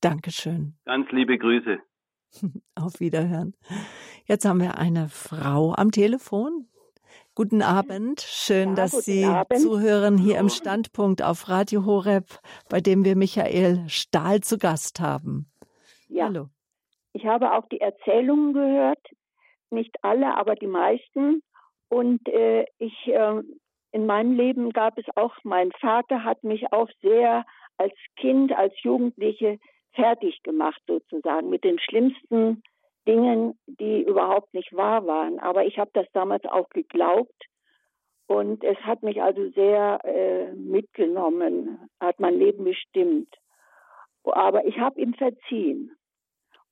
[0.00, 0.76] Dankeschön.
[0.84, 1.80] Ganz liebe Grüße.
[2.74, 3.54] Auf Wiederhören.
[4.26, 6.68] Jetzt haben wir eine Frau am Telefon.
[7.34, 8.20] Guten Abend.
[8.20, 9.60] Schön, ja, dass Sie Abend.
[9.60, 15.50] zuhören hier im Standpunkt auf Radio Horeb, bei dem wir Michael Stahl zu Gast haben.
[16.08, 16.24] Ja.
[16.26, 16.48] Hallo.
[17.12, 19.04] Ich habe auch die Erzählungen gehört,
[19.70, 21.42] nicht alle, aber die meisten.
[21.88, 23.42] Und äh, ich, äh,
[23.92, 28.74] in meinem Leben gab es auch, mein Vater hat mich auch sehr als Kind, als
[28.82, 29.58] Jugendliche
[29.98, 32.62] fertig gemacht sozusagen mit den schlimmsten
[33.06, 35.38] Dingen, die überhaupt nicht wahr waren.
[35.40, 37.46] Aber ich habe das damals auch geglaubt
[38.26, 43.34] und es hat mich also sehr äh, mitgenommen, hat mein Leben bestimmt.
[44.24, 45.96] Aber ich habe ihm verziehen.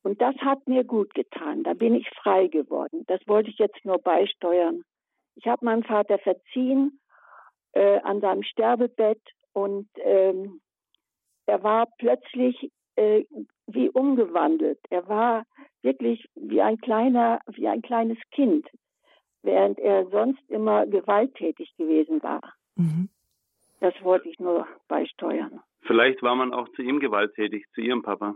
[0.03, 1.63] Und das hat mir gut getan.
[1.63, 3.03] Da bin ich frei geworden.
[3.07, 4.83] Das wollte ich jetzt nur beisteuern.
[5.35, 6.99] Ich habe meinem Vater verziehen
[7.73, 9.21] äh, an seinem Sterbebett
[9.53, 10.61] und ähm,
[11.47, 13.25] er war plötzlich äh,
[13.67, 14.79] wie umgewandelt.
[14.89, 15.45] Er war
[15.81, 18.67] wirklich wie ein kleiner, wie ein kleines Kind,
[19.43, 22.41] während er sonst immer gewalttätig gewesen war.
[22.75, 23.09] Mhm.
[23.79, 25.61] Das wollte ich nur beisteuern.
[25.81, 28.35] Vielleicht war man auch zu ihm gewalttätig, zu ihrem Papa.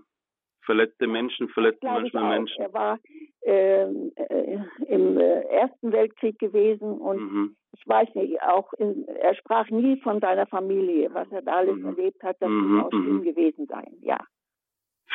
[0.64, 2.62] Verletzte Menschen verletzten manchmal Menschen.
[2.62, 3.00] Er war
[3.44, 7.56] ähm, äh, im äh, Ersten Weltkrieg gewesen und mhm.
[7.74, 11.78] ich weiß nicht, auch in, er sprach nie von seiner Familie, was er da alles
[11.78, 11.88] mhm.
[11.88, 12.76] erlebt hat, das mhm.
[12.76, 13.24] muss aus ihm mhm.
[13.24, 14.20] gewesen sein, ja.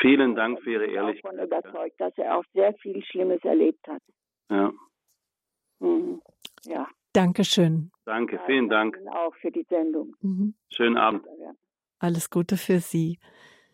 [0.01, 1.33] Vielen Dank für Ihre Ehrlichkeit.
[1.33, 4.03] Ich bin davon überzeugt, dass er auch sehr viel Schlimmes erlebt hat.
[4.51, 4.73] Ja.
[5.81, 6.21] Mhm.
[6.65, 6.87] Ja.
[7.13, 7.91] Dankeschön.
[8.05, 8.99] Danke, vielen Dank.
[9.11, 10.15] Auch für die Sendung.
[10.21, 10.55] Mhm.
[10.71, 11.27] Schönen Abend.
[11.99, 13.19] Alles Gute für Sie.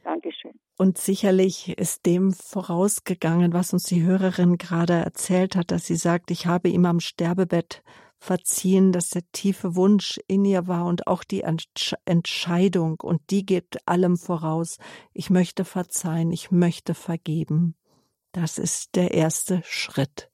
[0.05, 0.53] Dankeschön.
[0.79, 6.31] Und sicherlich ist dem vorausgegangen, was uns die Hörerin gerade erzählt hat, dass sie sagt,
[6.31, 7.83] ich habe ihm am Sterbebett
[8.23, 13.87] verziehen, dass der tiefe Wunsch in ihr war und auch die Entscheidung und die geht
[13.87, 14.79] allem voraus.
[15.13, 17.75] Ich möchte verzeihen, ich möchte vergeben.
[18.31, 20.31] Das ist der erste Schritt.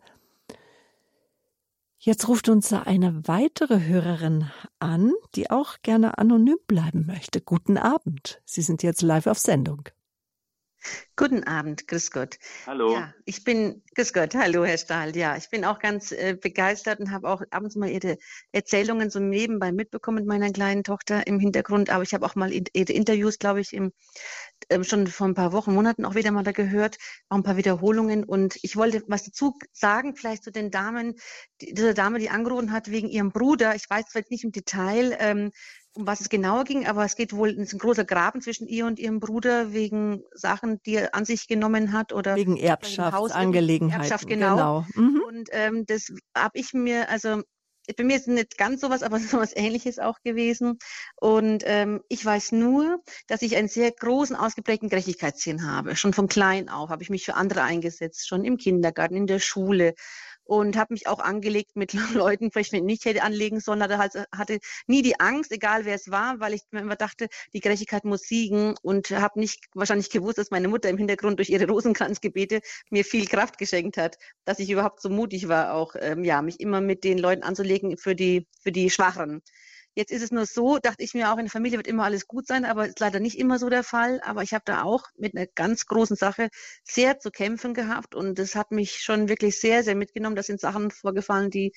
[1.98, 7.40] Jetzt ruft uns eine weitere Hörerin an, die auch gerne anonym bleiben möchte.
[7.40, 8.40] Guten Abend.
[8.44, 9.88] Sie sind jetzt live auf Sendung.
[11.16, 12.38] Guten Abend, grüß Gott.
[12.66, 12.94] Hallo.
[12.94, 15.16] Ja, ich bin, grüß Gott, hallo Herr Stahl.
[15.16, 18.18] Ja, ich bin auch ganz äh, begeistert und habe auch abends mal Ihre
[18.52, 21.90] Erzählungen so nebenbei mitbekommen mit meiner kleinen Tochter im Hintergrund.
[21.90, 23.92] Aber ich habe auch mal Ihre Interviews, glaube ich, im,
[24.68, 26.98] äh, schon vor ein paar Wochen, Monaten auch wieder mal da gehört,
[27.28, 28.22] auch ein paar Wiederholungen.
[28.22, 31.16] Und ich wollte was dazu sagen, vielleicht zu den Damen,
[31.60, 33.74] die, dieser Dame, die angerufen hat wegen ihrem Bruder.
[33.74, 35.50] Ich weiß vielleicht nicht im Detail, ähm,
[35.98, 38.68] um was es genauer ging, aber es geht wohl, es ist ein großer Graben zwischen
[38.68, 44.02] ihr und ihrem Bruder wegen Sachen, die er an sich genommen hat oder wegen Erbschaftsangelegenheiten.
[44.02, 44.54] Erbschaft, genau.
[44.54, 44.86] genau.
[44.94, 45.22] Mhm.
[45.26, 47.42] Und ähm, das habe ich mir, also
[47.96, 50.78] bei mir ist nicht ganz sowas, aber sowas ähnliches auch gewesen.
[51.16, 55.96] Und ähm, ich weiß nur, dass ich einen sehr großen, ausgeprägten Gerechtigkeitssinn habe.
[55.96, 59.40] Schon von klein auf habe ich mich für andere eingesetzt, schon im Kindergarten, in der
[59.40, 59.94] Schule
[60.48, 64.14] und habe mich auch angelegt mit Leuten, wenn ich nicht hätte anlegen sollen, hatte, halt,
[64.32, 68.04] hatte nie die Angst, egal wer es war, weil ich mir immer dachte, die Gerechtigkeit
[68.06, 72.60] muss siegen und habe nicht wahrscheinlich gewusst, dass meine Mutter im Hintergrund durch ihre Rosenkranzgebete
[72.88, 76.60] mir viel Kraft geschenkt hat, dass ich überhaupt so mutig war, auch ähm, ja mich
[76.60, 79.42] immer mit den Leuten anzulegen für die für die Schwachen.
[79.98, 82.28] Jetzt ist es nur so, dachte ich mir auch, in der Familie wird immer alles
[82.28, 84.20] gut sein, aber ist leider nicht immer so der Fall.
[84.20, 86.50] Aber ich habe da auch mit einer ganz großen Sache
[86.84, 90.36] sehr zu kämpfen gehabt und das hat mich schon wirklich sehr, sehr mitgenommen.
[90.36, 91.72] Da sind Sachen vorgefallen, die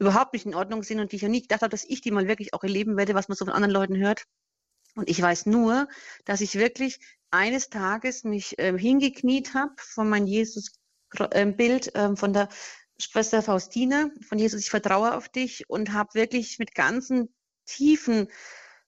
[0.00, 2.10] überhaupt nicht in Ordnung sind und die ich auch nie gedacht habe, dass ich die
[2.10, 4.24] mal wirklich auch erleben werde, was man so von anderen Leuten hört.
[4.96, 5.86] Und ich weiß nur,
[6.24, 6.98] dass ich wirklich
[7.30, 12.48] eines Tages mich ähm, hingekniet habe von meinem Jesus-Bild ähm, von der
[12.98, 17.32] Schwester Faustina, von Jesus, ich vertraue auf dich und habe wirklich mit ganzen
[17.66, 18.28] tiefen,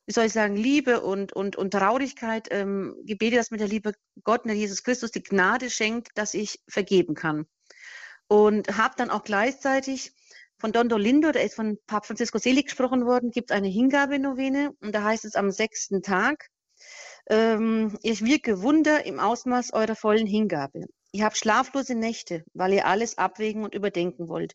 [0.07, 3.93] wie soll ich sagen, Liebe und, und, und Traurigkeit ähm, gebete, dass mir der liebe
[4.25, 7.47] Gott, der Jesus Christus, die Gnade schenkt, dass ich vergeben kann.
[8.29, 10.13] Und habe dann auch gleichzeitig
[10.59, 14.95] von Don Dolindo, der ist von Papst Francisco Selig gesprochen worden, gibt eine Hingabenovene und
[14.95, 16.49] da heißt es am sechsten Tag,
[17.29, 20.87] ähm, ich wirke Wunder im Ausmaß eurer vollen Hingabe.
[21.13, 24.55] Ihr habt schlaflose Nächte, weil ihr alles abwägen und überdenken wollt.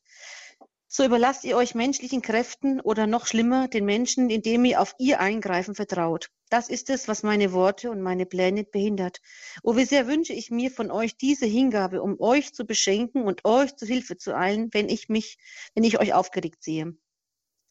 [0.89, 5.19] So überlasst ihr euch menschlichen Kräften oder noch schlimmer den Menschen, indem ihr auf ihr
[5.19, 6.30] Eingreifen vertraut.
[6.49, 9.19] Das ist es, was meine Worte und meine Pläne behindert.
[9.64, 13.43] Oh, wie sehr wünsche ich mir von euch diese Hingabe, um euch zu beschenken und
[13.43, 15.38] euch zu Hilfe zu eilen, wenn ich mich,
[15.76, 16.95] wenn ich euch aufgeregt sehe.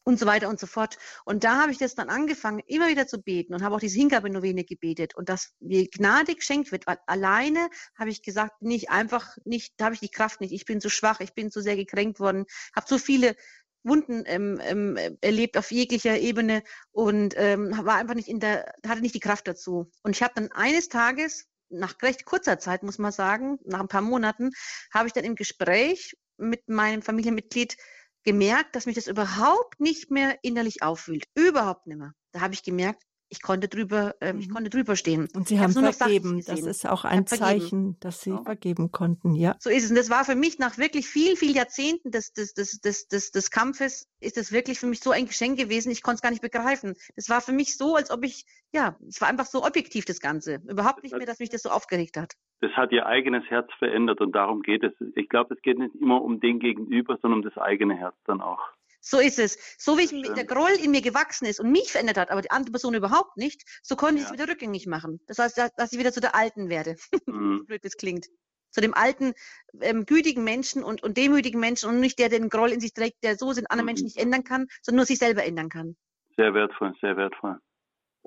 [0.07, 0.97] Und so weiter und so fort.
[1.25, 3.99] Und da habe ich das dann angefangen, immer wieder zu beten und habe auch diese
[3.99, 9.35] Hingabenovene gebetet und dass mir Gnade geschenkt wird, weil alleine habe ich gesagt, nicht einfach
[9.43, 11.75] nicht, da habe ich die Kraft nicht, ich bin zu schwach, ich bin zu sehr
[11.75, 13.35] gekränkt worden, habe so viele
[13.83, 19.01] Wunden ähm, ähm, erlebt auf jeglicher Ebene und ähm, war einfach nicht in der, hatte
[19.01, 19.91] nicht die Kraft dazu.
[20.03, 23.89] Und ich habe dann eines Tages, nach recht kurzer Zeit, muss man sagen, nach ein
[23.89, 24.51] paar Monaten,
[24.93, 27.75] habe ich dann im Gespräch mit meinem Familienmitglied
[28.27, 31.23] gemerkt, dass mich das überhaupt nicht mehr innerlich auffühlt.
[31.33, 32.11] Überhaupt nicht mehr.
[32.33, 34.53] Da habe ich gemerkt, ich konnte drüber, ähm, ich mhm.
[34.53, 35.29] konnte drüber stehen.
[35.33, 36.43] Und Sie haben vergeben.
[36.45, 38.43] Das ist auch ein Zeichen, dass Sie ja.
[38.43, 39.55] vergeben konnten, ja.
[39.59, 39.91] So ist es.
[39.91, 43.31] Und das war für mich nach wirklich vielen, vielen Jahrzehnten des, des, des, des, des,
[43.31, 45.89] des Kampfes, ist das wirklich für mich so ein Geschenk gewesen.
[45.89, 46.95] Ich konnte es gar nicht begreifen.
[47.15, 50.19] Das war für mich so, als ob ich, ja, es war einfach so objektiv, das
[50.19, 50.55] Ganze.
[50.67, 52.33] Überhaupt nicht mehr, dass mich das so aufgeregt hat.
[52.59, 54.93] Das hat Ihr eigenes Herz verändert und darum geht es.
[55.15, 58.41] Ich glaube, es geht nicht immer um den Gegenüber, sondern um das eigene Herz dann
[58.41, 58.61] auch.
[58.99, 59.75] So ist es.
[59.77, 62.51] So wie ich, der Groll in mir gewachsen ist und mich verändert hat, aber die
[62.51, 65.21] andere Person überhaupt nicht, so konnte ich es wieder rückgängig machen.
[65.27, 66.95] Das heißt, dass ich wieder zu der Alten werde.
[67.27, 67.65] Mhm.
[67.65, 68.27] blöd das klingt.
[68.71, 69.33] Zu dem alten,
[69.81, 72.93] ähm, gütigen Menschen und, und demütigen Menschen und nicht der, der den Groll in sich
[72.93, 73.87] trägt, der so sind andere mhm.
[73.87, 75.95] Menschen nicht ändern kann, sondern nur sich selber ändern kann.
[76.35, 77.59] Sehr wertvoll, sehr wertvoll.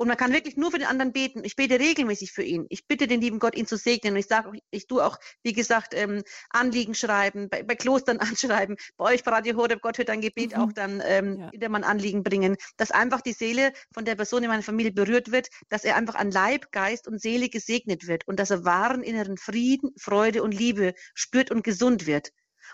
[0.01, 1.45] Und man kann wirklich nur für den anderen beten.
[1.45, 2.65] Ich bete regelmäßig für ihn.
[2.71, 4.15] Ich bitte den lieben Gott, ihn zu segnen.
[4.15, 8.77] Und ich sage, ich tue auch, wie gesagt, ähm, Anliegen schreiben, bei, bei Klostern anschreiben,
[8.97, 10.63] bei euch bei Radio Horeb, Gott hört ein Gebet mhm.
[10.63, 11.69] auch dann ähm, ja.
[11.69, 15.49] man Anliegen bringen, dass einfach die Seele von der Person in meiner Familie berührt wird,
[15.69, 19.37] dass er einfach an Leib, Geist und Seele gesegnet wird und dass er wahren inneren
[19.37, 22.31] Frieden, Freude und Liebe spürt und gesund wird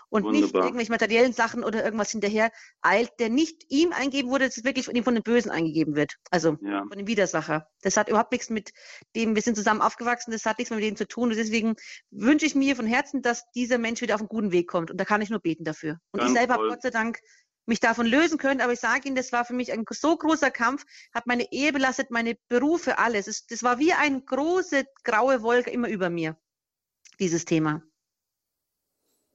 [0.09, 0.41] und Wunderbar.
[0.41, 2.51] nicht irgendwelche materiellen Sachen oder irgendwas hinterher
[2.81, 5.95] eilt, der nicht ihm eingegeben wurde, dass es wirklich von ihm von den Bösen eingegeben
[5.95, 6.15] wird.
[6.31, 6.85] Also ja.
[6.87, 7.67] von dem Widersacher.
[7.81, 8.71] Das hat überhaupt nichts mit
[9.15, 11.29] dem, wir sind zusammen aufgewachsen, das hat nichts mit dem zu tun.
[11.29, 11.75] Und deswegen
[12.11, 14.91] wünsche ich mir von Herzen, dass dieser Mensch wieder auf einen guten Weg kommt.
[14.91, 15.99] Und da kann ich nur beten dafür.
[16.11, 17.19] Und Ganz ich selber habe Gott sei Dank
[17.67, 20.51] mich davon lösen können, aber ich sage Ihnen, das war für mich ein so großer
[20.51, 23.45] Kampf, hat meine Ehe belastet, meine Berufe, alles.
[23.45, 26.37] das war wie eine große graue Wolke immer über mir,
[27.19, 27.83] dieses Thema.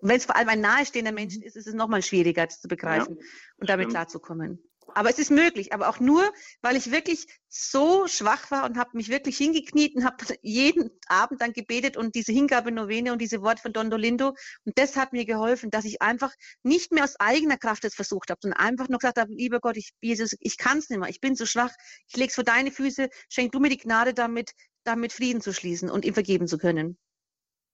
[0.03, 2.67] Und wenn es vor allem ein nahestehender Mensch ist, ist es nochmal schwieriger, das zu
[2.67, 3.27] begreifen ja,
[3.59, 3.95] und damit stimmt.
[3.95, 4.59] klarzukommen.
[4.95, 6.29] Aber es ist möglich, aber auch nur,
[6.61, 11.41] weil ich wirklich so schwach war und habe mich wirklich hingekniet und habe jeden Abend
[11.41, 14.35] dann gebetet und diese Hingabe-Novene und diese Worte von Don Dolindo.
[14.65, 16.33] Und das hat mir geholfen, dass ich einfach
[16.65, 19.77] nicht mehr aus eigener Kraft das versucht habe, sondern einfach nur gesagt habe, lieber Gott,
[19.77, 21.71] ich, Jesus, ich kann es nicht mehr, ich bin so schwach,
[22.09, 24.51] ich leg's vor deine Füße, schenk du mir die Gnade damit,
[24.83, 26.99] damit Frieden zu schließen und ihm vergeben zu können.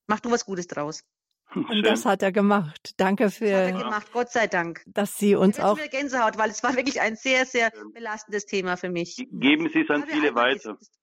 [0.06, 1.02] Mach du was Gutes draus.
[1.54, 2.92] Und das hat er gemacht.
[2.98, 3.46] Danke für.
[3.46, 4.82] Das hat er gemacht, Gott sei Dank.
[4.86, 5.78] Dass Sie uns auch.
[5.90, 9.16] Gänsehaut, weil es war wirklich ein sehr, sehr belastendes Thema für mich.
[9.32, 10.76] Geben Sie es an viele weiter.
[10.80, 10.97] Ist,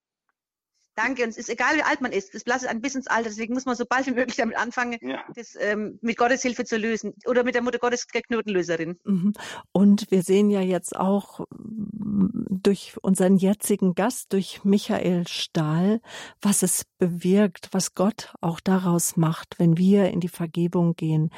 [0.95, 1.23] Danke.
[1.23, 2.33] Und es ist egal, wie alt man ist.
[2.33, 3.29] Das blastet ein bisschen ins Alter.
[3.29, 5.23] Deswegen muss man so bald wie möglich damit anfangen, ja.
[5.35, 7.13] das ähm, mit Gottes Hilfe zu lösen.
[7.25, 8.97] Oder mit der Mutter Gottes der Knotenlöserin.
[9.03, 9.33] Mhm.
[9.71, 16.01] Und wir sehen ja jetzt auch mm, durch unseren jetzigen Gast, durch Michael Stahl,
[16.41, 21.29] was es bewirkt, was Gott auch daraus macht, wenn wir in die Vergebung gehen.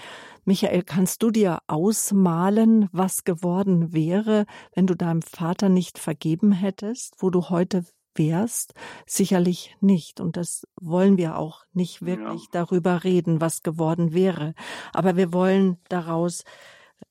[0.46, 7.16] Michael, kannst du dir ausmalen, was geworden wäre, wenn du deinem Vater nicht vergeben hättest,
[7.20, 7.84] wo du heute
[8.18, 8.74] wärst?
[9.06, 10.20] Sicherlich nicht.
[10.20, 12.50] Und das wollen wir auch nicht wirklich ja.
[12.52, 14.54] darüber reden, was geworden wäre.
[14.94, 16.44] Aber wir wollen daraus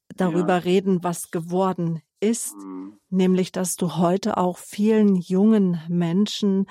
[0.09, 0.59] darüber ja.
[0.59, 2.99] reden, was geworden ist, mhm.
[3.11, 6.67] nämlich dass du heute auch vielen jungen Menschen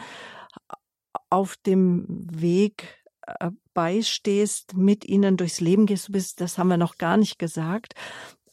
[1.29, 6.07] auf dem Weg äh, beistehst, mit ihnen durchs Leben gehst.
[6.07, 7.93] Du bist, das haben wir noch gar nicht gesagt,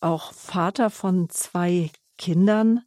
[0.01, 2.83] auch Vater von zwei Kindern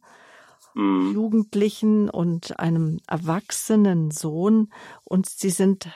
[0.76, 1.12] mhm.
[1.12, 4.70] Jugendlichen und einem erwachsenen Sohn
[5.04, 5.88] und sie sind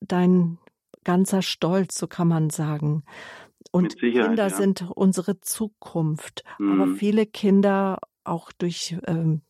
[0.00, 0.58] dein
[1.04, 3.04] ganzer Stolz, so kann man sagen.
[3.72, 4.50] Und Kinder ja.
[4.50, 6.44] sind unsere Zukunft.
[6.58, 6.80] Mhm.
[6.80, 9.42] Aber viele Kinder auch durch ähm,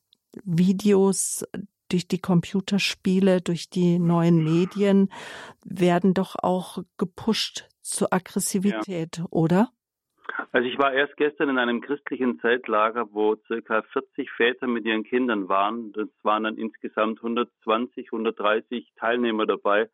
[0.44, 1.44] Videos,
[1.88, 5.10] durch die Computerspiele, durch die neuen Medien
[5.64, 9.26] werden doch auch gepusht zur Aggressivität, ja.
[9.30, 9.70] oder?
[10.52, 15.04] Also ich war erst gestern in einem christlichen Zeltlager, wo circa 40 Väter mit ihren
[15.04, 15.92] Kindern waren.
[15.92, 19.88] Das waren dann insgesamt 120, 130 Teilnehmer dabei.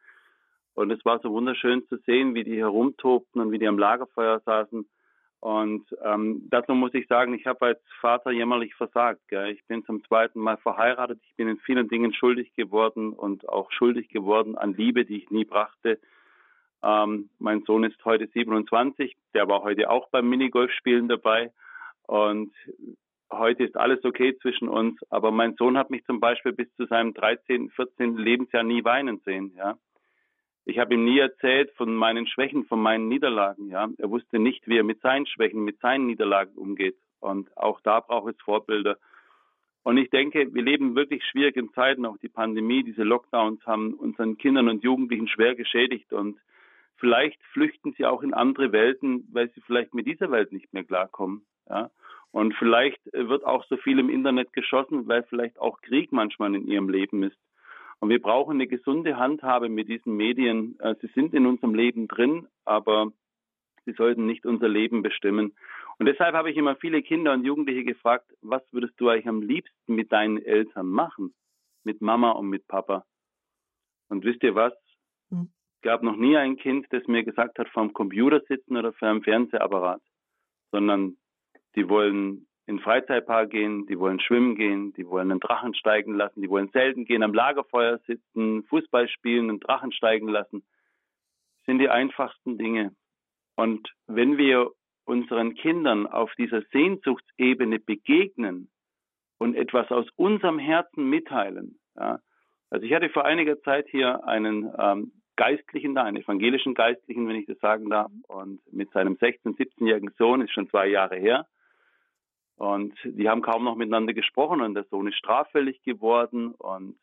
[0.75, 4.41] Und es war so wunderschön zu sehen, wie die herumtobten und wie die am Lagerfeuer
[4.41, 4.87] saßen.
[5.41, 9.21] Und ähm, dazu muss ich sagen, ich habe als Vater jämmerlich versagt.
[9.27, 9.51] Gell.
[9.51, 11.21] Ich bin zum zweiten Mal verheiratet.
[11.25, 15.31] Ich bin in vielen Dingen schuldig geworden und auch schuldig geworden an Liebe, die ich
[15.31, 15.99] nie brachte.
[16.83, 21.53] Ähm, mein Sohn ist heute 27, der war heute auch beim Minigolfspielen dabei.
[22.07, 22.53] Und
[23.31, 24.99] heute ist alles okay zwischen uns.
[25.11, 28.17] Aber mein Sohn hat mich zum Beispiel bis zu seinem 13., 14.
[28.17, 29.53] Lebensjahr nie weinen sehen.
[29.57, 29.79] Ja.
[30.65, 33.69] Ich habe ihm nie erzählt von meinen Schwächen, von meinen Niederlagen.
[33.69, 33.89] Ja.
[33.99, 36.97] Er wusste nicht, wie er mit seinen Schwächen, mit seinen Niederlagen umgeht.
[37.21, 38.97] Und auch da braucht es Vorbilder.
[39.85, 42.07] Und ich denke, wir leben wirklich schwierigen Zeiten.
[42.07, 46.13] Auch die Pandemie, diese Lockdowns haben unseren Kindern und Jugendlichen schwer geschädigt.
[46.13, 46.39] Und
[46.97, 50.85] vielleicht flüchten sie auch in andere Welten, weil sie vielleicht mit dieser Welt nicht mehr
[50.85, 51.45] klarkommen.
[51.69, 51.91] Ja?
[52.31, 56.67] Und vielleicht wird auch so viel im Internet geschossen, weil vielleicht auch Krieg manchmal in
[56.67, 57.37] ihrem Leben ist.
[58.01, 60.77] Und wir brauchen eine gesunde Handhabe mit diesen Medien.
[60.81, 63.13] Äh, sie sind in unserem Leben drin, aber
[63.85, 65.55] sie sollten nicht unser Leben bestimmen.
[65.99, 69.43] Und deshalb habe ich immer viele Kinder und Jugendliche gefragt, was würdest du eigentlich am
[69.43, 71.35] liebsten mit deinen Eltern machen?
[71.85, 73.05] Mit Mama und mit Papa.
[74.09, 74.73] Und wisst ihr was?
[75.31, 75.53] Hm.
[75.83, 79.23] Gab noch nie ein Kind, das mir gesagt hat, vom Computer sitzen oder vor einem
[79.23, 80.01] Fernsehapparat,
[80.71, 81.17] sondern
[81.75, 86.15] die wollen in den Freizeitpark gehen, die wollen schwimmen gehen, die wollen einen Drachen steigen
[86.15, 90.63] lassen, die wollen selten gehen, am Lagerfeuer sitzen, Fußball spielen, einen Drachen steigen lassen.
[91.57, 92.95] Das sind die einfachsten Dinge.
[93.57, 94.71] Und wenn wir
[95.05, 98.71] unseren Kindern auf dieser Sehnsuchtsebene begegnen
[99.39, 102.21] und etwas aus unserem Herzen mitteilen, ja,
[102.71, 105.13] also ich hatte vor einiger Zeit hier einen ähm,
[105.43, 110.13] Geistlichen da, einen evangelischen Geistlichen, wenn ich das sagen darf, und mit seinem 16-, 17-jährigen
[110.17, 111.47] Sohn, ist schon zwei Jahre her,
[112.63, 116.55] und die haben kaum noch miteinander gesprochen und der Sohn ist straffällig geworden.
[116.55, 116.97] Und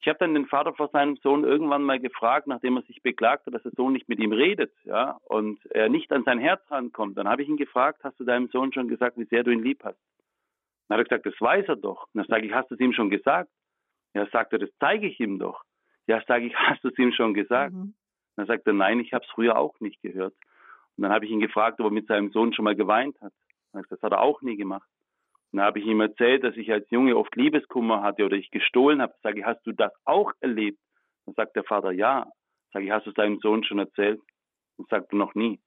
[0.00, 3.46] ich habe dann den Vater vor seinem Sohn irgendwann mal gefragt, nachdem er sich beklagt
[3.46, 6.62] hat, dass der Sohn nicht mit ihm redet, ja, und er nicht an sein Herz
[6.68, 7.16] rankommt.
[7.16, 9.62] Dann habe ich ihn gefragt, hast du deinem Sohn schon gesagt, wie sehr du ihn
[9.62, 10.00] lieb hast?
[10.88, 12.08] Dann hat er gesagt, das weiß er doch.
[12.12, 13.50] Und dann sage ich, hast du es ihm schon gesagt?
[14.14, 15.62] Ja, sagt er, das zeige ich ihm doch.
[16.06, 17.72] Ja, sage ich, hast du es ihm schon gesagt?
[17.72, 17.94] Mhm.
[18.36, 20.34] Dann sagt er, nein, ich habe es früher auch nicht gehört.
[20.96, 23.32] Und dann habe ich ihn gefragt, ob er mit seinem Sohn schon mal geweint hat.
[23.72, 24.88] Das hat er auch nie gemacht.
[25.52, 29.02] Dann habe ich ihm erzählt, dass ich als Junge oft Liebeskummer hatte oder ich gestohlen
[29.02, 29.14] habe.
[29.22, 30.78] Sage ich, hast du das auch erlebt?
[31.26, 32.26] Dann sagt der Vater, ja.
[32.72, 34.20] Sage ich, hast du es deinem Sohn schon erzählt?
[34.76, 35.60] Und sagt er, noch nie.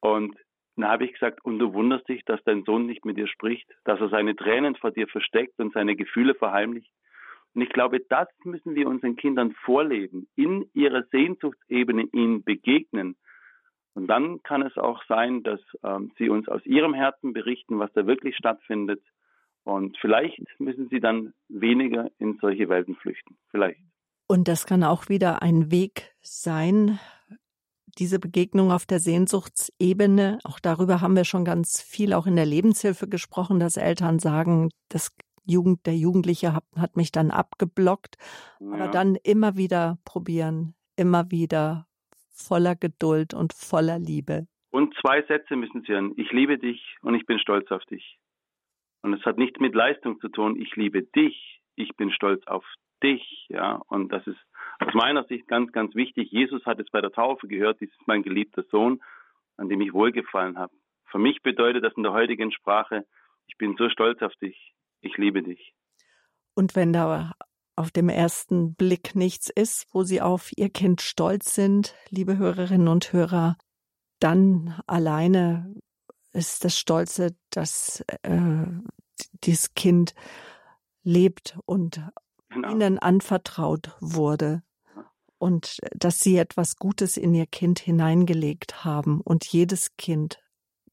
[0.00, 0.36] Und
[0.76, 3.70] dann habe ich gesagt, und du wunderst dich, dass dein Sohn nicht mit dir spricht,
[3.84, 6.90] dass er seine Tränen vor dir versteckt und seine Gefühle verheimlicht.
[7.54, 13.16] Und ich glaube, das müssen wir unseren Kindern vorleben, in ihrer Sehnsuchtsebene ihnen begegnen
[13.94, 17.92] und dann kann es auch sein, dass ähm, Sie uns aus Ihrem Herzen berichten, was
[17.92, 19.02] da wirklich stattfindet.
[19.64, 23.36] Und vielleicht müssen Sie dann weniger in solche Welten flüchten.
[23.50, 23.80] Vielleicht.
[24.26, 27.00] Und das kann auch wieder ein Weg sein,
[27.98, 30.38] diese Begegnung auf der Sehnsuchtsebene.
[30.44, 34.70] Auch darüber haben wir schon ganz viel auch in der Lebenshilfe gesprochen, dass Eltern sagen,
[34.88, 35.10] das
[35.50, 38.16] Jugend, der Jugendliche hat, hat mich dann abgeblockt.
[38.60, 38.72] Ja.
[38.72, 41.86] Aber dann immer wieder probieren, immer wieder
[42.32, 44.46] voller Geduld und voller Liebe.
[44.70, 46.12] Und zwei Sätze müssen Sie hören.
[46.16, 48.18] Ich liebe dich und ich bin stolz auf dich.
[49.02, 50.60] Und es hat nichts mit Leistung zu tun.
[50.60, 51.60] Ich liebe dich.
[51.74, 52.64] Ich bin stolz auf
[53.02, 53.46] dich.
[53.48, 54.38] Ja, und das ist
[54.78, 56.30] aus meiner Sicht ganz, ganz wichtig.
[56.30, 57.80] Jesus hat es bei der Taufe gehört.
[57.80, 59.02] Dies ist mein geliebter Sohn,
[59.56, 60.72] an dem ich wohlgefallen habe.
[61.06, 63.04] Für mich bedeutet das in der heutigen Sprache,
[63.48, 64.72] ich bin so stolz auf dich.
[65.00, 65.74] Ich liebe dich.
[66.54, 67.32] Und wenn da
[67.76, 72.88] auf dem ersten Blick nichts ist, wo Sie auf Ihr Kind stolz sind, liebe Hörerinnen
[72.88, 73.56] und Hörer,
[74.18, 75.74] dann alleine
[76.32, 78.66] ist das Stolze, dass äh,
[79.44, 80.14] dieses Kind
[81.02, 82.00] lebt und
[82.50, 82.70] genau.
[82.70, 84.62] ihnen anvertraut wurde
[85.38, 89.20] und dass sie etwas Gutes in ihr Kind hineingelegt haben.
[89.22, 90.38] Und jedes Kind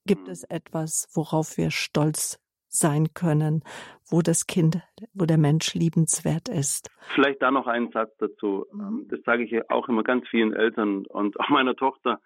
[0.06, 0.32] gibt mhm.
[0.32, 2.40] es etwas, worauf wir stolz
[2.78, 3.64] sein können,
[4.10, 4.82] wo das Kind,
[5.14, 6.90] wo der Mensch liebenswert ist.
[7.16, 8.66] Vielleicht da noch einen Satz dazu.
[8.72, 8.82] Mhm.
[8.82, 12.20] Ähm, das sage ich auch immer ganz vielen Eltern und auch meiner Tochter.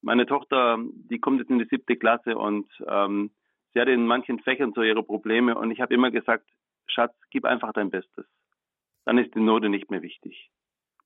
[0.00, 0.78] Meine Tochter,
[1.10, 3.30] die kommt jetzt in die siebte Klasse und ähm,
[3.74, 6.48] sie hat in manchen Fächern so ihre Probleme und ich habe immer gesagt,
[6.86, 8.26] Schatz, gib einfach dein Bestes.
[9.04, 10.50] Dann ist die Note nicht mehr wichtig.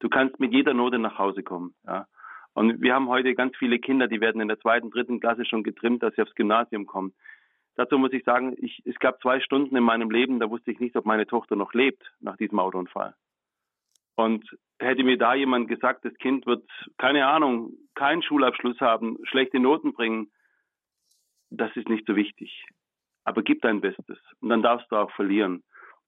[0.00, 1.74] Du kannst mit jeder Note nach Hause kommen.
[1.86, 2.06] Ja.
[2.54, 5.62] Und wir haben heute ganz viele Kinder, die werden in der zweiten, dritten Klasse schon
[5.62, 7.14] getrimmt, dass sie aufs Gymnasium kommen.
[7.76, 10.80] Dazu muss ich sagen, ich, es gab zwei Stunden in meinem Leben, da wusste ich
[10.80, 13.14] nicht, ob meine Tochter noch lebt nach diesem Autounfall.
[14.14, 14.44] Und
[14.78, 16.68] hätte mir da jemand gesagt, das Kind wird,
[16.98, 20.30] keine Ahnung, keinen Schulabschluss haben, schlechte Noten bringen,
[21.50, 22.64] das ist nicht so wichtig.
[23.24, 24.18] Aber gib dein Bestes.
[24.40, 25.62] Und dann darfst du auch verlieren.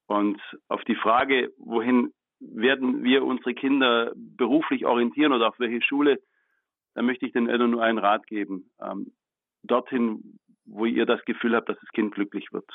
[0.06, 6.20] Und auf die Frage, wohin werden wir unsere Kinder beruflich orientieren oder auf welche Schule,
[6.94, 8.70] da möchte ich den Eltern nur einen Rat geben.
[8.80, 9.12] Ähm,
[9.62, 12.68] dorthin, wo ihr das Gefühl habt, dass das Kind glücklich wird.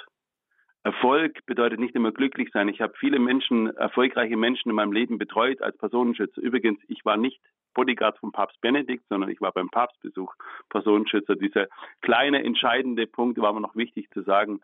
[0.84, 2.70] Erfolg bedeutet nicht immer glücklich sein.
[2.70, 6.42] Ich habe viele Menschen, erfolgreiche Menschen in meinem Leben betreut als Personenschützer.
[6.42, 7.42] Übrigens, ich war nicht
[7.74, 10.34] Bodyguard vom Papst Benedikt, sondern ich war beim Papstbesuch
[10.70, 11.36] Personenschützer.
[11.36, 11.68] Dieser
[12.02, 14.62] kleine entscheidende Punkt war mir noch wichtig zu sagen.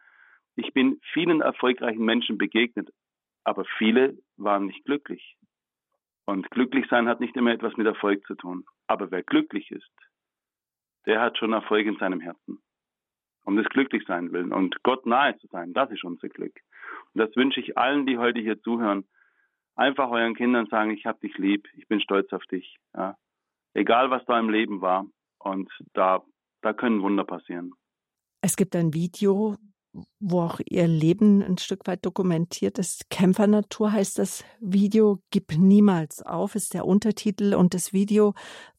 [0.56, 2.90] Ich bin vielen erfolgreichen Menschen begegnet,
[3.44, 5.36] aber viele waren nicht glücklich.
[6.26, 8.66] Und glücklich sein hat nicht immer etwas mit Erfolg zu tun.
[8.88, 9.92] Aber wer glücklich ist,
[11.06, 12.60] der hat schon Erfolg in seinem Herzen.
[13.46, 15.74] Um das Glücklichsein willen und Gott nahe zu sein.
[15.74, 16.60] Das ist unser Glück.
[17.14, 19.06] Und das wünsche ich allen, die heute hier zuhören.
[19.76, 22.78] Einfach euren Kindern sagen, ich habe dich lieb, ich bin stolz auf dich.
[22.96, 23.18] Ja.
[23.74, 25.06] Egal, was da im Leben war.
[25.40, 26.24] Und da,
[26.62, 27.74] da können Wunder passieren.
[28.42, 29.56] Es gibt ein Video,
[30.20, 33.10] wo auch ihr Leben ein Stück weit dokumentiert ist.
[33.10, 35.20] Kämpfernatur heißt das Video.
[35.32, 38.34] Gib niemals auf ist der Untertitel und das Video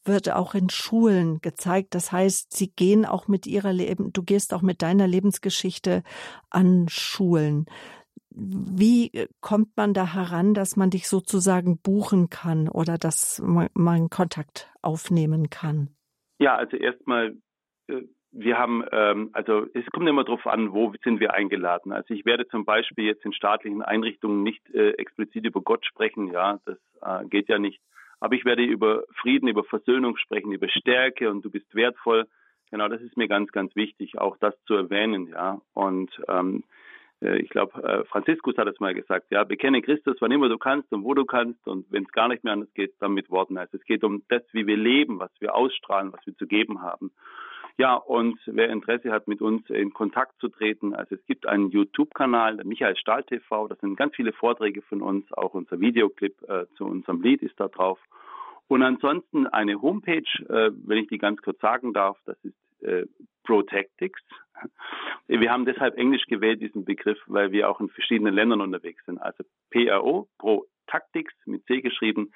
[0.04, 1.94] wird auch in Schulen gezeigt.
[1.94, 6.02] Das heißt, sie gehen auch mit ihrer Leben, du gehst auch mit deiner Lebensgeschichte
[6.50, 7.66] an Schulen.
[8.30, 14.70] Wie kommt man da heran, dass man dich sozusagen buchen kann oder dass man Kontakt
[14.82, 15.96] aufnehmen kann?
[16.38, 17.36] Ja, also erstmal
[17.88, 18.02] äh,
[18.38, 21.92] wir haben, ähm, also es kommt immer darauf an, wo sind wir eingeladen.
[21.92, 26.28] Also ich werde zum Beispiel jetzt in staatlichen Einrichtungen nicht äh, explizit über Gott sprechen,
[26.32, 27.80] ja, das äh, geht ja nicht.
[28.20, 32.26] Aber ich werde über Frieden, über Versöhnung sprechen, über Stärke und du bist wertvoll.
[32.70, 35.60] Genau, das ist mir ganz, ganz wichtig, auch das zu erwähnen, ja.
[35.74, 36.64] Und ähm,
[37.22, 40.58] äh, ich glaube, äh, Franziskus hat es mal gesagt, ja, bekenne Christus, wann immer du
[40.58, 43.30] kannst und wo du kannst und wenn es gar nicht mehr anders geht, dann mit
[43.30, 43.56] Worten.
[43.56, 46.82] Also es geht um das, wie wir leben, was wir ausstrahlen, was wir zu geben
[46.82, 47.12] haben.
[47.78, 51.70] Ja, und wer Interesse hat, mit uns in Kontakt zu treten, also es gibt einen
[51.70, 56.64] YouTube-Kanal, Michael Stahl TV, da sind ganz viele Vorträge von uns, auch unser Videoclip äh,
[56.76, 57.98] zu unserem Lied ist da drauf.
[58.68, 63.04] Und ansonsten eine Homepage, äh, wenn ich die ganz kurz sagen darf, das ist äh,
[63.44, 64.22] ProTactics.
[65.28, 69.18] Wir haben deshalb Englisch gewählt, diesen Begriff, weil wir auch in verschiedenen Ländern unterwegs sind.
[69.18, 72.32] Also PRO, ProTactics mit C geschrieben,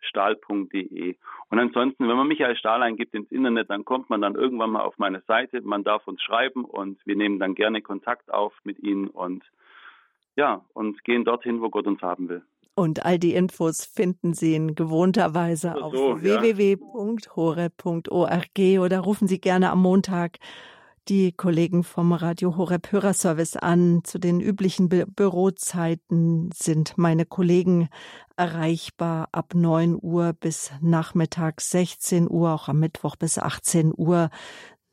[0.00, 1.16] stahl.de.
[1.50, 4.82] Und ansonsten, wenn man Michael Stahl eingibt ins Internet, dann kommt man dann irgendwann mal
[4.82, 5.60] auf meine Seite.
[5.60, 9.44] Man darf uns schreiben und wir nehmen dann gerne Kontakt auf mit Ihnen und
[10.36, 12.42] ja, und gehen dorthin, wo Gott uns haben will.
[12.76, 17.20] Und all die Infos finden Sie in gewohnter Weise auf so, www.hore.org
[18.80, 20.38] oder rufen Sie gerne am Montag
[21.08, 24.02] die Kollegen vom Radio Horeb Hörerservice an.
[24.04, 27.88] Zu den üblichen Bü Bürozeiten sind meine Kollegen
[28.36, 34.30] erreichbar ab 9 Uhr bis nachmittags 16 Uhr, auch am Mittwoch bis 18 Uhr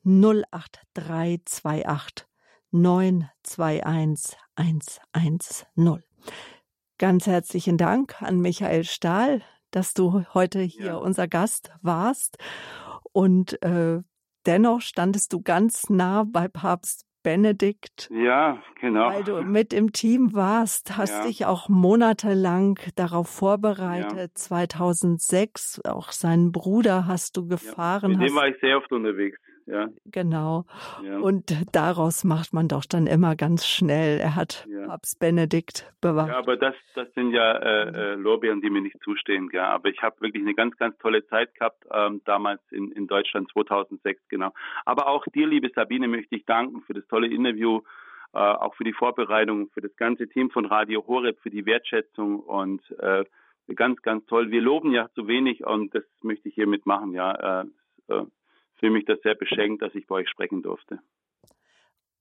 [0.04, 2.28] 08328
[2.72, 6.04] 921 110.
[6.98, 10.96] Ganz herzlichen Dank an Michael Stahl, dass du heute hier ja.
[10.96, 12.38] unser Gast warst.
[13.14, 14.02] Und äh,
[14.46, 18.10] dennoch standest du ganz nah bei Papst Benedikt.
[18.12, 19.10] Ja, genau.
[19.10, 21.28] Weil du mit im Team warst, hast ja.
[21.28, 24.18] dich auch monatelang darauf vorbereitet.
[24.18, 24.34] Ja.
[24.34, 28.14] 2006, auch seinen Bruder hast du gefahren.
[28.14, 29.38] Ja, mit dem war ich sehr oft unterwegs
[29.72, 29.90] ja.
[30.06, 30.66] Genau.
[31.04, 31.20] Ja.
[31.20, 34.20] Und daraus macht man doch dann immer ganz schnell.
[34.20, 34.86] Er hat ja.
[34.88, 36.30] Papst Benedikt bewacht.
[36.30, 39.50] Ja, aber das, das sind ja äh, äh, Lorbeeren, die mir nicht zustehen.
[39.54, 39.70] Ja.
[39.70, 43.50] Aber ich habe wirklich eine ganz, ganz tolle Zeit gehabt, ähm, damals in, in Deutschland
[43.54, 44.52] 2006, genau.
[44.86, 47.82] Aber auch dir, liebe Sabine, möchte ich danken für das tolle Interview.
[48.34, 52.40] Äh, auch für die Vorbereitung, für das ganze Team von Radio Horeb, für die Wertschätzung
[52.42, 53.26] und äh,
[53.76, 54.52] ganz, ganz toll.
[54.52, 57.62] Wir loben ja zu wenig und das möchte ich hiermit machen, ja.
[57.62, 57.66] Äh,
[58.10, 58.26] äh
[58.82, 61.00] fühle mich das sehr beschenkt, dass ich bei euch sprechen durfte.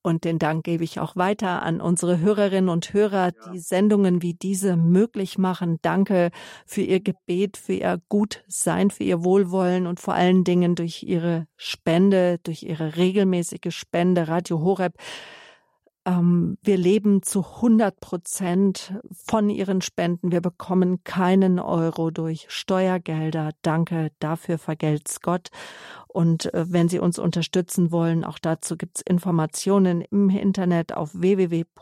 [0.02, 4.32] Und den Dank gebe ich auch weiter an unsere Hörerinnen und Hörer, die Sendungen wie
[4.32, 5.78] diese möglich machen.
[5.82, 6.30] Danke
[6.64, 11.46] für Ihr Gebet, für Ihr Gutsein, für Ihr Wohlwollen und vor allen Dingen durch Ihre
[11.56, 14.28] Spende, durch Ihre regelmäßige Spende.
[14.28, 14.94] Radio Horeb
[16.04, 20.32] wir leben zu 100 Prozent von ihren Spenden.
[20.32, 23.50] Wir bekommen keinen Euro durch Steuergelder.
[23.60, 25.50] Danke, dafür vergelt's Gott.
[26.08, 31.76] Und äh, wenn Sie uns unterstützen wollen, auch dazu gibt's Informationen im Internet auf www.horeb.org.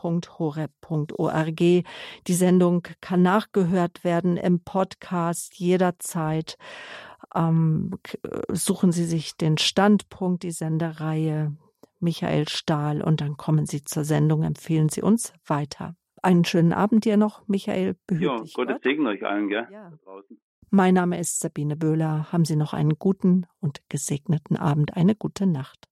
[1.57, 1.85] Die
[2.27, 6.57] Sendung kann nachgehört werden im Podcast jederzeit.
[7.33, 7.97] Ähm,
[8.51, 11.55] suchen Sie sich den Standpunkt, die Sendereihe
[11.99, 15.95] Michael Stahl und dann kommen Sie zur Sendung, empfehlen Sie uns weiter.
[16.21, 17.97] Einen schönen Abend dir noch, Michael.
[18.11, 18.83] Ja, Gottes Gott.
[18.83, 19.67] Segen euch allen, gell?
[19.71, 19.91] Ja.
[20.69, 22.31] Mein Name ist Sabine Böhler.
[22.31, 25.87] Haben Sie noch einen guten und gesegneten Abend, eine gute Nacht.